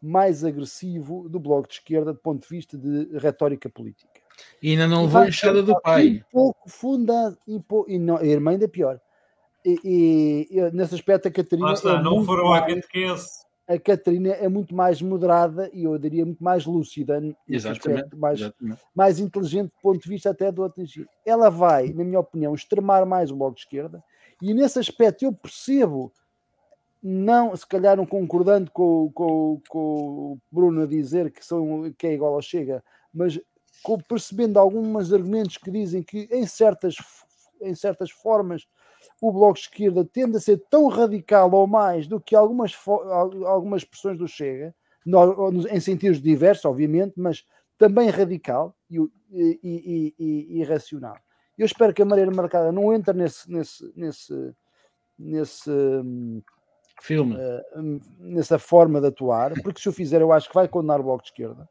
mais 0.02 0.44
agressivo 0.44 1.28
do 1.28 1.40
bloco 1.40 1.68
de 1.68 1.76
esquerda 1.76 2.14
do 2.14 2.20
ponto 2.20 2.44
de 2.44 2.50
vista 2.50 2.78
de 2.78 3.18
retórica 3.18 3.70
política. 3.70 4.10
E 4.62 4.72
ainda 4.72 4.88
não 4.88 5.06
levou 5.06 5.22
a 5.22 5.28
enxada 5.28 5.64
do 5.64 5.80
pai. 5.82 6.24
Um 6.28 6.32
pouco 6.32 6.70
funda, 6.70 7.36
e, 7.48 7.60
e 7.88 7.98
não, 7.98 8.18
a 8.18 8.26
irmã 8.26 8.52
ainda 8.52 8.66
é 8.66 8.68
pior. 8.68 9.00
E, 9.66 9.80
e, 9.84 10.58
e, 10.58 10.72
nesse 10.72 10.94
aspecto 10.94 11.28
a 11.28 11.32
Catarina. 11.32 11.74
Está, 11.74 11.96
é 11.96 12.04
não 12.04 12.24
foram 12.24 12.54
a 12.54 12.62
catequese 12.62 13.47
a 13.68 13.78
Catarina 13.78 14.30
é 14.30 14.48
muito 14.48 14.74
mais 14.74 15.02
moderada 15.02 15.70
e 15.74 15.84
eu 15.84 15.98
diria 15.98 16.26
muito 16.26 16.42
mais 16.42 16.66
lúcida, 16.66 17.22
exatamente, 17.48 18.16
mais, 18.16 18.40
exatamente. 18.40 18.82
mais 18.96 19.20
inteligente 19.20 19.72
do 19.72 19.82
ponto 19.82 20.02
de 20.02 20.08
vista 20.08 20.30
até 20.30 20.50
do 20.52 20.64
atingir. 20.64 21.08
Ela 21.26 21.50
vai, 21.50 21.92
na 21.92 22.04
minha 22.04 22.20
opinião, 22.20 22.56
extremar 22.56 23.06
mais 23.06 23.30
o 23.30 23.36
bloco 23.36 23.56
de 23.56 23.62
esquerda 23.62 24.02
e 24.42 24.54
nesse 24.54 24.80
aspecto 24.80 25.26
eu 25.26 25.34
percebo, 25.34 26.14
não, 27.04 27.54
se 27.56 27.68
calhar 27.68 27.98
não 27.98 28.06
concordando 28.06 28.72
com, 28.72 29.12
com, 29.12 29.62
com 29.68 29.80
o 29.80 30.40
Bruno 30.50 30.84
a 30.84 30.86
dizer 30.86 31.30
que, 31.32 31.46
são, 31.46 31.92
que 31.98 32.08
é 32.08 32.14
igual 32.14 32.36
ao 32.36 32.42
Chega, 32.42 32.82
mas 33.14 33.40
com, 33.84 33.98
percebendo 33.98 34.60
alguns 34.60 35.12
argumentos 35.12 35.58
que 35.58 35.70
dizem 35.70 36.02
que 36.02 36.30
em 36.32 36.48
certas, 36.48 36.96
em 37.62 37.76
certas 37.76 38.12
formas 38.12 38.66
o 39.22 39.32
Bloco 39.32 39.56
de 39.56 39.62
Esquerda 39.62 40.06
tende 40.06 40.38
a 40.38 40.40
ser 40.40 40.62
tão 40.70 40.88
radical 40.88 41.52
ou 41.52 41.66
mais 41.66 42.08
do 42.08 42.20
que 42.20 42.36
algumas, 42.36 42.76
algumas 43.46 43.82
expressões 43.82 44.18
do 44.18 44.28
Chega, 44.28 44.74
em 45.72 45.80
sentidos 45.80 46.22
diversos, 46.22 46.66
obviamente, 46.66 47.14
mas 47.18 47.46
também 47.78 48.10
radical 48.10 48.76
e, 48.90 48.98
e, 49.32 49.60
e, 49.64 50.16
e, 50.20 50.60
irracional. 50.60 51.18
Eu 51.58 51.66
espero 51.66 51.94
que 51.94 52.02
a 52.02 52.06
Maria 52.06 52.30
Marcada 52.30 52.72
não 52.72 52.94
entre 52.94 53.14
nesse, 53.14 53.52
nesse, 53.52 53.94
nesse, 53.96 54.54
nesse 55.18 55.72
filme, 57.02 57.36
uh, 57.36 58.02
nessa 58.20 58.60
forma 58.60 59.02
de 59.02 59.08
atuar, 59.08 59.54
porque 59.64 59.82
se 59.82 59.90
o 59.90 59.94
fizer, 59.94 60.22
eu 60.22 60.32
acho 60.32 60.50
que 60.50 60.56
vai 60.56 60.68
condenar 60.68 61.00
o 61.00 61.04
Bloco 61.04 61.24
de 61.24 61.30
Esquerda. 61.30 61.68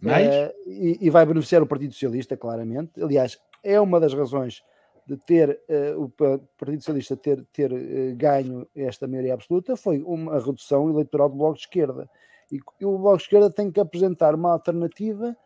Mais? 0.00 0.28
Uh, 0.28 0.54
e, 1.00 1.10
vai 1.10 1.26
beneficiar 1.26 1.62
o 1.62 1.66
Partido 1.66 1.92
Socialista, 1.92 2.36
claramente. 2.36 3.02
Aliás, 3.02 3.38
é 3.62 3.80
uma 3.80 3.98
das 3.98 4.14
razões 4.14 4.62
de 5.10 5.16
ter 5.16 5.60
uh, 5.68 6.04
o 6.04 6.08
Partido 6.08 6.80
Socialista 6.80 7.16
ter, 7.16 7.44
ter 7.52 7.72
uh, 7.72 8.16
ganho 8.16 8.64
esta 8.76 9.08
maioria 9.08 9.34
absoluta 9.34 9.76
foi 9.76 10.00
uma 10.02 10.38
redução 10.38 10.88
eleitoral 10.88 11.28
do 11.28 11.34
Bloco 11.34 11.54
de 11.54 11.62
Esquerda. 11.62 12.08
E, 12.52 12.60
e, 12.80 12.86
o 12.86 12.96
Bloco 12.96 13.16
de 13.16 13.24
Esquerda 13.24 13.50
tem 13.50 13.72
que 13.72 13.80
apresentar 13.80 14.36
uma 14.36 14.52
alternativa 14.52 15.36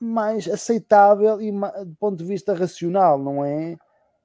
mais 0.00 0.48
aceitável 0.48 1.40
e 1.40 1.52
do 1.52 1.94
ponto 2.00 2.16
de 2.16 2.24
vista 2.24 2.54
racional, 2.54 3.20
não 3.20 3.44
é? 3.44 3.76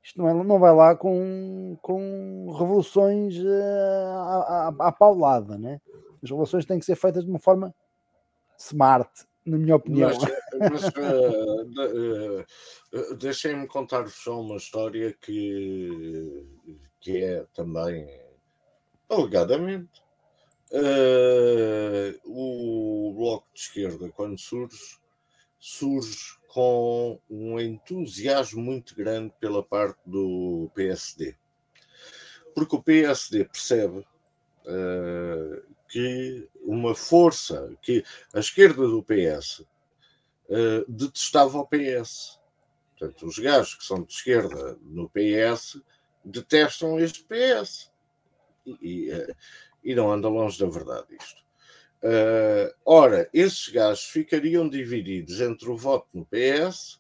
Isto 0.02 0.20
não, 0.20 0.28
é, 0.28 0.44
não 0.44 0.60
vai 0.60 0.74
lá 0.74 0.96
com, 0.96 1.78
com 1.80 2.52
revoluções 2.58 3.38
uh, 3.38 3.48
à, 3.48 4.74
à, 4.80 4.88
à 4.88 4.92
paulada, 4.92 5.56
né? 5.56 5.80
As 6.24 6.32
revoluções 6.32 6.66
têm 6.66 6.80
que 6.80 6.86
ser 6.86 6.96
feitas 6.96 7.24
de 7.24 7.30
uma 7.30 7.40
forma 7.40 7.74
smart, 8.58 9.12
na 9.46 9.58
minha 9.58 9.76
opinião. 9.76 10.10
Mas, 10.60 10.72
mas 10.72 10.84
uh, 10.84 12.46
uh, 12.94 13.16
deixem-me 13.16 13.68
contar-vos 13.68 14.14
só 14.14 14.40
uma 14.40 14.58
história 14.58 15.14
que, 15.22 16.46
que 17.00 17.24
é 17.24 17.46
também 17.54 18.08
alegadamente 19.10 20.02
uh, 20.72 22.20
o 22.26 23.14
Bloco 23.16 23.48
de 23.54 23.60
Esquerda, 23.60 24.10
quando 24.10 24.40
surge, 24.40 24.98
surge 25.60 26.38
com 26.48 27.20
um 27.30 27.60
entusiasmo 27.60 28.62
muito 28.62 28.96
grande 28.96 29.34
pela 29.40 29.64
parte 29.64 30.00
do 30.06 30.70
PSD. 30.76 31.36
Porque 32.54 32.76
o 32.76 32.84
PSD 32.84 33.46
percebe 33.46 34.06
que 35.90 36.48
uma 36.64 36.96
força 36.96 37.76
que 37.82 38.04
a 38.34 38.40
esquerda 38.40 38.88
do 38.88 39.04
PS 39.04 39.60
uh, 39.60 39.68
eh, 40.50 40.86
detestava 40.88 41.60
o 41.60 41.68
PS. 41.68 42.40
Portanto, 42.98 43.26
os 43.26 43.38
gajos 43.38 43.76
que 43.76 43.86
são 43.86 44.04
de 44.04 44.14
esquerda 44.14 44.78
no 44.82 45.10
PS 45.10 45.82
detestam 46.24 47.00
este 47.00 47.24
PS. 47.26 47.92
E, 48.66 48.78
e, 48.82 49.12
uh, 49.12 49.36
e 49.84 49.94
não 49.94 50.12
anda 50.12 50.30
longe 50.30 50.58
da 50.58 50.68
verdade 50.68 51.08
isto. 51.20 51.44
Uh, 52.04 52.74
ora, 52.86 53.30
esses 53.34 53.70
gajos 53.70 54.06
ficariam 54.06 54.68
divididos 54.68 55.40
entre 55.40 55.70
o 55.70 55.78
voto 55.78 56.08
no 56.14 56.26
PS, 56.26 57.00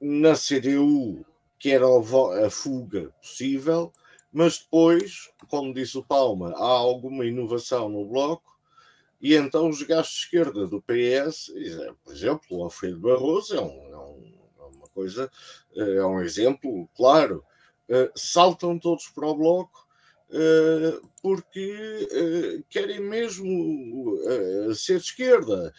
na 0.00 0.34
CDU, 0.34 1.24
que 1.58 1.70
era 1.70 1.84
a 1.84 2.50
fuga 2.50 3.10
possível, 3.20 3.92
mas 4.32 4.58
depois, 4.58 5.30
como 5.48 5.74
disse 5.74 5.98
o 5.98 6.04
Palma, 6.04 6.54
há 6.56 6.64
alguma 6.64 7.26
inovação 7.26 7.90
no 7.90 8.06
Bloco, 8.06 8.49
e 9.20 9.34
então 9.34 9.68
os 9.68 9.82
gajos 9.82 10.12
de 10.12 10.18
esquerda 10.20 10.66
do 10.66 10.80
PS, 10.82 11.52
por 12.02 12.12
exemplo, 12.12 12.46
o 12.50 12.64
Alfredo 12.64 12.98
Barroso 12.98 13.54
é, 13.54 13.60
um, 13.60 13.68
é, 13.68 14.62
é 14.62 14.64
uma 14.64 14.88
coisa, 14.88 15.30
eh, 15.76 15.96
é 15.96 16.04
um 16.04 16.22
exemplo 16.22 16.88
claro, 16.96 17.44
eh, 17.88 18.10
saltam 18.14 18.78
todos 18.78 19.08
para 19.08 19.26
o 19.26 19.36
Bloco 19.36 19.86
eh, 20.30 21.00
porque 21.22 22.64
querem 22.70 23.00
mesmo 23.00 24.16
ser 24.74 24.98
de 24.98 25.04
esquerda, 25.04 25.72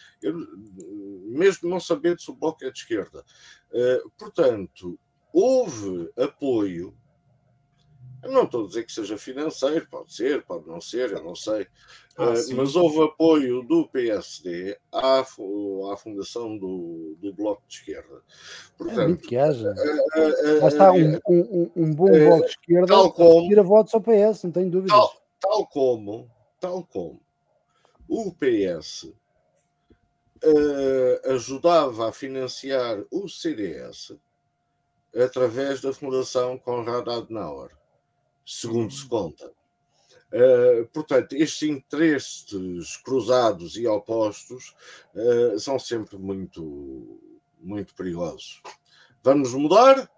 mesmo 1.26 1.68
não 1.68 1.80
sabendo 1.80 2.20
se 2.20 2.30
o 2.30 2.36
Bloco 2.36 2.64
é 2.64 2.70
de 2.70 2.78
esquerda. 2.78 3.24
Portanto, 4.16 4.96
houve 5.32 6.10
apoio 6.16 6.94
não 8.30 8.44
estou 8.44 8.64
a 8.64 8.66
dizer 8.68 8.84
que 8.84 8.92
seja 8.92 9.18
financeiro, 9.18 9.86
pode 9.90 10.14
ser, 10.14 10.44
pode 10.44 10.66
não 10.68 10.80
ser, 10.80 11.10
eu 11.10 11.24
não 11.24 11.34
sei. 11.34 11.66
Ah, 12.16 12.30
uh, 12.30 12.56
mas 12.56 12.76
houve 12.76 13.02
apoio 13.02 13.62
do 13.62 13.88
PSD 13.88 14.78
à, 14.92 15.20
à 15.20 15.96
fundação 15.96 16.56
do, 16.56 17.16
do 17.18 17.32
Bloco 17.34 17.62
de 17.66 17.74
Esquerda. 17.74 18.22
Portanto, 18.78 19.24
é 19.24 19.26
que 19.26 19.36
haja. 19.36 19.70
Uh, 19.70 20.64
uh, 20.64 20.68
está 20.68 20.92
um, 20.92 21.18
um, 21.28 21.70
um 21.74 21.94
bom 21.94 22.10
Bloco 22.10 22.44
de 22.44 22.50
Esquerda 22.50 22.86
tal 22.86 23.12
como, 23.12 23.48
tira 23.48 23.62
votos 23.62 23.94
ao 23.94 24.00
PS, 24.00 24.44
não 24.44 24.52
tenho 24.52 24.70
dúvidas. 24.70 24.96
Tal, 24.96 25.22
tal 25.40 25.66
como, 25.66 26.30
tal 26.60 26.84
como 26.84 27.20
o 28.08 28.32
PS 28.32 29.12
ajudava 31.24 32.08
a 32.08 32.12
financiar 32.12 33.04
o 33.12 33.28
CDS 33.28 34.12
através 35.14 35.80
da 35.80 35.92
Fundação 35.92 36.58
Conrad 36.58 37.06
Adenauer 37.06 37.70
segundo 38.44 38.92
se 38.92 39.06
conta. 39.06 39.52
Uh, 40.32 40.86
portanto, 40.94 41.34
estes 41.34 41.68
interesses 41.68 42.96
cruzados 42.96 43.76
e 43.76 43.86
opostos 43.86 44.74
uh, 45.14 45.58
são 45.58 45.78
sempre 45.78 46.16
muito, 46.16 47.20
muito 47.60 47.94
perigosos. 47.94 48.62
Vamos 49.22 49.52
mudar? 49.52 50.10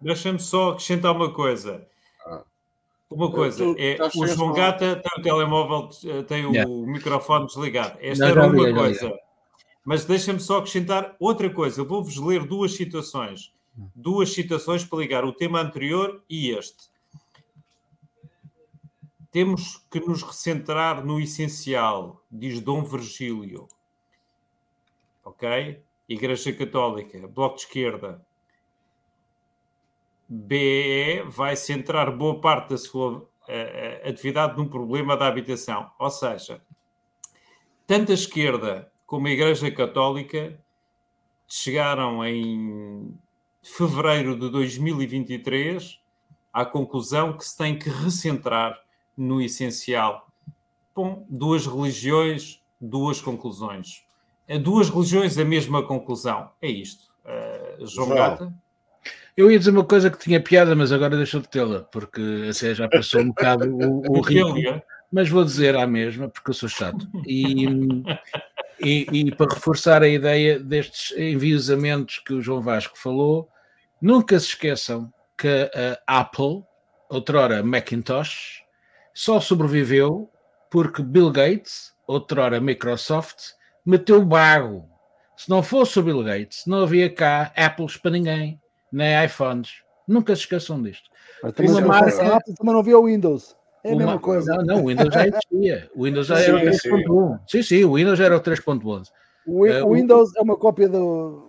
Deixa-me 0.00 0.38
só 0.38 0.70
acrescentar 0.70 1.12
uma 1.16 1.32
coisa. 1.32 1.84
Ah. 2.24 2.44
Uma 3.10 3.30
coisa, 3.32 3.58
tu, 3.58 3.74
é, 3.76 3.98
o 4.14 4.26
João 4.28 4.52
Gata 4.52 4.96
tem 4.96 5.20
o 5.20 5.22
telemóvel, 5.22 5.88
tem 6.26 6.46
o 6.46 6.52
yeah. 6.52 6.70
microfone 6.70 7.46
desligado. 7.46 7.98
Esta 8.00 8.24
não, 8.24 8.30
era 8.30 8.46
uma 8.46 8.72
coisa. 8.72 9.18
Mas 9.84 10.04
deixa-me 10.04 10.38
só 10.38 10.58
acrescentar 10.58 11.16
outra 11.18 11.50
coisa. 11.50 11.80
Eu 11.80 11.86
vou-vos 11.86 12.16
ler 12.18 12.44
duas 12.44 12.72
citações. 12.72 13.52
Hum. 13.76 13.88
Duas 13.94 14.32
citações 14.32 14.84
para 14.84 14.98
ligar 14.98 15.24
o 15.24 15.32
tema 15.32 15.60
anterior 15.60 16.22
e 16.28 16.50
este 16.50 16.95
temos 19.36 19.86
que 19.90 20.00
nos 20.00 20.22
recentrar 20.22 21.04
no 21.04 21.20
essencial, 21.20 22.24
diz 22.30 22.58
Dom 22.58 22.82
Virgílio. 22.82 23.68
Ok? 25.22 25.84
Igreja 26.08 26.54
Católica, 26.54 27.28
Bloco 27.28 27.56
de 27.56 27.64
Esquerda. 27.64 28.26
BE 30.26 31.22
vai 31.28 31.54
centrar 31.54 32.16
boa 32.16 32.40
parte 32.40 32.70
da 32.70 32.78
sua 32.78 33.18
uh, 33.18 34.08
atividade 34.08 34.56
no 34.56 34.70
problema 34.70 35.14
da 35.18 35.26
habitação. 35.26 35.90
Ou 35.98 36.08
seja, 36.08 36.62
tanto 37.86 38.12
a 38.12 38.14
esquerda 38.14 38.90
como 39.04 39.26
a 39.26 39.32
Igreja 39.32 39.70
Católica 39.70 40.58
chegaram 41.46 42.24
em 42.24 43.14
fevereiro 43.62 44.34
de 44.34 44.48
2023 44.48 46.00
à 46.50 46.64
conclusão 46.64 47.36
que 47.36 47.44
se 47.44 47.54
tem 47.54 47.78
que 47.78 47.90
recentrar 47.90 48.85
no 49.16 49.40
essencial. 49.40 50.28
Bom, 50.94 51.24
duas 51.28 51.66
religiões, 51.66 52.62
duas 52.80 53.20
conclusões. 53.20 54.04
É 54.48 54.58
duas 54.58 54.88
religiões, 54.88 55.36
a 55.38 55.44
mesma 55.44 55.82
conclusão. 55.82 56.50
É 56.60 56.68
isto. 56.68 57.10
Uh, 57.24 57.86
João 57.86 58.10
Gata? 58.10 58.54
Eu 59.36 59.50
ia 59.50 59.58
dizer 59.58 59.70
uma 59.70 59.84
coisa 59.84 60.10
que 60.10 60.18
tinha 60.18 60.40
piada, 60.40 60.74
mas 60.74 60.90
agora 60.92 61.16
deixou 61.16 61.40
de 61.40 61.48
tê-la, 61.48 61.80
porque 61.80 62.48
até 62.50 62.74
já 62.74 62.88
passou 62.88 63.20
um 63.20 63.28
bocado 63.28 63.68
o, 63.68 64.18
o 64.18 64.20
ritmo. 64.22 64.82
Mas 65.12 65.28
vou 65.28 65.44
dizer 65.44 65.76
à 65.76 65.86
mesma, 65.86 66.28
porque 66.28 66.50
eu 66.50 66.54
sou 66.54 66.68
chato. 66.68 67.06
E, 67.26 67.66
e, 68.80 69.06
e, 69.12 69.30
para 69.34 69.54
reforçar 69.54 70.02
a 70.02 70.08
ideia 70.08 70.58
destes 70.58 71.16
enviosamentos 71.16 72.18
que 72.18 72.32
o 72.32 72.40
João 72.40 72.60
Vasco 72.60 72.98
falou, 72.98 73.48
nunca 74.00 74.38
se 74.40 74.48
esqueçam 74.48 75.12
que 75.36 75.70
a 76.06 76.20
Apple, 76.20 76.64
outrora 77.08 77.62
Macintosh, 77.62 78.62
só 79.16 79.40
sobreviveu 79.40 80.30
porque 80.70 81.02
Bill 81.02 81.30
Gates, 81.30 81.94
outrora 82.06 82.60
Microsoft, 82.60 83.52
meteu 83.84 84.22
bago. 84.22 84.86
Se 85.34 85.48
não 85.48 85.62
fosse 85.62 85.98
o 85.98 86.02
Bill 86.02 86.22
Gates, 86.22 86.64
não 86.66 86.82
havia 86.82 87.08
cá 87.08 87.50
Apples 87.56 87.96
para 87.96 88.10
ninguém, 88.10 88.60
nem 88.92 89.24
iPhones. 89.24 89.70
Nunca 90.06 90.36
se 90.36 90.42
esqueçam 90.42 90.82
disto. 90.82 91.08
Mas 91.42 91.54
uma 91.70 91.80
marca... 91.80 92.36
Apple 92.36 92.54
também 92.56 92.74
não 92.74 92.80
havia 92.80 92.98
o 92.98 93.06
Windows. 93.06 93.56
É 93.82 93.88
a 93.88 93.92
uma... 93.94 94.04
mesma 94.04 94.18
coisa. 94.18 94.54
Não, 94.56 94.64
não, 94.64 94.84
o 94.84 94.88
Windows 94.88 95.14
já 95.14 95.26
existia. 95.26 95.90
O 95.94 96.04
Windows 96.04 96.26
já 96.26 96.38
era 96.38 96.56
o 96.56 96.60
3.1. 96.60 96.72
Sim. 96.76 97.38
sim, 97.48 97.62
sim, 97.62 97.84
o 97.84 97.94
Windows 97.94 98.20
era 98.20 98.36
o 98.36 98.40
3.11. 98.40 99.08
O, 99.46 99.66
uh, 99.66 99.86
o 99.86 99.94
Windows 99.94 100.36
é 100.36 100.42
uma 100.42 100.58
cópia 100.58 100.90
do, 100.90 101.45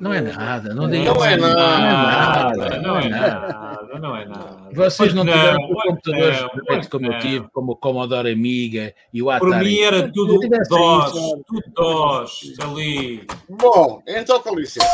não 0.00 0.14
é 0.14 0.20
nada, 0.22 0.74
não, 0.74 0.88
não, 0.88 0.94
é, 1.24 1.36
nada, 1.36 2.78
não 2.80 2.98
é 2.98 3.08
nada, 3.10 3.98
não 4.00 4.16
é 4.16 4.24
nada. 4.24 4.56
Vocês 4.72 5.12
não 5.12 5.26
tiveram 5.26 5.60
computadores 5.68 6.40
perfeitos 6.52 6.88
como 6.88 7.06
eu 7.06 7.18
tive, 7.18 7.48
como 7.52 7.72
o 7.72 7.76
Commodore 7.76 8.32
Amiga 8.32 8.94
e 9.12 9.22
o 9.22 9.28
Atari. 9.28 9.50
Por 9.50 9.58
mim 9.58 9.78
era 9.80 10.10
tudo 10.10 10.38
DOS, 10.70 11.12
tudo 11.46 11.62
DOS, 11.74 12.54
ali. 12.60 13.26
Bom, 13.50 14.02
então 14.06 14.40
com 14.40 14.54
licença. 14.54 14.86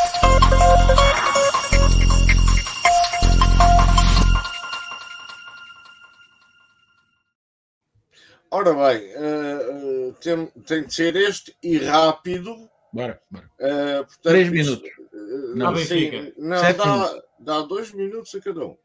Ora 8.51 8.73
bem, 8.73 9.03
uh, 9.15 10.09
uh, 10.09 10.13
tem, 10.15 10.47
tem 10.67 10.85
de 10.85 10.95
ser 10.95 11.15
este 11.15 11.55
e 11.63 11.79
rápido 11.79 12.69
Bora, 12.97 13.21
bora. 13.31 13.51
Uh, 13.61 14.07
portanto, 14.07 14.23
Três 14.23 14.49
minutos. 14.49 14.91
Uh, 15.13 15.55
não, 15.55 15.77
sim, 15.77 16.33
não 16.39 16.59
dá, 16.59 17.23
dá 17.39 17.61
dois 17.61 17.93
minutos 17.93 18.35
a 18.35 18.41
cada 18.41 18.65
um. 18.65 18.79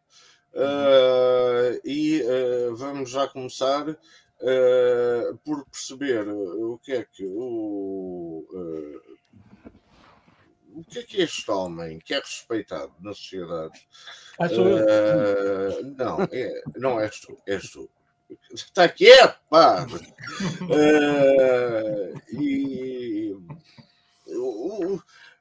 Uh, 0.54 1.80
e 1.86 2.22
vamos 2.74 3.10
já 3.10 3.26
começar 3.28 3.86
por 5.46 5.66
perceber 5.66 6.28
o 6.28 6.78
que 6.80 6.92
é 6.92 7.06
que 7.10 7.26
o. 7.26 8.46
o 10.74 10.84
que 10.84 11.00
é 11.00 11.04
que 11.04 11.22
este 11.22 11.50
homem 11.50 11.98
que 12.00 12.14
é 12.14 12.20
respeitado 12.20 12.92
na 13.00 13.14
sociedade? 13.14 13.80
Ah, 14.38 14.50
sou 14.50 14.68
eu. 14.68 14.86
Não, 15.96 16.22
é, 16.30 16.62
não 16.76 17.00
és 17.00 17.18
tu, 17.22 17.38
és 17.48 17.70
tu. 17.70 17.90
Está 18.54 18.90
quieto, 18.90 19.40
pá! 19.50 19.86
e 22.34 23.38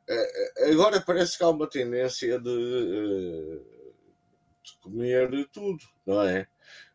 é, 0.08 0.68
é, 0.68 0.72
agora 0.72 1.00
parece 1.00 1.38
que 1.38 1.44
há 1.44 1.48
uma 1.48 1.68
tendência 1.68 2.38
de, 2.40 2.50
eh, 2.50 3.60
de 4.64 4.78
comer 4.82 5.48
tudo, 5.52 5.78
não 6.04 6.22
é? 6.22 6.46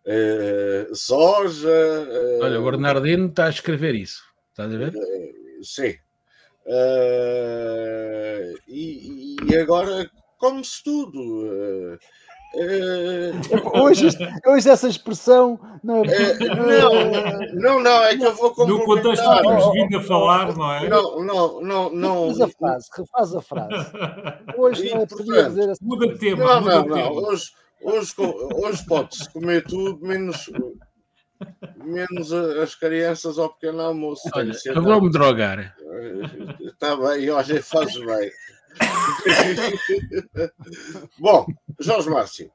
Uh, 0.05 0.95
soja. 0.95 1.67
Uh, 1.67 2.43
Olha, 2.43 2.59
o 2.59 2.63
Bernardino 2.63 3.27
está 3.27 3.45
a 3.45 3.49
escrever 3.49 3.95
isso, 3.95 4.23
estás 4.49 4.73
a 4.73 4.77
ver? 4.77 4.93
Uh, 4.93 5.63
sim. 5.63 5.97
E, 8.67 9.35
e, 9.49 9.57
agora 9.57 10.09
come-se 10.37 10.83
tudo. 10.83 11.97
É, 12.57 13.31
hoje, 13.79 14.07
hoje 14.47 14.69
essa 14.69 14.87
expressão 14.87 15.59
não, 15.83 16.03
é, 16.05 16.37
não, 16.39 17.53
não, 17.53 17.83
não, 17.83 18.03
é 18.03 18.15
que 18.15 18.25
eu 18.25 18.33
vou 18.33 18.65
No 18.65 18.85
contexto 18.85 19.29
que 19.29 19.41
temos 19.41 19.71
vindo 19.73 19.97
a 19.97 20.01
falar, 20.01 20.55
não 20.55 20.73
é? 20.73 20.87
Não, 20.87 21.23
não, 21.23 21.61
não, 21.61 21.89
não. 21.89 22.27
Refaz 22.29 22.41
a 22.41 22.47
frase, 22.47 22.89
refaz 22.97 23.35
a 23.35 23.41
frase. 23.41 23.91
Hoje 24.57 24.89
não 24.89 25.01
é 25.01 25.05
podia 25.05 25.43
dizer 25.43 25.69
assim. 25.69 25.85
Muda 25.85 26.07
de 26.07 26.17
tema. 26.17 26.45
Não, 26.45 26.61
não, 26.61 26.85
não. 26.85 27.11
Hoje, 27.13 27.51
hoje, 27.81 28.13
hoje 28.55 28.85
pode-se 28.85 29.29
comer 29.33 29.65
tudo, 29.65 29.99
menos, 30.05 30.49
menos 31.83 32.31
as 32.31 32.73
crianças 32.73 33.37
ao 33.37 33.49
pequeno 33.49 33.81
almoço. 33.81 34.29
Olha, 34.33 34.53
eu 34.65 34.81
vou-me 34.81 35.11
drogar. 35.11 35.75
Está 36.61 36.95
bem, 36.95 37.29
olha, 37.29 37.61
fazes 37.61 37.97
bem. 37.97 38.31
Bom, 41.19 41.45
Jorge 41.79 42.09
Márcio, 42.09 42.51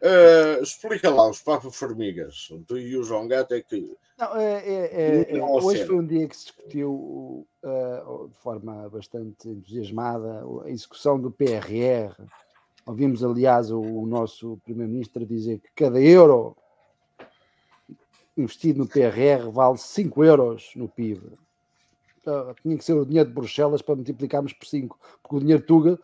uh, 0.00 0.62
explica 0.62 1.10
lá 1.10 1.28
os 1.28 1.40
Papa 1.40 1.70
Formigas. 1.70 2.48
Tu 2.66 2.78
e 2.78 2.96
o 2.96 3.04
João 3.04 3.26
Gato 3.26 3.54
é 3.54 3.60
que. 3.60 3.96
Não, 4.16 4.36
é, 4.36 4.62
é, 4.64 5.36
é, 5.36 5.42
hoje 5.42 5.84
foi 5.86 5.96
um 5.96 6.06
dia 6.06 6.28
que 6.28 6.36
se 6.36 6.46
discutiu 6.46 7.46
uh, 7.64 8.28
de 8.28 8.36
forma 8.36 8.88
bastante 8.88 9.48
entusiasmada 9.48 10.44
a 10.64 10.70
execução 10.70 11.20
do 11.20 11.30
PRR. 11.30 12.14
Ouvimos, 12.86 13.24
aliás, 13.24 13.70
o, 13.70 13.80
o 13.80 14.06
nosso 14.06 14.58
Primeiro-Ministro 14.62 15.26
dizer 15.26 15.58
que 15.58 15.70
cada 15.74 16.00
euro 16.00 16.56
investido 18.36 18.80
no 18.80 18.88
PRR 18.88 19.50
vale 19.50 19.78
5 19.78 20.24
euros 20.24 20.70
no 20.76 20.88
PIB. 20.88 21.22
Uh, 22.26 22.54
tinha 22.62 22.78
que 22.78 22.84
ser 22.84 22.94
o 22.94 23.04
dinheiro 23.04 23.28
de 23.28 23.34
Bruxelas 23.34 23.82
para 23.82 23.96
multiplicarmos 23.96 24.52
por 24.54 24.66
5, 24.66 24.98
porque 25.22 25.36
o 25.36 25.40
dinheiro 25.40 25.60
de 25.60 25.66
Tuga 25.66 25.98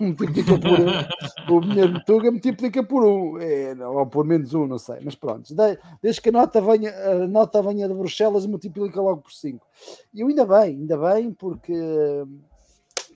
multiplica 0.00 0.58
por 0.58 1.54
o 1.54 1.60
dinheiro 1.60 1.92
de 1.92 2.04
Tuga 2.06 2.30
multiplica 2.30 2.82
por 2.82 3.04
1, 3.04 3.08
um, 3.08 3.38
é, 3.38 3.86
ou 3.86 4.06
por 4.06 4.24
menos 4.24 4.54
1, 4.54 4.62
um, 4.62 4.66
não 4.66 4.78
sei, 4.78 5.00
mas 5.02 5.14
pronto, 5.14 5.54
desde 6.00 6.22
que 6.22 6.30
a 6.30 6.32
nota 6.32 6.60
venha, 6.60 6.90
a 6.90 7.26
nota 7.26 7.62
venha 7.62 7.86
de 7.86 7.94
Bruxelas, 7.94 8.46
multiplica 8.46 9.00
logo 9.00 9.20
por 9.20 9.32
5. 9.32 9.66
E 10.14 10.20
eu 10.22 10.28
ainda 10.28 10.46
bem, 10.46 10.76
ainda 10.76 10.96
bem, 10.96 11.32
porque 11.32 11.74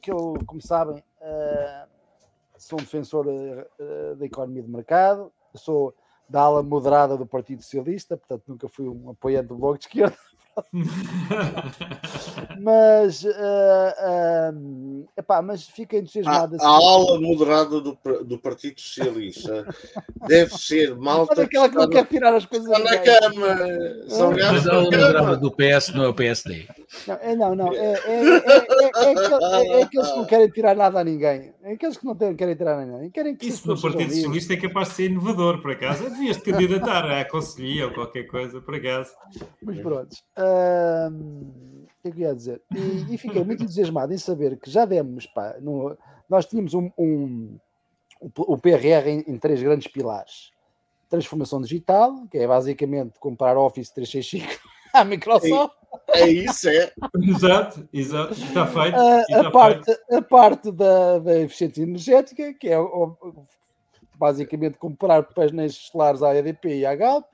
que 0.07 0.13
eu, 0.13 0.35
como 0.47 0.63
sabem, 0.63 1.03
uh, 1.21 1.89
sou 2.57 2.79
um 2.79 2.83
defensor 2.83 3.27
uh, 3.27 4.15
da 4.15 4.25
economia 4.25 4.63
de 4.63 4.71
mercado, 4.71 5.33
sou 5.53 5.93
da 6.29 6.43
ala 6.43 6.63
moderada 6.63 7.17
do 7.17 7.27
Partido 7.27 7.63
Socialista, 7.63 8.17
portanto 8.17 8.45
nunca 8.49 8.69
fui 8.69 8.89
um 8.89 9.11
apoiante 9.11 9.49
do 9.49 9.57
Bloco 9.57 9.79
de 9.79 9.87
Esquerda. 9.87 10.17
mas, 12.59 13.23
uh, 13.23 13.29
uh, 13.29 15.07
epá, 15.17 15.41
mas 15.43 15.69
fica 15.69 15.99
entusiasmado. 15.99 16.57
A, 16.61 16.67
a 16.67 16.69
ala 16.69 17.21
moderada 17.21 17.81
do, 17.81 17.97
do 18.25 18.37
Partido 18.39 18.81
Socialista 18.81 19.67
deve 20.27 20.57
ser 20.57 20.97
malta. 20.97 21.43
aquela 21.43 21.69
que 21.69 21.75
não 21.75 21.91
quer 21.91 22.07
tirar 22.07 22.35
as 22.35 22.47
coisas 22.47 22.71
na 22.71 22.99
cama. 22.99 23.59
São 24.09 24.31
mas 24.31 24.67
a 24.67 24.73
ala 24.73 24.85
moderada 24.85 25.37
do 25.37 25.51
PS 25.51 25.93
não 25.95 26.05
é 26.05 26.09
o 26.09 26.15
PSD. 26.15 26.67
Não, 27.07 27.15
é, 27.17 27.37
não, 27.37 27.55
não. 27.55 27.71
É, 27.75 27.93
é, 28.07 28.86
é, 28.86 28.86
é, 28.97 29.83
aqueles 29.83 30.11
que 30.11 30.17
não 30.17 30.25
querem 30.25 30.49
tirar 30.49 30.75
nada 30.77 31.01
a 31.01 31.05
ninguém. 31.05 31.53
É 31.63 31.73
aqueles 31.73 31.97
que 31.97 32.05
não 32.07 32.15
querem 32.15 32.55
tirar 32.55 32.77
nada 32.77 32.83
a 32.83 32.97
ninguém. 32.97 33.11
Querem 33.11 33.37
que 33.37 33.47
Isso 33.47 33.67
no 33.69 33.81
Partido 33.81 34.13
Socialista 34.13 34.55
é 34.55 34.57
capaz 34.57 34.89
de 34.89 34.95
ser 34.95 35.11
inovador, 35.11 35.61
por 35.61 35.73
acaso. 35.73 36.05
Devias 36.05 36.37
te 36.37 36.51
candidatar 36.51 37.05
à 37.11 37.25
conselhia 37.25 37.87
ou 37.87 37.93
qualquer 37.93 38.25
coisa, 38.25 38.61
por 38.61 38.75
acaso. 38.75 39.11
Mas 39.63 39.81
pronto. 39.81 40.17
O 40.37 42.03
que 42.03 42.09
é 42.09 42.11
que 42.11 42.23
eu 42.23 42.29
ia 42.29 42.35
dizer? 42.35 42.63
E, 42.75 43.15
e, 43.15 43.19
fiquei 43.19 43.43
muito 43.45 43.63
entusiasmado 43.63 44.13
em 44.13 44.19
saber 44.19 44.57
que 44.59 44.71
já 44.71 44.85
demos, 44.85 45.27
pá, 45.27 45.57
no, 45.61 45.97
nós 46.29 46.47
tínhamos 46.47 46.75
um, 46.75 46.91
um, 46.99 47.59
o 48.21 48.59
PRR 48.59 49.09
em, 49.09 49.25
em, 49.27 49.39
três 49.39 49.63
grandes 49.63 49.89
pilares. 49.89 50.53
Transformação 51.09 51.61
digital, 51.61 52.27
que 52.31 52.39
é 52.39 52.47
basicamente 52.47 53.19
comprar 53.19 53.57
Office 53.57 53.91
365 53.91 54.61
à 54.93 55.05
Microsoft. 55.05 55.75
É, 55.75 55.86
é 56.09 56.29
isso, 56.29 56.69
é. 56.69 56.93
exato, 57.23 57.89
exato, 57.93 58.33
está 58.33 58.67
feito. 58.67 58.97
A, 58.97 59.21
está 59.21 59.49
a 59.49 59.51
parte, 59.51 59.85
feito. 59.85 60.15
a 60.15 60.23
parte 60.23 60.73
da, 60.73 61.19
da 61.19 61.39
eficiência 61.41 61.83
energética, 61.83 62.55
que 62.55 62.69
é 62.69 62.77
basicamente 64.15 64.79
comprar 64.79 65.23
painéis 65.23 65.75
solares 65.75 66.23
à 66.23 66.35
EDP 66.35 66.79
e 66.79 66.87
à 66.87 66.95
Galp 66.95 67.27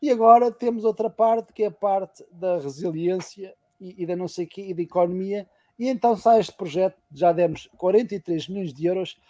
e 0.00 0.10
agora 0.10 0.50
temos 0.52 0.84
outra 0.84 1.10
parte 1.10 1.52
que 1.52 1.64
é 1.64 1.66
a 1.66 1.72
parte 1.72 2.24
da 2.30 2.58
resiliência 2.58 3.54
e, 3.80 4.02
e 4.02 4.06
da 4.06 4.14
não 4.14 4.28
sei 4.28 4.46
que 4.46 4.62
e 4.62 4.72
da 4.72 4.82
economia. 4.82 5.48
E 5.78 5.88
então 5.88 6.16
sai 6.16 6.40
este 6.40 6.52
projeto, 6.56 6.96
já 7.12 7.32
demos 7.32 7.68
43 7.76 8.48
milhões 8.48 8.72
de 8.72 8.86
euros 8.86 9.20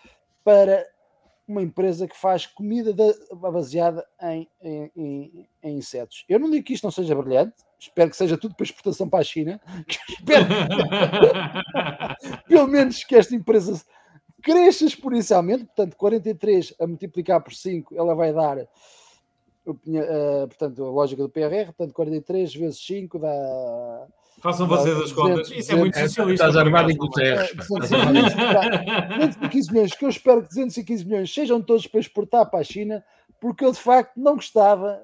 para 0.45 0.87
uma 1.47 1.63
empresa 1.63 2.07
que 2.07 2.17
faz 2.17 2.47
comida 2.47 2.93
de, 2.93 3.15
baseada 3.35 4.07
em, 4.23 4.49
em, 4.61 4.93
em, 4.95 5.49
em, 5.63 5.77
insetos. 5.79 6.25
Eu 6.29 6.39
não 6.39 6.51
digo 6.51 6.65
que 6.65 6.75
isto 6.75 6.85
não 6.85 6.91
seja 6.91 7.15
brilhante, 7.15 7.57
espero 7.79 8.11
que 8.11 8.17
seja 8.17 8.37
tudo 8.37 8.55
para 8.55 8.65
exportação 8.65 9.09
para 9.09 9.21
a 9.21 9.25
China. 9.25 9.61
espero 10.09 10.47
pelo 12.49 12.67
menos 12.67 13.05
que 13.05 13.15
esta 13.15 13.35
empresa 13.35 13.81
cresça 14.43 14.85
exponencialmente, 14.85 15.67
portanto, 15.67 15.97
43 15.97 16.75
a 16.81 16.87
multiplicar 16.87 17.43
por 17.43 17.55
5, 17.55 17.97
ela 17.97 18.15
vai 18.15 18.33
dar 18.33 18.67
uh, 19.69 20.49
portanto, 20.49 20.85
a 20.85 20.91
lógica 20.91 21.23
do 21.23 21.29
PRR, 21.29 21.67
portanto, 21.67 21.93
43 21.93 22.55
vezes 22.55 22.85
5 22.85 23.19
dá. 23.19 24.07
Façam 24.41 24.67
vocês 24.69 24.97
as 24.97 25.13
contas. 25.13 25.51
Isso 25.51 25.73
é 25.73 25.75
muito 25.75 25.99
socialista. 25.99 26.47
Estás 26.47 26.57
armado 26.57 26.93
em 26.93 26.97
Guterres. 26.97 27.53
215 27.55 29.73
milhões, 29.73 29.95
que 29.95 30.05
eu 30.05 30.09
espero 30.09 30.43
que 30.43 30.49
215 30.49 31.05
milhões 31.05 31.35
sejam 31.35 31.61
todos 31.61 31.89
para 31.89 32.01
exportar 32.01 32.49
para 32.49 32.61
a 32.61 32.65
China, 32.65 33.05
porque 33.41 33.65
eu 33.65 33.73
de 33.73 33.81
facto 33.81 34.13
não 34.17 34.37
gostava. 34.37 35.03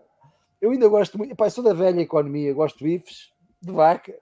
Eu 0.64 0.70
ainda 0.70 0.88
gosto 0.88 1.18
muito. 1.18 1.32
Epá, 1.32 1.50
sou 1.50 1.62
da 1.62 1.74
velha 1.74 2.00
economia, 2.00 2.54
gosto 2.54 2.78
de 2.78 2.84
bifes, 2.84 3.30
de 3.60 3.70
vaca. 3.70 4.14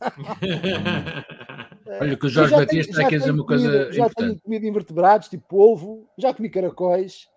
Olha, 2.00 2.16
que 2.16 2.24
o 2.24 2.28
Jorge 2.30 2.56
Batista 2.56 2.92
está 2.92 3.04
aqui 3.04 3.16
a 3.16 3.18
dizer 3.18 3.32
uma 3.32 3.44
coisa. 3.44 3.92
Já 3.92 4.06
importante. 4.06 4.14
tenho 4.16 4.40
comido 4.40 4.66
invertebrados, 4.66 5.28
tipo 5.28 5.46
polvo, 5.46 6.08
já 6.16 6.32
comi 6.32 6.48
caracóis. 6.48 7.28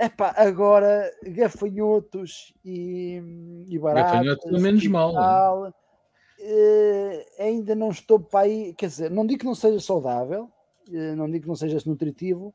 Epá, 0.00 0.32
agora 0.34 1.10
gafanhotos 1.26 2.54
e, 2.64 3.22
e 3.68 3.78
baratas. 3.78 4.12
Gafanhotos 4.12 4.44
pelo 4.44 4.62
menos 4.62 4.86
mal. 4.86 5.12
Tal, 5.12 5.68
uh, 5.68 7.24
ainda 7.38 7.74
não 7.74 7.90
estou 7.90 8.18
para 8.18 8.46
aí. 8.46 8.72
Quer 8.72 8.86
dizer, 8.86 9.10
não 9.10 9.26
digo 9.26 9.40
que 9.40 9.46
não 9.46 9.54
seja 9.54 9.78
saudável, 9.78 10.48
uh, 10.88 11.16
não 11.16 11.30
digo 11.30 11.42
que 11.42 11.48
não 11.48 11.54
seja 11.54 11.76
nutritivo, 11.84 12.54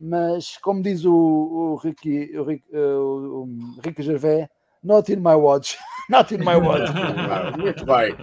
mas 0.00 0.56
como 0.62 0.82
diz 0.82 1.04
o, 1.04 1.12
o, 1.12 1.76
Ricky, 1.76 2.36
o, 2.38 2.44
Rick, 2.44 2.64
uh, 2.72 2.78
o, 2.78 3.42
o 3.42 3.80
Ricky 3.84 4.02
Gervais, 4.02 4.48
not 4.82 5.12
in 5.12 5.16
my 5.16 5.34
watch. 5.34 5.76
not 6.08 6.34
in 6.34 6.38
my 6.38 6.56
watch. 6.56 6.90
Muito 7.58 7.84
bem. 7.84 8.16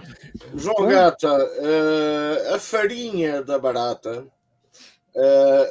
João 0.56 0.88
Gata, 0.88 1.38
a 2.52 2.58
farinha 2.58 3.42
da 3.42 3.58
barata 3.58 4.26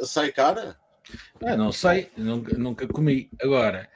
sai 0.03 0.31
cara? 0.31 0.77
Ah, 1.41 1.55
não 1.55 1.71
sei, 1.71 2.09
nunca, 2.17 2.57
nunca 2.57 2.87
comi. 2.87 3.29
Agora, 3.41 3.89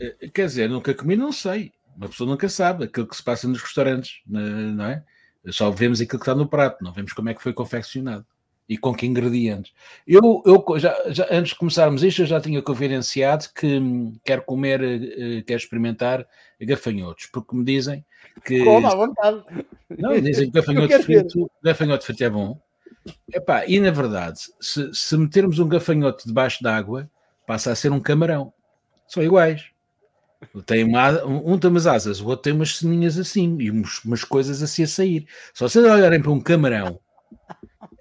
eh, 0.00 0.28
quer 0.32 0.46
dizer, 0.46 0.68
nunca 0.68 0.94
comi, 0.94 1.16
não 1.16 1.32
sei. 1.32 1.72
Uma 1.96 2.08
pessoa 2.08 2.28
nunca 2.28 2.48
sabe 2.48 2.84
aquilo 2.84 3.06
que 3.06 3.16
se 3.16 3.22
passa 3.22 3.48
nos 3.48 3.60
restaurantes, 3.60 4.22
não 4.26 4.84
é? 4.86 5.04
Só 5.48 5.70
vemos 5.70 6.00
aquilo 6.00 6.18
que 6.18 6.22
está 6.22 6.34
no 6.34 6.48
prato, 6.48 6.82
não 6.82 6.92
vemos 6.92 7.12
como 7.12 7.28
é 7.28 7.34
que 7.34 7.42
foi 7.42 7.52
confeccionado 7.52 8.24
e 8.72 8.78
com 8.78 8.94
que 8.94 9.06
ingredientes. 9.06 9.72
Eu, 10.06 10.42
eu 10.46 10.64
já, 10.78 10.96
já, 11.10 11.26
antes 11.30 11.50
de 11.50 11.58
começarmos 11.58 12.02
isto, 12.02 12.22
eu 12.22 12.26
já 12.26 12.40
tinha 12.40 12.62
confidenciado 12.62 13.44
que 13.54 13.66
hum, 13.78 14.14
quero 14.24 14.42
comer, 14.42 14.80
uh, 14.80 15.44
quero 15.44 15.60
experimentar 15.60 16.26
gafanhotos, 16.58 17.26
porque 17.26 17.54
me 17.54 17.64
dizem 17.64 18.02
que. 18.42 18.64
Como 18.64 18.86
à 18.86 18.94
vontade. 18.94 19.44
Não, 19.90 20.18
dizem 20.18 20.50
que 20.50 20.54
gafanhoto 20.58 21.02
frito, 21.02 21.50
gafanhoto 21.62 22.06
frito 22.06 22.24
é 22.24 22.30
bom. 22.30 22.58
Epá, 23.30 23.66
e 23.66 23.78
na 23.78 23.90
verdade, 23.90 24.38
se, 24.58 24.94
se 24.94 25.16
metermos 25.18 25.58
um 25.58 25.68
gafanhoto 25.68 26.26
debaixo 26.26 26.62
d'água, 26.62 27.10
passa 27.46 27.72
a 27.72 27.76
ser 27.76 27.92
um 27.92 28.00
camarão. 28.00 28.54
São 29.06 29.22
iguais. 29.22 29.66
Tem 30.64 30.82
uma, 30.82 31.24
um 31.24 31.58
tem 31.58 31.70
umas 31.70 31.86
asas, 31.86 32.20
o 32.20 32.26
outro 32.26 32.44
tem 32.44 32.52
umas 32.52 32.78
seninhas 32.78 33.16
assim 33.16 33.56
e 33.60 33.70
uns, 33.70 34.02
umas 34.02 34.24
coisas 34.24 34.62
assim 34.62 34.82
a 34.82 34.88
sair. 34.88 35.26
Só 35.52 35.68
se 35.68 35.78
olharem 35.78 36.20
para 36.20 36.32
um 36.32 36.40
camarão, 36.40 36.98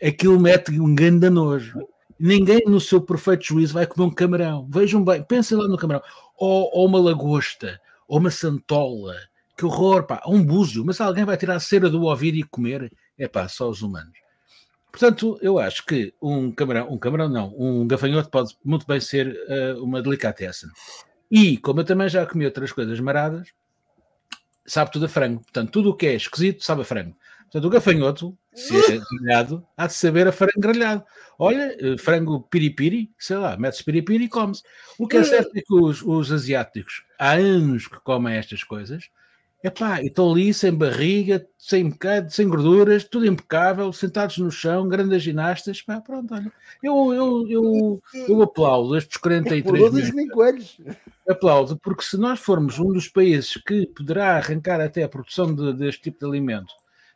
aquilo 0.02 0.40
mete 0.40 0.80
um 0.80 0.94
grande 0.94 1.30
nojo. 1.30 1.80
Ninguém 2.20 2.62
no 2.68 2.80
seu 2.80 3.02
perfeito 3.02 3.46
juízo 3.46 3.74
vai 3.74 3.88
comer 3.88 4.08
um 4.08 4.14
camarão. 4.14 4.68
Vejam 4.70 5.04
bem, 5.04 5.24
pensem 5.24 5.58
lá 5.58 5.68
no 5.68 5.78
camarão. 5.78 6.02
Ou, 6.38 6.70
ou 6.74 6.86
uma 6.86 7.00
lagosta, 7.00 7.80
ou 8.08 8.20
uma 8.20 8.30
santola. 8.30 9.16
Que 9.58 9.66
horror, 9.66 10.04
pá, 10.06 10.22
um 10.28 10.44
búzio. 10.44 10.86
Mas 10.86 11.02
alguém 11.02 11.26
vai 11.26 11.38
tirar 11.38 11.56
a 11.56 11.60
cera 11.60 11.90
do 11.90 12.04
ouvido 12.04 12.38
e 12.38 12.44
comer? 12.44 12.92
É 13.18 13.28
pá, 13.28 13.48
só 13.48 13.70
os 13.70 13.82
humanos. 13.82 14.18
Portanto, 14.92 15.40
eu 15.42 15.58
acho 15.58 15.86
que 15.86 16.14
um 16.22 16.52
camarão, 16.52 16.92
um 16.92 16.98
camarão 16.98 17.30
não, 17.30 17.56
um 17.58 17.88
gafanhoto 17.88 18.30
pode 18.30 18.56
muito 18.64 18.86
bem 18.86 19.00
ser 19.00 19.38
uh, 19.48 19.82
uma 19.82 20.02
delicatessen. 20.02 20.70
E, 21.32 21.58
como 21.58 21.80
eu 21.80 21.86
também 21.86 22.10
já 22.10 22.26
comi 22.26 22.46
outras 22.46 22.74
coisas 22.74 23.00
maradas, 23.00 23.48
sabe 24.66 24.92
tudo 24.92 25.06
a 25.06 25.10
frango. 25.10 25.42
Portanto, 25.42 25.72
tudo 25.72 25.90
o 25.92 25.96
que 25.96 26.08
é 26.08 26.16
esquisito 26.16 26.64
sabe 26.64 26.82
a 26.82 26.86
frango. 26.86 27.16
Portanto, 27.44 27.66
o 27.66 27.70
gafanhoto, 27.70 28.38
se 28.54 28.76
é 28.76 29.00
grelhado, 29.00 29.66
há 29.78 29.88
de 29.88 29.94
saber 29.94 30.28
a 30.28 30.32
frango 30.32 30.60
grelhado. 30.60 31.04
Olha, 31.40 31.76
eh, 31.80 31.98
frango 31.98 32.42
piripiri, 32.42 33.12
sei 33.18 33.38
lá, 33.38 33.58
metes 33.58 33.82
piripiri 33.82 34.26
e 34.26 34.30
comes. 34.30 34.62
O 35.00 35.08
que 35.08 35.18
é 35.18 35.24
certo 35.24 35.52
é 35.56 35.62
que 35.62 35.74
os, 35.74 36.02
os 36.02 36.32
asiáticos 36.32 37.04
há 37.18 37.34
anos 37.34 37.88
que 37.88 38.00
comem 38.02 38.36
estas 38.36 38.64
coisas 38.64 39.10
Epá, 39.64 40.02
e 40.02 40.08
estão 40.08 40.32
ali 40.32 40.52
sem 40.56 40.74
barriga, 40.74 41.46
sem 41.56 41.90
bocado, 41.90 42.32
sem 42.32 42.50
gorduras, 42.50 43.04
tudo 43.04 43.28
impecável, 43.28 43.94
sentados 43.94 44.40
no 44.40 44.50
chão, 44.50 44.88
grandes 44.88 45.22
ginastas. 45.22 45.84
Pá, 45.84 46.02
pronto, 46.02 46.34
olha. 46.34 46.52
Eu, 46.82 47.14
eu, 47.14 47.48
eu, 47.48 48.02
eu 48.28 48.42
aplaudo 48.42 48.98
estes 48.98 49.18
43 49.18 50.12
milhões. 50.16 50.82
Aplaudo, 51.30 51.78
porque 51.78 52.04
se 52.04 52.18
nós 52.18 52.40
formos 52.40 52.80
um 52.80 52.92
dos 52.92 53.08
países 53.08 53.54
que 53.58 53.86
poderá 53.86 54.36
arrancar 54.36 54.82
até 54.82 55.04
a 55.04 55.10
produção 55.10 55.54
de, 55.54 55.74
deste 55.74 56.02
tipo 56.02 56.20
de 56.20 56.26
alimento 56.26 56.74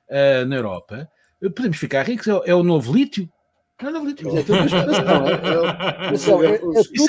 uh, 0.07 0.45
na 0.45 0.55
Europa, 0.55 1.09
podemos 1.51 1.77
ficar 1.77 2.03
ricos. 2.03 2.27
É, 2.27 2.41
é 2.45 2.55
o 2.55 2.63
novo 2.63 2.93
lítio. 2.93 3.29
É 3.79 3.87
o 3.87 3.91
novo 3.91 4.05
lítio. 4.05 4.27
É, 4.37 4.43
tudo 4.43 4.57
é, 4.57 4.61
é, 4.61 6.13
Isso 6.13 6.31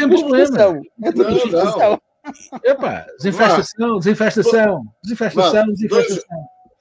é 0.02 0.08
problema. 0.08 0.80
É 1.04 1.12
tudo 1.12 1.50
não, 1.52 2.00
Epá, 2.64 3.06
desinfestação, 3.18 3.98
desinfestação, 3.98 4.82
desinfestação, 5.02 5.66
desinfestação. 5.68 6.24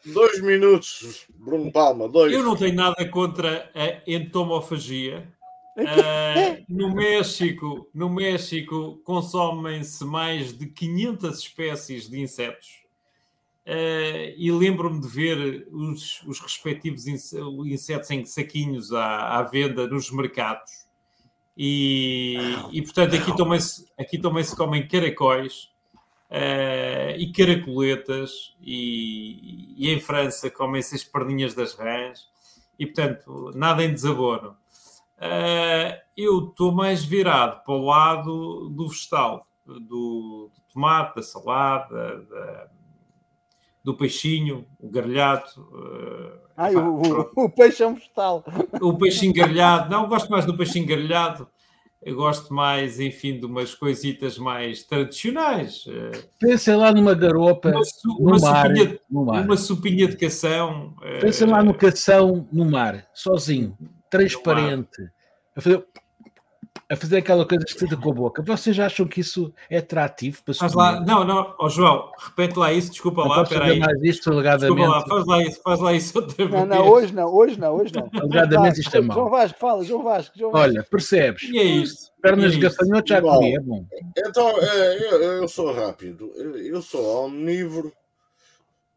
Dois, 0.05 0.31
dois 0.31 0.41
minutos, 0.41 1.27
Bruno 1.35 1.71
Palma, 1.71 2.09
dois. 2.09 2.33
Eu 2.33 2.43
não 2.43 2.55
tenho 2.55 2.75
nada 2.75 3.07
contra 3.09 3.69
a 3.75 4.01
entomofagia. 4.11 5.31
Uh, 5.77 6.63
no 6.69 6.95
México, 6.95 7.89
no 7.93 8.09
México 8.09 9.01
consomem-se 9.03 10.05
mais 10.05 10.57
de 10.57 10.67
500 10.67 11.37
espécies 11.37 12.09
de 12.09 12.19
insetos. 12.19 12.84
Uh, 13.65 14.29
e 14.37 14.51
lembro-me 14.51 15.01
de 15.01 15.07
ver 15.07 15.67
os, 15.71 16.21
os 16.27 16.39
respectivos 16.39 17.07
insetos 17.07 18.11
em 18.11 18.23
saquinhos 18.23 18.93
à, 18.93 19.39
à 19.39 19.41
venda 19.41 19.87
nos 19.87 20.11
mercados 20.11 20.85
e, 21.57 22.35
e 22.71 22.81
portanto, 22.81 23.15
aqui 23.15 23.35
também 23.35 23.59
se, 23.59 23.85
aqui 23.97 24.17
também 24.17 24.43
se 24.43 24.55
comem 24.55 24.87
caracóis 24.87 25.71
uh, 26.29 27.15
e 27.17 27.31
caracoletas, 27.31 28.55
e, 28.59 29.73
e 29.77 29.89
em 29.89 29.99
França 29.99 30.49
comem-se 30.49 30.95
as 30.95 31.03
perninhas 31.03 31.53
das 31.53 31.73
rãs, 31.75 32.27
e 32.77 32.85
portanto, 32.85 33.51
nada 33.55 33.83
em 33.83 33.93
desabono. 33.93 34.57
Uh, 35.17 35.95
eu 36.17 36.49
estou 36.49 36.73
mais 36.73 37.05
virado 37.05 37.63
para 37.63 37.73
o 37.73 37.85
lado 37.85 38.69
do 38.69 38.89
vegetal. 38.89 39.47
do, 39.65 39.79
do 39.79 40.51
tomate, 40.73 41.15
da 41.15 41.23
salada, 41.23 42.21
da, 42.23 42.69
do 43.85 43.93
peixinho, 43.93 44.65
o 44.79 44.89
grelhado. 44.89 45.45
Uh, 45.57 46.39
Ai, 46.57 46.75
o, 46.75 47.01
o, 47.35 47.45
o, 47.45 47.49
peixe 47.49 47.83
é 47.83 47.87
um 47.87 47.93
vegetal. 47.93 48.43
O 48.81 48.97
peixinho 48.97 49.31
grelhado, 49.31 49.91
não, 49.91 50.09
gosto 50.09 50.27
mais 50.31 50.43
do 50.43 50.57
peixinho 50.57 50.87
grelhado. 50.87 51.47
Eu 52.01 52.15
gosto 52.15 52.51
mais, 52.51 52.99
enfim, 52.99 53.39
de 53.39 53.45
umas 53.45 53.75
coisitas 53.75 54.39
mais 54.39 54.83
tradicionais. 54.83 55.85
Pensa 56.39 56.75
lá 56.75 56.91
numa 56.91 57.13
garopa 57.13 57.69
uma, 57.69 57.81
no 58.05 58.17
uma 58.19 58.39
mar, 58.39 58.67
sopinha, 58.67 58.99
no 59.09 59.25
mar. 59.25 59.45
Uma 59.45 59.57
sopinha 59.57 60.07
de 60.07 60.17
cação. 60.17 60.95
Pensa 61.21 61.45
uh, 61.45 61.49
lá 61.51 61.63
no 61.63 61.73
cação 61.73 62.47
no 62.51 62.65
mar, 62.65 63.07
sozinho, 63.13 63.77
transparente. 64.09 65.09
A 65.55 65.61
fazer 65.61 65.85
a 66.87 66.95
fazer 66.95 67.17
aquela 67.17 67.47
coisa 67.47 67.63
esquisita 67.65 67.97
com 67.97 68.11
a 68.11 68.13
boca. 68.13 68.43
Vocês 68.43 68.79
acham 68.79 69.07
que 69.07 69.19
isso 69.19 69.51
é 69.69 69.77
atrativo 69.77 70.43
para 70.43 70.53
faz 70.53 70.73
lá, 70.73 71.01
Não, 71.01 71.23
não, 71.25 71.55
oh, 71.59 71.67
João, 71.67 72.11
repete 72.17 72.59
lá 72.59 72.71
isso, 72.71 72.91
desculpa 72.91 73.27
lá, 73.27 73.41
espera 73.41 73.65
aí. 73.65 73.79
mais 73.79 74.03
isto, 74.03 74.31
alegadamente. 74.31 74.75
Desculpa 74.75 74.91
lá, 74.91 75.05
faz 75.07 75.25
lá 75.25 75.41
isso, 75.43 75.61
faz 75.63 75.79
lá 75.79 75.93
isso 75.93 76.19
outra 76.19 76.49
não, 76.49 76.65
Não, 76.65 76.87
hoje 76.87 77.13
não, 77.13 77.33
hoje 77.33 77.59
não, 77.59 77.75
hoje 77.75 77.91
não. 77.93 78.09
Alegadamente 78.21 78.81
isto 78.81 78.95
é 78.95 79.01
mau. 79.01 79.17
João 79.17 79.29
Vasco, 79.31 79.59
fala, 79.59 79.83
João 79.83 80.03
Vasco, 80.03 80.37
João 80.37 80.51
Vasco. 80.51 80.67
Olha, 80.67 80.83
percebes? 80.83 81.43
E 81.43 81.57
é 81.57 81.63
isto. 81.63 82.11
Pernas 82.21 82.53
de 82.53 82.59
gafanhoto 82.59 83.09
já 83.09 83.21
comi, 83.21 83.55
é 83.55 83.59
bom. 83.59 83.85
Então, 84.17 84.49
é, 84.59 85.13
eu, 85.13 85.21
eu, 85.21 85.47
sou 85.47 85.73
rápido, 85.73 86.31
eu 86.35 86.81
sou 86.81 87.25
omnívoro 87.25 87.91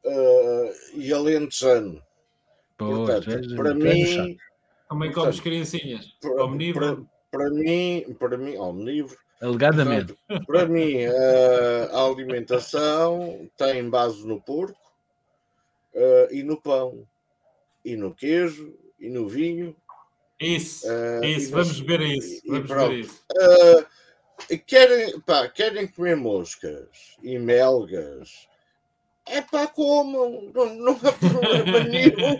uh, 0.04 0.70
e 0.94 1.12
alentejano. 1.12 2.02
Portanto, 2.76 3.56
para 3.56 3.74
mim... 3.74 4.36
Também 4.88 5.12
comes 5.12 5.38
criancinhas, 5.38 6.06
omnívoro 6.38 7.06
para 7.30 7.50
mim, 7.50 8.16
para 8.18 8.36
mim, 8.36 8.56
omnívoro. 8.56 9.18
Alegadamente. 9.40 10.14
Portanto, 10.26 10.46
para 10.46 10.66
mim, 10.66 11.04
a 11.92 12.04
alimentação 12.04 13.48
tem 13.56 13.88
base 13.88 14.26
no 14.26 14.40
porco 14.40 14.78
uh, 15.94 16.32
e 16.32 16.42
no 16.42 16.60
pão, 16.60 17.06
e 17.84 17.96
no 17.96 18.14
queijo, 18.14 18.74
e 18.98 19.08
no 19.08 19.28
vinho. 19.28 19.76
Isso, 20.40 20.86
uh, 20.88 21.24
isso, 21.24 21.50
vamos 21.50 21.80
ver 21.80 22.00
isso. 22.00 22.42
Vamos 22.46 22.68
ver 22.68 22.92
isso. 22.92 23.24
Uh, 23.32 24.58
querem, 24.66 25.20
pá, 25.20 25.48
querem 25.48 25.86
comer 25.86 26.16
moscas 26.16 27.16
e 27.22 27.38
melgas 27.38 28.48
é 29.30 29.42
pá, 29.42 29.66
como, 29.66 30.50
não, 30.54 30.74
não 30.74 30.92
há 30.92 31.12
problema 31.12 31.80
nenhum. 31.88 32.38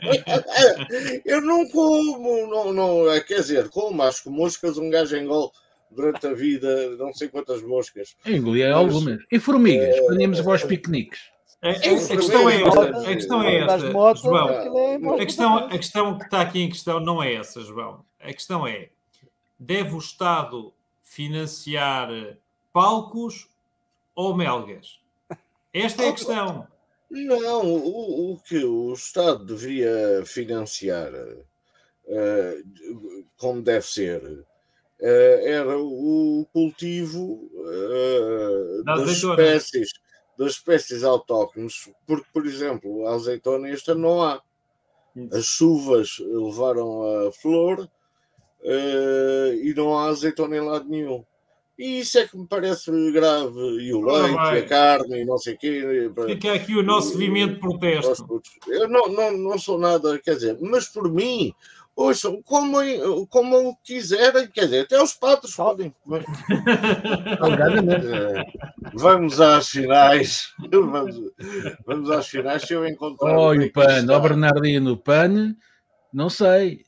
Eu 1.25 1.41
não 1.41 1.69
como, 1.69 2.47
não, 2.47 2.73
não, 2.73 3.11
é, 3.11 3.21
quer 3.21 3.41
dizer, 3.41 3.69
como, 3.71 4.03
acho 4.03 4.25
que 4.25 4.31
moscas 4.31 4.79
um 4.79 4.91
gajo 4.91 5.17
engole 5.17 5.51
durante 5.91 6.27
a 6.27 6.33
vida, 6.33 6.97
não 6.97 7.13
sei 7.13 7.29
quantas 7.29 7.63
moscas. 7.63 8.17
Engoli 8.27 8.63
é 8.63 8.71
algumas. 8.71 9.21
E 9.31 9.39
formigas, 9.39 9.97
é, 9.97 10.01
podíamos 10.03 10.41
vós 10.41 10.63
piqueniques. 10.65 11.21
A, 11.61 11.69
a, 11.69 11.71
a, 11.73 11.75
questão 11.75 12.49
é 12.49 12.63
esta, 12.63 12.83
a 12.83 13.15
questão 13.15 13.43
é 13.43 13.57
esta, 13.57 13.79
João. 14.17 14.49
A 15.15 15.19
questão, 15.19 15.57
a 15.57 15.71
questão 15.71 16.19
que 16.19 16.25
está 16.25 16.41
aqui 16.41 16.61
em 16.61 16.69
questão 16.69 17.01
não 17.01 17.23
é 17.23 17.35
essa, 17.35 17.61
João. 17.63 18.05
A 18.21 18.33
questão 18.33 18.67
é, 18.67 18.91
deve 19.59 19.95
o 19.95 19.99
Estado 19.99 20.73
financiar 21.03 22.11
palcos 22.73 23.49
ou 24.15 24.37
melgas? 24.37 25.01
Esta 25.73 26.05
é 26.05 26.09
a 26.09 26.13
questão. 26.13 26.67
Não, 27.11 27.67
o, 27.67 28.33
o 28.33 28.41
que 28.41 28.63
o 28.63 28.93
Estado 28.93 29.45
deveria 29.45 30.23
financiar, 30.27 31.11
uh, 31.15 32.63
como 33.39 33.63
deve 33.63 33.87
ser, 33.87 34.23
uh, 34.23 34.45
era 35.01 35.79
o 35.79 36.47
cultivo 36.53 37.51
uh, 37.55 38.85
das, 38.85 39.09
espécies, 39.09 39.91
das 40.37 40.53
espécies 40.53 41.03
autóctones, 41.03 41.91
porque, 42.07 42.27
por 42.33 42.47
exemplo, 42.47 43.07
a 43.07 43.15
azeitona 43.15 43.71
esta 43.71 43.95
não 43.95 44.23
há. 44.23 44.43
As 45.33 45.47
chuvas 45.47 46.19
levaram 46.21 47.27
a 47.27 47.33
flor 47.33 47.91
e 48.63 49.75
não 49.75 49.99
há 49.99 50.11
azeitona 50.11 50.57
em 50.57 50.61
lado 50.61 50.89
nenhum. 50.89 51.25
E 51.79 52.01
isso 52.01 52.19
é 52.19 52.27
que 52.27 52.37
me 52.37 52.47
parece 52.47 52.91
grave. 53.13 53.61
E 53.81 53.95
o 53.95 54.01
leite, 54.01 54.55
e 54.55 54.59
a 54.59 54.67
carne, 54.67 55.21
e 55.21 55.25
não 55.25 55.39
sei 55.39 55.55
o 55.55 55.59
quê. 55.59 56.11
Fica 56.27 56.53
aqui 56.55 56.75
o 56.75 56.83
nosso 56.83 57.13
movimento 57.13 57.55
de 57.55 57.61
protesto. 57.61 58.43
Eu 58.67 58.89
não, 58.89 59.09
não, 59.09 59.39
não 59.39 59.59
sou 59.59 59.79
nada, 59.79 60.19
quer 60.19 60.35
dizer, 60.35 60.59
mas 60.61 60.89
por 60.89 61.09
mim, 61.09 61.55
ouçam, 61.95 62.41
como, 62.43 62.79
como 63.29 63.77
quiserem, 63.85 64.49
quer 64.49 64.65
dizer, 64.65 64.81
até 64.81 65.03
os 65.03 65.15
patos 65.15 65.55
podem. 65.55 65.95
É, 67.99 68.45
vamos 68.95 69.41
às 69.41 69.69
finais. 69.69 70.53
Vamos, 70.71 71.21
vamos 71.87 72.11
às 72.11 72.29
finais 72.29 72.63
se 72.63 72.73
eu 72.73 72.87
encontrar. 72.87 73.37
Oh, 73.37 73.53
o 73.53 73.73
PAN, 73.73 74.05
o 74.05 74.21
Bernardino, 74.21 74.93
o 74.93 74.97
PAN, 74.97 75.55
não 76.13 76.29
sei. 76.29 76.85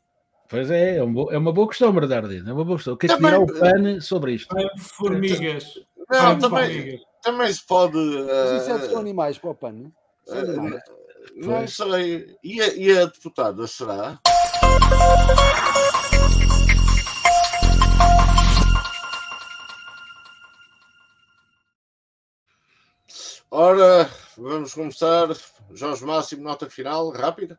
Pois 0.50 0.68
é, 0.68 0.96
é, 0.96 1.04
um 1.04 1.30
é 1.30 1.38
uma 1.38 1.52
boa 1.52 1.68
questão, 1.68 1.92
Bernardino. 1.92 2.50
É 2.50 2.52
uma 2.52 2.64
boa 2.64 2.76
questão. 2.76 2.94
O 2.94 2.96
que 2.96 3.06
é 3.06 3.08
que 3.08 3.16
dirá 3.16 3.38
o 3.38 3.46
PAN 3.46 4.00
sobre 4.00 4.34
isto? 4.34 4.52
Formigas. 4.78 5.78
Não, 6.10 6.36
também, 6.40 7.00
também 7.22 7.52
se 7.52 7.64
pode. 7.64 7.96
Isso 7.96 8.72
é 8.72 8.88
de 8.88 8.96
animais 8.96 9.38
para 9.38 9.50
o 9.50 9.54
PAN? 9.54 9.92
Não 11.36 11.68
sei. 11.68 12.36
E 12.42 12.60
a, 12.60 12.74
e 12.74 12.98
a 12.98 13.04
deputada 13.04 13.64
será? 13.68 14.18
Ora, 23.52 24.10
vamos 24.36 24.74
começar. 24.74 25.28
Jorge 25.72 26.04
Máximo, 26.04 26.42
nota 26.42 26.68
final, 26.68 27.08
rápida. 27.10 27.56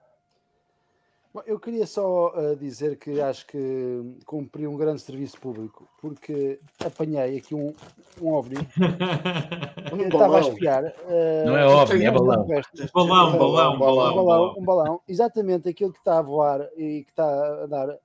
Bom, 1.34 1.42
eu 1.46 1.58
queria 1.58 1.88
só 1.88 2.34
uh, 2.36 2.58
dizer 2.58 2.98
que 2.98 3.22
acho 3.22 3.48
que 3.48 4.18
cumpri 4.26 4.68
um 4.68 4.76
grande 4.76 5.02
serviço 5.02 5.40
público, 5.40 5.88
porque 6.02 6.60
apanhei 6.84 7.38
aqui 7.38 7.56
um, 7.56 7.74
um 8.22 8.34
OVNI. 8.34 8.58
um 9.94 10.02
estava 10.02 10.40
a 10.40 10.42
espiar. 10.42 10.84
Uh, 10.84 11.46
não 11.46 11.58
é 11.58 11.66
OVNI, 11.66 12.06
é 12.06 12.12
balão. 12.12 12.48
Balão, 12.94 13.38
balão, 13.38 13.80
balão, 13.80 14.12
um 14.12 14.26
balão. 14.26 14.56
Um 14.58 14.66
balão, 14.66 15.02
exatamente 15.08 15.70
aquilo 15.70 15.94
que 15.94 16.00
está 16.00 16.20
a 16.20 16.22
voar 16.22 16.68
e 16.76 17.04
que 17.06 17.12
está 17.12 17.64
a 17.64 17.66
dar. 17.66 17.98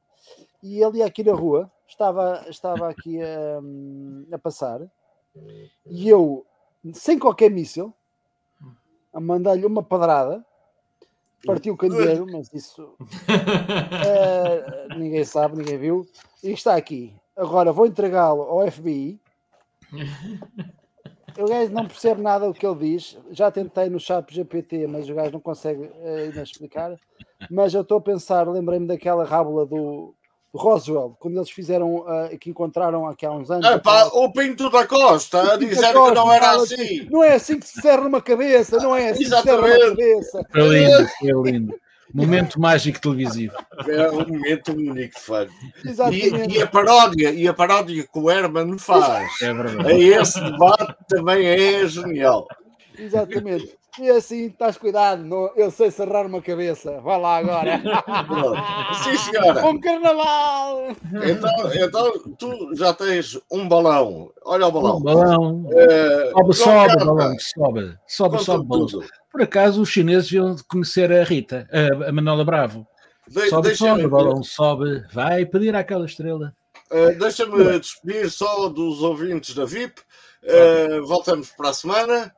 E 0.63 0.81
ele 0.81 1.03
aqui 1.03 1.25
na 1.25 1.33
rua, 1.33 1.69
estava, 1.89 2.45
estava 2.49 2.89
aqui 2.89 3.21
a, 3.21 4.37
a 4.37 4.39
passar, 4.39 4.83
e 5.85 6.09
eu, 6.09 6.47
sem 6.93 7.19
qualquer 7.19 7.51
míssil, 7.51 7.93
a 9.13 9.19
mandar-lhe 9.19 9.67
uma 9.67 9.83
pedrada 9.83 10.45
partiu 11.47 11.75
o 11.75 11.77
candeeiro, 11.77 12.27
mas 12.31 12.53
isso 12.53 12.95
uh, 13.01 14.99
ninguém 14.99 15.25
sabe, 15.25 15.57
ninguém 15.57 15.79
viu. 15.79 16.07
E 16.43 16.51
está 16.51 16.77
aqui. 16.77 17.15
Agora 17.37 17.73
vou 17.73 17.87
entregá-lo 17.87 18.43
ao 18.43 18.71
FBI. 18.71 19.21
O 21.39 21.47
gajo 21.47 21.71
não 21.71 21.87
percebe 21.87 22.23
nada 22.23 22.47
do 22.47 22.55
que 22.55 22.67
ele 22.67 22.93
diz. 22.93 23.19
Já 23.31 23.51
tentei 23.51 23.91
no 23.91 24.01
chat 24.01 24.35
GPT, 24.35 24.87
mas 24.87 25.07
o 25.07 25.15
gajo 25.15 25.33
não 25.33 25.41
consegue 25.41 25.83
uh, 25.83 26.17
ainda 26.25 26.43
explicar. 26.43 26.99
Mas 27.51 27.75
eu 27.75 27.83
estou 27.83 27.99
a 27.99 28.01
pensar, 28.01 28.49
lembrei-me 28.49 28.87
daquela 28.87 29.23
rábula 29.23 29.67
do, 29.67 30.15
Roswell, 30.57 31.17
quando 31.21 31.37
eles 31.37 31.51
fizeram, 31.51 31.97
uh, 31.97 32.39
que 32.39 32.51
encontraram 32.51 33.07
aqui 33.07 33.25
há 33.25 33.31
uns 33.31 33.51
anos. 33.51 33.67
É, 33.67 33.79
pá, 33.79 34.07
o 34.07 34.33
Pinto 34.33 34.71
da 34.71 34.87
Costa 34.87 35.55
a 35.55 35.57
dizer 35.57 35.93
que 35.93 35.93
não 35.93 36.33
era 36.33 36.53
assim. 36.53 37.09
Não 37.11 37.23
é 37.23 37.35
assim 37.35 37.59
que 37.59 37.67
se 37.67 37.81
serra 37.81 38.03
uma 38.03 38.21
cabeça, 38.21 38.79
não 38.79 38.95
é 38.95 39.11
assim 39.11 39.25
Exatamente. 39.25 39.97
que 39.97 40.23
se 40.23 40.31
serra 40.31 40.41
uma 40.41 40.47
cabeça. 40.47 40.47
É 40.55 40.61
lindo, 40.61 41.47
é 41.47 41.51
lindo. 41.51 41.81
Momento 42.15 42.61
mágico 42.61 43.01
televisivo. 43.01 43.55
É 43.89 44.11
um 44.11 44.27
momento 44.27 44.73
único, 44.73 45.19
fã. 45.21 45.47
E, 46.11 46.57
e, 46.57 46.63
a 46.63 46.67
paródia, 46.67 47.31
e 47.31 47.49
a 47.49 47.53
paródia 47.53 48.03
que 48.11 48.19
o 48.19 48.31
Herman 48.31 48.79
faz 48.79 49.43
é 49.43 49.53
verdade. 49.53 49.91
a 49.91 50.21
esse 50.23 50.41
debate 50.41 50.97
também 51.09 51.47
é 51.47 51.87
genial. 51.87 52.47
Exatamente. 52.99 53.77
E 53.99 54.11
assim, 54.11 54.47
estás 54.47 54.77
cuidado, 54.77 55.25
não, 55.25 55.51
eu 55.57 55.71
sei 55.71 55.91
serrar 55.91 56.27
uma 56.27 56.43
cabeça. 56.43 57.01
Vai 57.01 57.19
lá 57.19 57.37
agora. 57.39 57.83
Sim, 59.03 59.17
senhora. 59.17 59.63
Bom 59.63 59.81
carnaval! 59.81 60.89
Então, 61.25 61.75
então, 61.75 62.13
tu 62.39 62.75
já 62.75 62.93
tens 62.93 63.39
um 63.51 63.67
balão. 63.67 64.31
Olha 64.45 64.67
o 64.67 64.73
balão. 64.73 64.99
Um 64.99 65.03
balão. 65.03 65.69
É, 65.73 66.31
sobe, 66.33 66.55
sobe, 66.55 67.05
balão. 67.05 67.37
Sobe, 67.39 67.99
sobe, 68.07 68.45
sobe, 68.45 68.67
balão. 68.67 68.87
Por 69.33 69.43
acaso, 69.43 69.81
os 69.81 69.89
chineses 69.89 70.31
iam 70.33 70.57
conhecer 70.69 71.11
a 71.11 71.25
Rita, 71.25 71.67
a, 71.73 72.09
a 72.09 72.13
Manuela 72.13 72.45
Bravo. 72.45 72.87
De, 73.29 73.49
sobe, 73.49 73.75
sobe, 73.75 74.07
balão, 74.07 74.43
sobe. 74.43 75.05
Vai 75.13 75.47
pedir 75.47 75.75
àquela 75.75 76.05
estrela. 76.05 76.55
Uh, 76.91 77.19
Deixa-me 77.19 77.79
despedir 77.79 78.31
só 78.31 78.69
dos 78.69 79.03
ouvintes 79.03 79.55
da 79.55 79.65
VIP. 79.65 80.01
Uh, 80.45 81.05
voltamos 81.07 81.51
para 81.51 81.71
a 81.71 81.75
semana. 81.75 82.33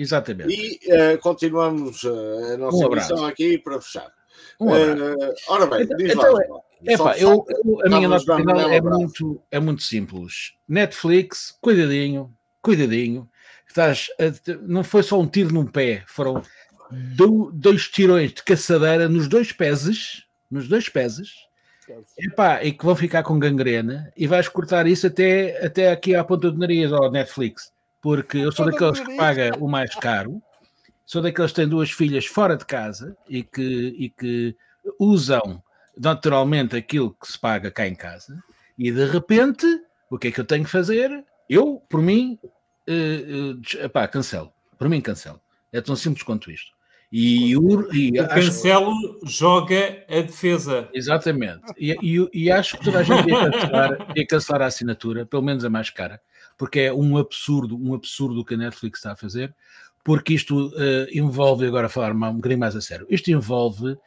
Exatamente. 0.00 0.50
E 0.50 0.94
uh, 0.94 1.18
continuamos 1.18 2.04
uh, 2.04 2.54
a 2.54 2.56
nossa 2.56 3.14
um 3.16 3.26
aqui 3.26 3.58
para 3.58 3.78
fechar. 3.82 4.10
Um 4.58 4.68
uh, 4.68 5.34
ora 5.48 5.66
bem, 5.66 5.82
então, 5.82 5.96
diz 5.98 6.12
então, 6.12 6.32
lá. 6.32 6.42
É, 6.86 6.94
epa, 6.94 7.18
eu, 7.18 7.44
eu, 7.46 7.80
a 7.84 7.88
minha 7.90 8.08
nota 8.08 8.34
final 8.34 8.58
é 8.58 8.80
muito, 8.80 9.42
é 9.50 9.60
muito 9.60 9.82
simples. 9.82 10.54
Netflix, 10.66 11.54
cuidadinho, 11.60 12.34
cuidadinho. 12.62 13.28
Estás 13.68 14.06
a, 14.18 14.56
não 14.62 14.82
foi 14.82 15.02
só 15.02 15.20
um 15.20 15.26
tiro 15.26 15.52
num 15.52 15.66
pé, 15.66 16.02
foram 16.06 16.42
dois 17.52 17.86
tirões 17.88 18.32
de 18.32 18.42
caçadeira 18.42 19.06
nos 19.06 19.28
dois 19.28 19.52
peses, 19.52 20.24
nos 20.50 20.66
dois 20.66 20.88
peses, 20.88 21.46
Epá, 22.18 22.64
e 22.64 22.72
que 22.72 22.84
vão 22.84 22.96
ficar 22.96 23.22
com 23.22 23.38
gangrena 23.38 24.10
e 24.16 24.26
vais 24.26 24.48
cortar 24.48 24.86
isso 24.86 25.06
até, 25.06 25.64
até 25.64 25.90
aqui 25.92 26.14
à 26.14 26.24
ponta 26.24 26.50
do 26.50 26.58
nariz 26.58 26.90
ao 26.90 27.10
Netflix, 27.10 27.70
porque 28.00 28.38
eu 28.38 28.52
sou 28.52 28.66
daqueles 28.66 29.00
que 29.00 29.16
paga 29.16 29.52
o 29.58 29.68
mais 29.68 29.94
caro, 29.94 30.42
sou 31.04 31.20
daqueles 31.20 31.50
que 31.50 31.56
têm 31.56 31.68
duas 31.68 31.90
filhas 31.90 32.26
fora 32.26 32.56
de 32.56 32.64
casa 32.64 33.16
e 33.28 33.42
que, 33.42 33.94
e 33.98 34.10
que 34.10 34.56
usam 34.98 35.62
naturalmente 35.96 36.76
aquilo 36.76 37.14
que 37.14 37.30
se 37.30 37.38
paga 37.38 37.70
cá 37.70 37.86
em 37.86 37.94
casa, 37.94 38.42
e 38.78 38.90
de 38.90 39.04
repente, 39.04 39.66
o 40.08 40.18
que 40.18 40.28
é 40.28 40.30
que 40.30 40.40
eu 40.40 40.44
tenho 40.44 40.64
que 40.64 40.70
fazer? 40.70 41.24
Eu, 41.48 41.82
por 41.88 42.00
mim, 42.00 42.38
uh, 42.88 43.52
uh, 43.52 43.84
epá, 43.84 44.08
cancelo. 44.08 44.52
Por 44.78 44.88
mim, 44.88 45.00
cancelo. 45.02 45.40
É 45.70 45.80
tão 45.80 45.94
simples 45.94 46.22
quanto 46.22 46.50
isto. 46.50 46.72
E, 47.12 47.56
o, 47.56 47.92
e 47.92 48.20
o 48.20 48.28
Cancelo 48.28 48.94
joga 49.24 50.04
a 50.08 50.20
defesa. 50.20 50.88
Exatamente. 50.94 51.62
E, 51.76 51.90
e, 52.00 52.28
e, 52.32 52.50
acho 52.52 52.78
que 52.78 52.84
toda 52.84 53.00
a 53.00 53.02
gente 53.02 53.28
ia 53.28 53.50
cancelar, 53.50 54.12
ia 54.16 54.26
cancelar 54.26 54.62
a 54.62 54.66
assinatura, 54.66 55.26
pelo 55.26 55.42
menos 55.42 55.64
a 55.64 55.70
mais 55.70 55.90
cara, 55.90 56.20
porque 56.56 56.80
é 56.80 56.92
um 56.92 57.18
absurdo, 57.18 57.76
um 57.76 57.94
absurdo 57.94 58.40
o 58.40 58.44
que 58.44 58.54
a 58.54 58.56
Netflix 58.56 59.00
está 59.00 59.12
a 59.12 59.16
fazer, 59.16 59.52
porque 60.04 60.34
isto 60.34 60.68
uh, 60.68 61.06
envolve, 61.12 61.66
agora 61.66 61.86
a 61.86 61.90
falar 61.90 62.12
um 62.12 62.36
bocadinho 62.36 62.60
mais 62.60 62.76
a 62.76 62.80
sério, 62.80 63.06
isto 63.10 63.28
envolve 63.28 63.92
uh, 63.92 63.98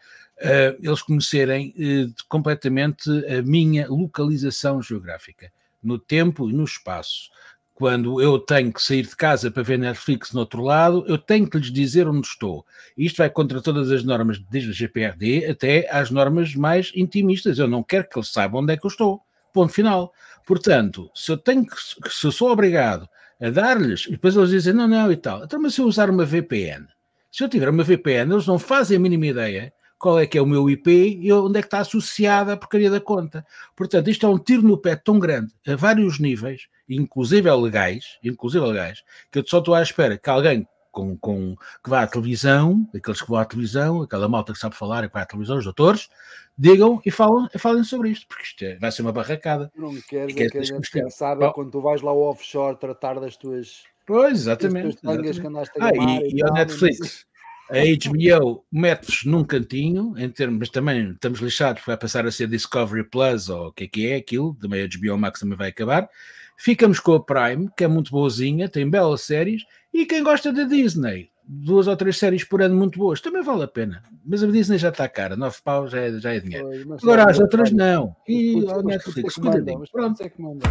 eles 0.81 1.01
conhecerem 1.01 1.73
uh, 1.77 2.13
completamente 2.29 3.09
a 3.27 3.41
minha 3.41 3.85
localização 3.89 4.81
geográfica, 4.81 5.51
no 5.83 5.99
tempo 5.99 6.49
e 6.49 6.53
no 6.53 6.63
espaço 6.63 7.29
quando 7.73 8.21
eu 8.21 8.37
tenho 8.37 8.71
que 8.71 8.81
sair 8.81 9.03
de 9.03 9.15
casa 9.15 9.49
para 9.49 9.63
ver 9.63 9.79
Netflix 9.79 10.31
no 10.31 10.41
outro 10.41 10.61
lado, 10.61 11.03
eu 11.07 11.17
tenho 11.17 11.49
que 11.49 11.57
lhes 11.57 11.71
dizer 11.71 12.07
onde 12.07 12.27
estou. 12.27 12.65
Isto 12.95 13.17
vai 13.17 13.29
contra 13.29 13.61
todas 13.61 13.91
as 13.91 14.03
normas, 14.03 14.39
desde 14.49 14.69
a 14.69 14.73
GPRD 14.73 15.47
até 15.49 15.89
às 15.91 16.11
normas 16.11 16.53
mais 16.55 16.91
intimistas. 16.95 17.57
Eu 17.57 17.67
não 17.67 17.81
quero 17.81 18.07
que 18.07 18.17
eles 18.17 18.31
saibam 18.31 18.61
onde 18.61 18.73
é 18.73 18.77
que 18.77 18.85
eu 18.85 18.89
estou. 18.89 19.21
Ponto 19.51 19.73
final. 19.73 20.13
Portanto, 20.45 21.09
se 21.15 21.31
eu 21.31 21.37
tenho 21.37 21.65
que, 21.65 21.75
se 22.09 22.25
eu 22.25 22.31
sou 22.31 22.51
obrigado 22.51 23.09
a 23.41 23.49
dar-lhes, 23.49 24.05
e 24.07 24.11
depois 24.11 24.35
eles 24.35 24.49
dizem 24.49 24.73
não, 24.73 24.87
não 24.87 25.11
e 25.11 25.17
tal, 25.17 25.43
então, 25.43 25.59
mas 25.59 25.73
se 25.73 25.81
eu 25.81 25.85
usar 25.85 26.09
uma 26.09 26.25
VPN, 26.25 26.87
se 27.31 27.43
eu 27.43 27.49
tiver 27.49 27.69
uma 27.69 27.83
VPN, 27.83 28.33
eles 28.33 28.45
não 28.45 28.59
fazem 28.59 28.97
a 28.97 28.99
mínima 28.99 29.25
ideia 29.25 29.73
qual 30.03 30.19
é 30.19 30.27
que 30.27 30.37
é 30.37 30.41
o 30.41 30.45
meu 30.45 30.69
IP 30.69 31.17
e 31.21 31.31
onde 31.31 31.57
é 31.57 31.61
que 31.61 31.67
está 31.67 31.79
associada 31.79 32.51
a 32.51 32.57
porcaria 32.57 32.91
da 32.91 32.99
conta. 32.99 33.45
Portanto, 33.73 34.09
isto 34.09 34.25
é 34.25 34.29
um 34.29 34.37
tiro 34.37 34.61
no 34.61 34.77
pé 34.77 34.97
tão 34.97 35.17
grande, 35.17 35.53
a 35.65 35.77
vários 35.77 36.19
níveis, 36.19 36.67
inclusive 36.89 37.49
legais, 37.49 38.19
inclusive 38.21 38.65
legais, 38.65 39.01
que 39.31 39.39
eu 39.39 39.47
só 39.47 39.59
estou 39.59 39.73
à 39.73 39.81
espera 39.81 40.17
que 40.17 40.29
alguém 40.29 40.67
com, 40.91 41.17
com, 41.17 41.55
que 41.81 41.89
vá 41.89 42.01
à 42.01 42.07
televisão, 42.07 42.85
aqueles 42.93 43.21
que 43.21 43.29
vão 43.29 43.39
à 43.39 43.45
televisão, 43.45 44.01
aquela 44.01 44.27
malta 44.27 44.51
que 44.51 44.59
sabe 44.59 44.75
falar 44.75 45.05
e 45.05 45.07
que 45.07 45.13
vai 45.13 45.23
à 45.23 45.25
televisão, 45.25 45.57
os 45.57 45.63
doutores, 45.63 46.09
digam 46.57 47.01
e 47.05 47.09
falem, 47.09 47.47
falem 47.57 47.85
sobre 47.85 48.09
isto, 48.09 48.27
porque 48.27 48.43
isto 48.43 48.65
é, 48.65 48.75
vai 48.75 48.91
ser 48.91 49.03
uma 49.03 49.13
barracada. 49.13 49.71
Não 49.73 49.95
queres 50.01 50.35
é 50.35 50.49
que 50.49 50.57
a 50.57 50.63
gente 50.63 50.91
pensava 50.91 51.53
quando 51.53 51.71
tu 51.71 51.79
vais 51.79 52.01
lá 52.01 52.11
ao 52.11 52.19
offshore 52.23 52.75
tratar 52.75 53.21
das 53.21 53.37
tuas. 53.37 53.83
Pois, 54.05 54.33
exatamente. 54.33 54.97
exatamente. 54.97 55.71
ah, 55.79 55.91
e, 55.93 56.27
e, 56.27 56.39
e 56.39 56.43
ao 56.43 56.53
Netflix. 56.53 57.25
A 57.69 57.79
HBO 57.79 58.63
mete-vos 58.71 59.23
num 59.25 59.43
cantinho, 59.43 60.13
em 60.17 60.29
termos, 60.29 60.59
mas 60.59 60.69
também 60.69 61.11
estamos 61.11 61.39
lixados, 61.39 61.81
vai 61.85 61.97
passar 61.97 62.25
a 62.25 62.31
ser 62.31 62.47
Discovery 62.47 63.03
Plus 63.03 63.49
ou 63.49 63.67
o 63.67 63.71
que 63.71 63.85
é 63.85 63.87
que 63.87 64.07
é 64.07 64.15
aquilo, 64.17 64.55
também 64.55 64.83
a 64.83 64.87
HBO 64.87 65.17
Max 65.17 65.39
também 65.39 65.57
vai 65.57 65.69
acabar. 65.69 66.09
Ficamos 66.57 66.99
com 66.99 67.13
a 67.13 67.23
Prime, 67.23 67.69
que 67.75 67.83
é 67.83 67.87
muito 67.87 68.11
boazinha, 68.11 68.69
tem 68.69 68.89
belas 68.89 69.21
séries, 69.21 69.63
e 69.93 70.05
quem 70.05 70.23
gosta 70.23 70.51
da 70.51 70.63
Disney, 70.63 71.29
duas 71.45 71.87
ou 71.87 71.95
três 71.95 72.17
séries 72.17 72.43
por 72.43 72.61
ano 72.61 72.75
muito 72.75 72.99
boas, 72.99 73.21
também 73.21 73.41
vale 73.41 73.63
a 73.63 73.67
pena. 73.67 74.03
Mas 74.25 74.43
a 74.43 74.47
Disney 74.47 74.77
já 74.77 74.89
está 74.89 75.07
cara, 75.07 75.35
nove 75.35 75.57
pau 75.63 75.87
já 75.87 75.99
é, 75.99 76.19
já 76.19 76.33
é 76.33 76.39
dinheiro. 76.39 76.69
Agora 77.01 77.29
as 77.29 77.39
outras 77.39 77.71
não. 77.71 78.15
E 78.27 78.55
o 78.55 78.81
Netflix, 78.81 79.35
cuidadinho. 79.35 79.83
Pronto. 79.91 80.21
É 80.21 80.29
que 80.29 80.41
manda. 80.41 80.65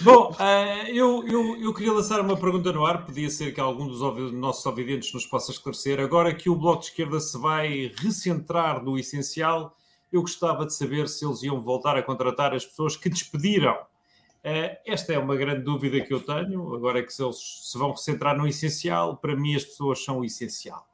Bom, 0.00 0.32
uh, 0.32 0.88
eu, 0.88 1.26
eu, 1.26 1.56
eu 1.62 1.74
queria 1.74 1.92
lançar 1.92 2.20
uma 2.20 2.36
pergunta 2.36 2.72
no 2.72 2.84
ar, 2.84 3.04
podia 3.04 3.30
ser 3.30 3.52
que 3.52 3.60
algum 3.60 3.86
dos 3.86 4.00
nossos 4.32 4.64
ouvidentes 4.66 5.12
nos 5.12 5.26
possa 5.26 5.50
esclarecer. 5.52 6.00
Agora 6.00 6.34
que 6.34 6.50
o 6.50 6.56
Bloco 6.56 6.80
de 6.80 6.86
Esquerda 6.86 7.20
se 7.20 7.38
vai 7.38 7.92
recentrar 7.98 8.82
no 8.82 8.98
essencial, 8.98 9.76
eu 10.12 10.20
gostava 10.20 10.64
de 10.66 10.74
saber 10.74 11.08
se 11.08 11.24
eles 11.24 11.42
iam 11.42 11.60
voltar 11.60 11.96
a 11.96 12.02
contratar 12.02 12.54
as 12.54 12.64
pessoas 12.64 12.96
que 12.96 13.08
despediram. 13.08 13.74
Uh, 13.74 14.76
esta 14.86 15.12
é 15.12 15.18
uma 15.18 15.34
grande 15.34 15.62
dúvida 15.62 16.00
que 16.00 16.14
eu 16.14 16.20
tenho. 16.20 16.74
Agora 16.74 17.02
que 17.02 17.12
se 17.12 17.22
eles 17.22 17.38
se 17.62 17.76
vão 17.76 17.90
recentrar 17.90 18.36
no 18.36 18.46
essencial, 18.46 19.16
para 19.16 19.34
mim 19.34 19.54
as 19.54 19.64
pessoas 19.64 20.04
são 20.04 20.20
o 20.20 20.24
essencial. 20.24 20.86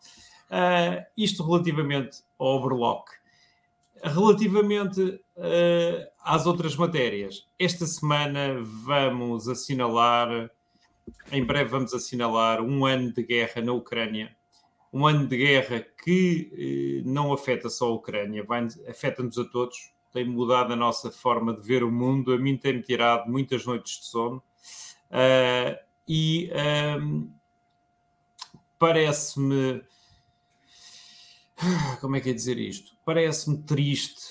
Uh, 0.50 1.04
isto 1.16 1.42
relativamente 1.42 2.22
ao 2.38 2.58
Overlock. 2.58 3.21
Relativamente 4.02 5.00
uh, 5.00 6.06
às 6.24 6.44
outras 6.46 6.74
matérias, 6.74 7.46
esta 7.58 7.86
semana 7.86 8.60
vamos 8.60 9.48
assinalar, 9.48 10.50
em 11.30 11.44
breve 11.44 11.70
vamos 11.70 11.94
assinalar 11.94 12.60
um 12.60 12.84
ano 12.84 13.12
de 13.12 13.22
guerra 13.22 13.62
na 13.62 13.72
Ucrânia. 13.72 14.34
Um 14.92 15.06
ano 15.06 15.26
de 15.26 15.36
guerra 15.36 15.86
que 16.04 17.02
uh, 17.04 17.08
não 17.08 17.32
afeta 17.32 17.70
só 17.70 17.86
a 17.86 17.94
Ucrânia, 17.94 18.44
afeta-nos 18.88 19.38
a 19.38 19.44
todos, 19.44 19.92
tem 20.12 20.24
mudado 20.24 20.72
a 20.72 20.76
nossa 20.76 21.10
forma 21.10 21.54
de 21.54 21.62
ver 21.62 21.82
o 21.82 21.90
mundo, 21.90 22.32
a 22.32 22.38
mim 22.38 22.56
tem-me 22.56 22.82
tirado 22.82 23.30
muitas 23.30 23.64
noites 23.64 24.00
de 24.00 24.06
sono. 24.06 24.42
Uh, 25.10 25.78
e 26.08 26.50
um, 27.00 27.30
parece-me 28.78 29.82
como 32.00 32.16
é 32.16 32.20
que 32.20 32.30
é 32.30 32.32
dizer 32.32 32.58
isto? 32.58 32.91
Parece-me 33.04 33.58
triste 33.62 34.22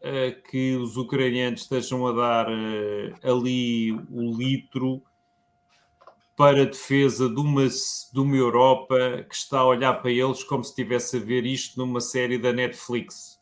uh, 0.00 0.42
que 0.50 0.76
os 0.76 0.96
ucranianos 0.96 1.62
estejam 1.62 2.06
a 2.06 2.12
dar 2.12 2.48
uh, 2.48 3.14
ali 3.22 3.92
o 4.10 4.36
litro 4.36 5.02
para 6.36 6.62
a 6.62 6.66
defesa 6.66 7.28
de 7.30 7.40
uma, 7.40 7.66
de 7.66 8.20
uma 8.20 8.36
Europa 8.36 9.24
que 9.28 9.34
está 9.34 9.60
a 9.60 9.66
olhar 9.66 9.94
para 9.94 10.10
eles 10.10 10.44
como 10.44 10.62
se 10.62 10.70
estivesse 10.70 11.16
a 11.16 11.20
ver 11.20 11.46
isto 11.46 11.78
numa 11.78 12.00
série 12.00 12.36
da 12.36 12.52
Netflix. 12.52 13.38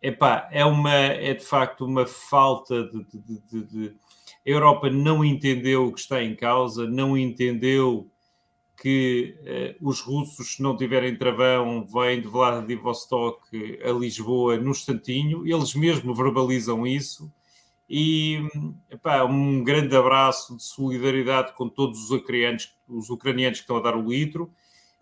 Epá, 0.00 0.46
é, 0.52 0.64
uma, 0.64 0.92
é 0.92 1.32
de 1.34 1.44
facto 1.44 1.86
uma 1.86 2.06
falta 2.06 2.84
de, 2.84 3.04
de, 3.04 3.40
de, 3.40 3.66
de... 3.66 3.96
A 4.46 4.50
Europa 4.50 4.90
não 4.90 5.24
entendeu 5.24 5.86
o 5.86 5.92
que 5.92 6.00
está 6.00 6.22
em 6.22 6.36
causa, 6.36 6.86
não 6.86 7.16
entendeu 7.16 8.10
que 8.80 9.36
eh, 9.44 9.76
os 9.80 10.00
russos, 10.00 10.54
se 10.54 10.62
não 10.62 10.76
tiverem 10.76 11.16
travão, 11.16 11.84
vêm 11.84 12.20
de 12.20 12.28
Vladivostok 12.28 13.40
a 13.82 13.90
Lisboa 13.90 14.56
no 14.56 14.70
instantinho, 14.70 15.46
eles 15.46 15.74
mesmo 15.74 16.14
verbalizam 16.14 16.86
isso. 16.86 17.30
E 17.90 18.38
epá, 18.90 19.24
um 19.24 19.64
grande 19.64 19.96
abraço 19.96 20.56
de 20.56 20.62
solidariedade 20.62 21.54
com 21.54 21.68
todos 21.68 22.04
os 22.04 22.10
ucranianos, 22.10 22.76
os 22.86 23.10
ucranianos 23.10 23.58
que 23.58 23.64
estão 23.64 23.78
a 23.78 23.82
dar 23.82 23.96
o 23.96 24.08
litro. 24.08 24.50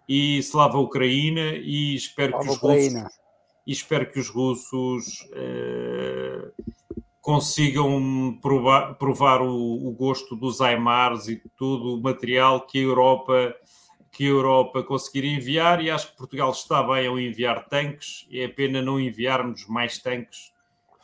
E 0.08 0.38
slava 0.38 0.78
a 0.78 0.80
Ucrânia 0.80 1.56
e 1.56 1.94
espero 1.96 2.38
que 2.38 2.48
os 2.48 2.56
russos 2.58 2.94
e 3.66 3.72
espero 3.72 4.06
que 4.06 4.20
os 4.20 4.28
russos 4.28 5.28
eh, 5.32 6.52
consigam 7.20 8.38
provar, 8.40 8.94
provar 8.94 9.42
o, 9.42 9.88
o, 9.88 9.90
gosto 9.90 10.36
dos 10.36 10.60
Aimars 10.60 11.26
e 11.26 11.42
todo 11.56 11.96
o 11.96 12.00
material 12.00 12.60
que 12.64 12.78
a 12.78 12.82
Europa 12.82 13.52
que 14.16 14.24
a 14.24 14.28
Europa 14.28 14.82
conseguir 14.82 15.26
enviar 15.26 15.82
e 15.82 15.90
acho 15.90 16.10
que 16.10 16.16
Portugal 16.16 16.50
está 16.50 16.82
bem 16.82 17.06
ao 17.06 17.20
enviar 17.20 17.68
tanques, 17.68 18.26
é 18.32 18.48
pena 18.48 18.80
não 18.80 18.98
enviarmos 18.98 19.66
mais 19.66 19.98
tanques, 19.98 20.54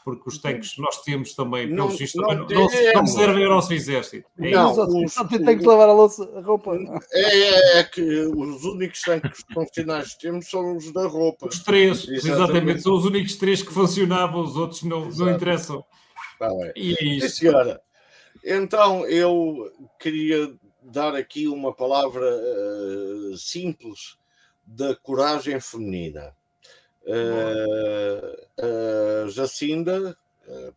porque 0.03 0.31
os 0.31 0.39
tanques 0.39 0.73
que 0.73 0.81
nós 0.81 1.03
temos 1.03 1.35
também, 1.35 1.67
não, 1.67 1.89
pelos 1.89 1.99
vistos, 1.99 2.23
não, 2.23 2.35
não, 2.35 2.69
não, 2.95 3.07
servem 3.07 3.45
ao 3.45 3.51
nosso 3.51 3.75
exército. 3.75 4.27
É 4.41 4.53
não, 4.53 5.05
os, 5.05 5.13
só 5.13 5.25
tem 5.25 5.59
que 5.59 5.67
lavar 5.67 5.91
a, 5.91 5.93
louça, 5.93 6.25
a 6.35 6.41
roupa. 6.41 6.75
É, 7.13 7.21
é, 7.21 7.79
é, 7.81 7.85
que 7.85 8.01
os 8.01 8.65
únicos 8.65 9.03
tanques 9.03 9.45
funcionais 9.53 10.15
que 10.15 10.21
temos 10.23 10.49
são 10.49 10.75
os 10.75 10.91
da 10.91 11.07
roupa. 11.07 11.49
Os 11.49 11.63
três, 11.63 12.09
exatamente, 12.09 12.29
exatamente 12.29 12.83
são 12.83 12.95
os 12.95 13.05
únicos 13.05 13.37
três 13.37 13.63
que 13.63 13.75
funcionavam, 13.75 14.43
os 14.43 14.57
outros 14.57 14.83
não, 14.85 15.05
não 15.11 15.31
interessam. 15.31 15.85
Tá 16.39 16.49
e 16.75 16.97
é 16.99 17.05
isso. 17.05 17.37
senhora. 17.37 17.79
Então, 18.43 19.07
eu 19.07 19.71
queria 20.01 20.51
dar 20.83 21.15
aqui 21.15 21.49
uma 21.49 21.73
palavra 21.73 22.27
uh, 22.27 23.37
simples 23.37 24.19
da 24.67 24.95
coragem 24.95 25.61
feminina. 25.61 26.35
Uh, 27.05 29.27
uh, 29.27 29.29
Jacinda, 29.29 30.17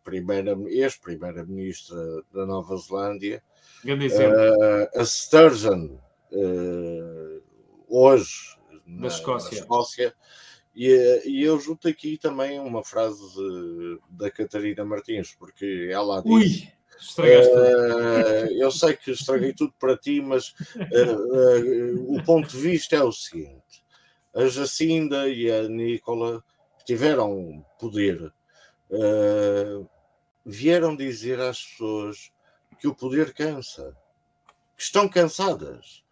primeira, 0.02 0.56
ex-primeira-ministra 0.68 1.96
da 2.32 2.44
Nova 2.44 2.76
Zelândia, 2.76 3.42
uh, 3.84 5.00
a 5.00 5.04
Sturgeon, 5.04 5.96
hoje 7.88 8.56
na, 8.84 9.06
Escócia. 9.06 9.50
na 9.50 9.58
Escócia, 9.58 10.14
E, 10.74 11.22
e, 11.24 11.42
eu 11.42 11.58
junto 11.58 11.88
aqui 11.88 12.18
também 12.18 12.58
uma 12.58 12.84
frase 12.84 13.22
da 14.10 14.30
Catarina 14.30 14.84
Martins, 14.84 15.34
porque 15.38 15.88
ela 15.90 16.22
diz. 16.22 16.32
Ui, 16.32 16.72
estragaste 16.98 17.52
uh, 17.52 18.60
Eu 18.60 18.70
sei 18.70 18.96
que 18.96 19.10
estraguei 19.10 19.52
tudo 19.52 19.72
para 19.78 19.96
ti, 19.96 20.20
mas 20.20 20.54
uh, 20.76 21.14
uh, 21.14 22.16
o 22.16 22.22
ponto 22.24 22.48
de 22.48 22.58
vista 22.58 22.96
é 22.96 23.02
o 23.02 23.12
seguinte: 23.12 23.84
a 24.34 24.46
Jacinda 24.46 25.28
e 25.28 25.50
a 25.50 25.68
Nicola 25.68 26.42
tiveram 26.84 27.64
poder, 27.80 28.32
vieram 30.44 30.94
dizer 30.94 31.40
às 31.40 31.60
pessoas 31.60 32.30
que 32.78 32.86
o 32.86 32.94
poder 32.94 33.34
cansa, 33.34 33.96
que 34.76 34.82
estão 34.84 35.08
cansadas, 35.08 36.04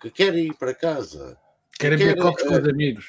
que 0.00 0.08
querem 0.08 0.46
ir 0.46 0.54
para 0.54 0.72
casa 0.72 1.36
Querem 1.78 1.96
ver 1.96 2.16
copos 2.16 2.42
com 2.42 2.54
os 2.54 2.68
amigos. 2.68 3.06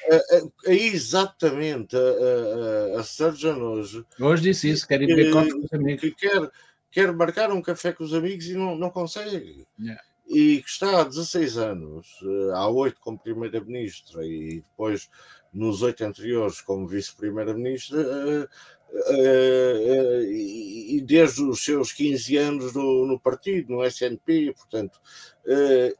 exatamente. 0.64 1.96
A, 1.96 2.96
a, 2.96 3.00
a 3.00 3.02
Surgeon 3.02 3.58
hoje. 3.60 4.04
Hoje 4.20 4.42
disse 4.44 4.70
isso, 4.70 4.86
querem 4.86 5.08
ver 5.08 5.32
copos 5.32 5.52
com 5.52 5.64
os 5.64 5.72
amigos. 5.72 6.00
Que 6.00 6.12
quer, 6.12 6.50
quer 6.90 7.12
marcar 7.12 7.50
um 7.52 7.62
café 7.62 7.92
com 7.92 8.04
os 8.04 8.14
amigos 8.14 8.46
e 8.46 8.54
não, 8.54 8.76
não 8.76 8.90
consegue. 8.90 9.66
Yeah. 9.78 10.02
E 10.26 10.62
que 10.62 10.68
está 10.68 11.00
há 11.00 11.04
16 11.04 11.58
anos, 11.58 12.06
eh, 12.22 12.52
há 12.54 12.68
8 12.68 13.00
como 13.00 13.18
Primeira-Ministra 13.18 14.24
e 14.24 14.60
depois 14.60 15.10
nos 15.52 15.82
oito 15.82 16.04
anteriores 16.04 16.60
como 16.60 16.86
Vice-Primeira-Ministra, 16.86 17.98
uh, 17.98 18.48
uh, 18.92 20.22
e 20.22 21.02
desde 21.04 21.42
os 21.42 21.64
seus 21.64 21.92
15 21.92 22.36
anos 22.36 22.72
no, 22.74 23.06
no 23.06 23.18
partido, 23.18 23.72
no 23.72 23.84
SNP, 23.84 24.54
portanto. 24.54 25.00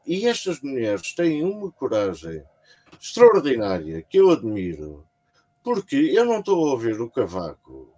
e 0.07 0.25
estas 0.25 0.61
mulheres 0.61 1.13
têm 1.13 1.43
uma 1.43 1.69
coragem 1.69 2.41
extraordinária 2.97 4.01
que 4.03 4.17
eu 4.17 4.29
admiro, 4.29 5.05
porque 5.61 5.95
eu 5.95 6.23
não 6.23 6.39
estou 6.39 6.65
a 6.65 6.71
ouvir 6.71 7.01
o 7.01 7.09
Cavaco 7.09 7.93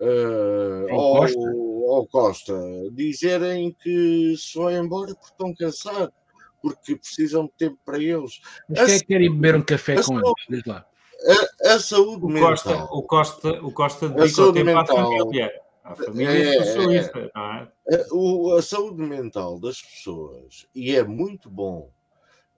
uh, 0.00 0.94
ou, 0.94 1.16
Costa. 1.18 1.38
ou 1.38 2.06
Costa 2.06 2.54
dizerem 2.92 3.74
que 3.82 4.34
se 4.36 4.58
vão 4.58 4.70
embora 4.70 5.14
porque 5.14 5.30
estão 5.30 5.54
cansados, 5.54 6.14
porque 6.62 6.96
precisam 6.96 7.46
de 7.46 7.52
tempo 7.58 7.78
para 7.84 7.98
eles. 7.98 8.40
Mas 8.68 8.86
quem 8.86 8.94
é 8.94 8.98
que 8.98 9.06
quer 9.06 9.20
ir 9.20 9.30
beber 9.30 9.56
um 9.56 9.62
café 9.62 10.02
com 10.02 10.18
eles? 10.18 10.32
Diz 10.48 10.64
lá. 10.66 10.86
A, 11.64 11.74
a, 11.74 11.80
saúde 11.80 12.24
o 12.24 12.28
mental. 12.28 12.50
Costa, 12.50 12.84
o 12.90 13.02
Costa, 13.02 13.50
o 13.62 13.72
Costa 13.72 14.08
dedica 14.08 14.42
o 14.42 14.52
tempo 14.52 14.66
mental, 14.66 14.98
à 14.98 15.04
família. 15.04 15.62
A 15.82 15.94
família 15.94 16.30
é, 16.30 16.64
socialista, 16.64 17.30
não 17.34 17.42
é? 17.42 17.68
A, 17.90 18.58
a 18.58 18.62
saúde 18.62 19.02
mental 19.02 19.58
das 19.60 19.80
pessoas, 19.80 20.66
e 20.74 20.94
é 20.94 21.04
muito 21.04 21.48
bom 21.48 21.90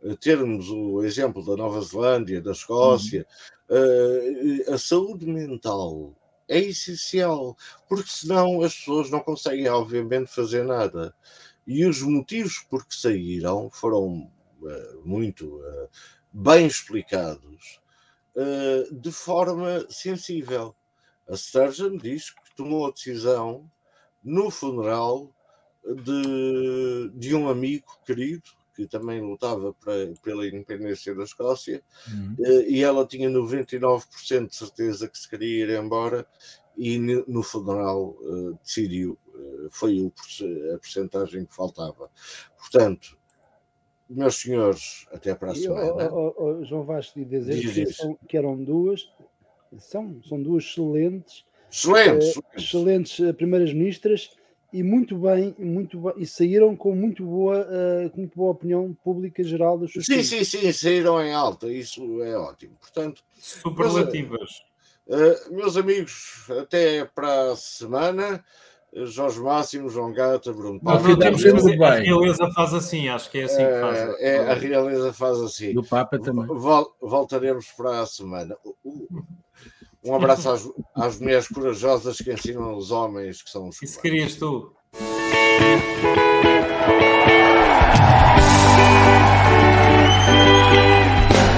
eh, 0.02 0.16
termos 0.20 0.70
o 0.70 1.02
exemplo 1.02 1.44
da 1.44 1.56
Nova 1.56 1.80
Zelândia, 1.80 2.40
da 2.40 2.52
Escócia, 2.52 3.26
uhum. 3.68 4.70
uh, 4.70 4.74
a 4.74 4.78
saúde 4.78 5.26
mental 5.26 6.14
é 6.48 6.58
essencial, 6.58 7.56
porque 7.88 8.10
senão 8.10 8.62
as 8.62 8.74
pessoas 8.74 9.10
não 9.10 9.20
conseguem, 9.20 9.68
obviamente, 9.68 10.34
fazer 10.34 10.64
nada. 10.64 11.14
E 11.66 11.84
os 11.84 12.00
motivos 12.02 12.58
por 12.70 12.86
que 12.86 12.94
saíram 12.94 13.70
foram 13.70 14.30
uh, 14.62 15.02
muito 15.04 15.56
uh, 15.56 15.88
bem 16.32 16.66
explicados 16.66 17.80
de 18.92 19.10
forma 19.10 19.84
sensível. 19.90 20.72
A 21.28 21.36
Sturgeon 21.36 21.96
diz 21.96 22.30
que 22.30 22.54
tomou 22.54 22.86
a 22.86 22.92
decisão 22.92 23.68
no 24.22 24.48
funeral 24.48 25.34
de, 25.84 27.10
de 27.14 27.34
um 27.34 27.48
amigo 27.48 27.98
querido 28.04 28.50
que 28.78 28.86
também 28.86 29.20
lutava 29.20 29.74
para, 29.74 30.12
pela 30.22 30.46
independência 30.46 31.12
da 31.12 31.24
Escócia, 31.24 31.82
uhum. 32.08 32.36
Eh, 32.38 32.70
e 32.70 32.84
ela 32.84 33.04
tinha 33.04 33.28
99% 33.28 34.48
de 34.48 34.54
certeza 34.54 35.08
que 35.08 35.18
se 35.18 35.28
queria 35.28 35.64
ir 35.64 35.70
embora, 35.70 36.24
e 36.76 36.96
no 36.96 37.42
funeral 37.42 38.16
uh, 38.20 38.56
decidiu, 38.62 39.18
uh, 39.34 39.68
foi 39.68 40.00
o, 40.00 40.12
a 40.72 40.78
porcentagem 40.78 41.44
que 41.44 41.52
faltava. 41.52 42.08
Portanto, 42.56 43.18
meus 44.08 44.36
senhores, 44.36 45.08
até 45.12 45.34
para 45.34 45.50
a 45.50 45.54
semana. 45.56 46.08
Oh, 46.12 46.32
oh, 46.36 46.44
oh, 46.44 46.64
João 46.64 46.84
Vasco, 46.84 47.24
dizer 47.24 47.60
que, 47.60 47.92
são, 47.92 48.16
que, 48.28 48.36
eram 48.36 48.62
duas, 48.62 49.12
são, 49.76 50.22
são 50.22 50.40
duas 50.40 50.62
excelentes, 50.62 51.44
excelentes, 51.68 52.36
uh, 52.36 52.44
excelentes 52.56 53.32
primeiras 53.34 53.72
ministras 53.72 54.37
e 54.72 54.82
muito 54.82 55.16
bem, 55.16 55.54
muito 55.58 55.98
bem, 56.00 56.12
e 56.18 56.26
saíram 56.26 56.76
com 56.76 56.94
muito 56.94 57.24
boa, 57.24 57.60
uh, 57.60 58.10
com 58.10 58.18
muito 58.18 58.36
boa 58.36 58.52
opinião 58.52 58.96
pública 59.02 59.42
geral 59.42 59.78
dos 59.78 59.92
seus 59.92 60.06
Sim, 60.06 60.22
sim, 60.22 60.44
sim, 60.44 60.72
saíram 60.72 61.22
em 61.22 61.32
alta, 61.32 61.72
isso 61.72 62.22
é 62.22 62.36
ótimo. 62.36 62.74
Portanto, 62.80 63.22
superlativas. 63.34 64.62
Uh, 65.06 65.54
meus 65.54 65.76
amigos, 65.76 66.46
até 66.60 67.04
para 67.04 67.52
a 67.52 67.56
semana. 67.56 68.44
Jorge 68.90 69.38
Máximo, 69.40 69.90
João 69.90 70.12
Gata, 70.12 70.52
Bruno 70.52 70.80
Paulo. 70.80 71.22
A 71.84 71.94
realeza 71.94 72.50
faz 72.52 72.72
assim, 72.72 73.08
acho 73.08 73.30
que 73.30 73.40
é 73.40 73.44
assim 73.44 73.64
que 73.64 73.80
faz. 73.80 73.98
É, 73.98 74.36
é, 74.36 74.50
a 74.50 74.54
realeza 74.54 75.12
faz 75.12 75.38
assim. 75.40 75.74
Do 75.74 75.84
Papa 75.84 76.18
também. 76.18 76.46
Vol 76.46 76.96
voltaremos 77.00 77.66
para 77.76 78.00
a 78.00 78.06
semana. 78.06 78.56
Um 80.08 80.14
abraço 80.14 80.48
às, 80.48 80.66
às 80.96 81.20
mulheres 81.20 81.46
corajosas 81.48 82.16
que 82.16 82.32
ensinam 82.32 82.74
os 82.74 82.90
homens 82.90 83.42
que 83.42 83.50
são 83.50 83.68
os. 83.68 83.82
Isso 83.82 84.00
querias 84.00 84.36
tu. 84.36 84.72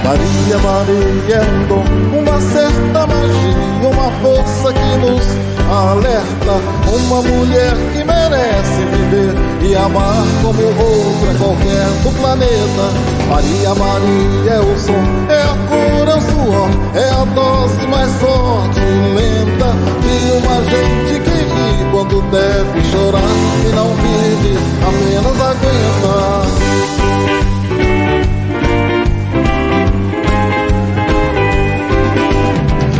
Maria, 0.03 0.57
Maria 0.57 1.35
é 1.35 1.41
um 1.41 1.67
dom, 1.67 2.19
uma 2.19 2.41
certa 2.41 3.07
magia, 3.07 3.87
uma 3.87 4.11
força 4.19 4.73
que 4.73 4.97
nos 4.97 5.25
alerta. 5.71 6.53
Uma 6.93 7.21
mulher 7.21 7.73
que 7.93 8.03
merece 8.31 8.85
viver 8.85 9.35
e 9.61 9.75
amar 9.75 10.23
como 10.41 10.63
outra 10.63 11.31
é 11.31 11.37
qualquer 11.37 11.87
do 12.03 12.11
planeta. 12.17 12.85
Maria, 13.29 13.75
Maria 13.75 14.51
é 14.51 14.59
o 14.59 14.79
som, 14.79 15.03
é 15.29 15.41
a 15.41 15.55
cura, 15.67 16.11
é 16.11 16.15
o 16.15 16.21
suor, 16.21 16.69
é 16.95 17.09
a 17.09 17.25
dose 17.25 17.87
mais 17.87 18.11
forte 18.15 18.79
e 18.79 19.13
lenta 19.15 19.75
de 20.01 20.31
uma 20.31 20.63
gente 20.63 21.19
que 21.19 21.29
ri 21.29 21.91
quando 21.91 22.21
deve 22.31 22.81
chorar 22.89 23.21
e 23.65 23.75
não 23.75 23.89
vive, 23.95 24.57
apenas 24.81 25.41
aguenta. 25.41 26.81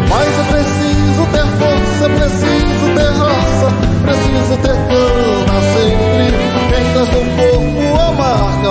Mas 0.10 0.38
eu 0.38 0.46
preciso 0.46 1.24
ter 1.32 1.48
força, 1.58 2.10
preciso 2.10 2.86
ter 2.96 3.12
raça, 3.18 3.68
preciso 4.04 4.58
ter 4.62 4.91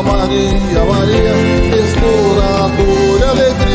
Maria, 0.02 0.84
Maria, 0.84 1.34
exploradora 1.78 3.30
alegria. 3.30 3.69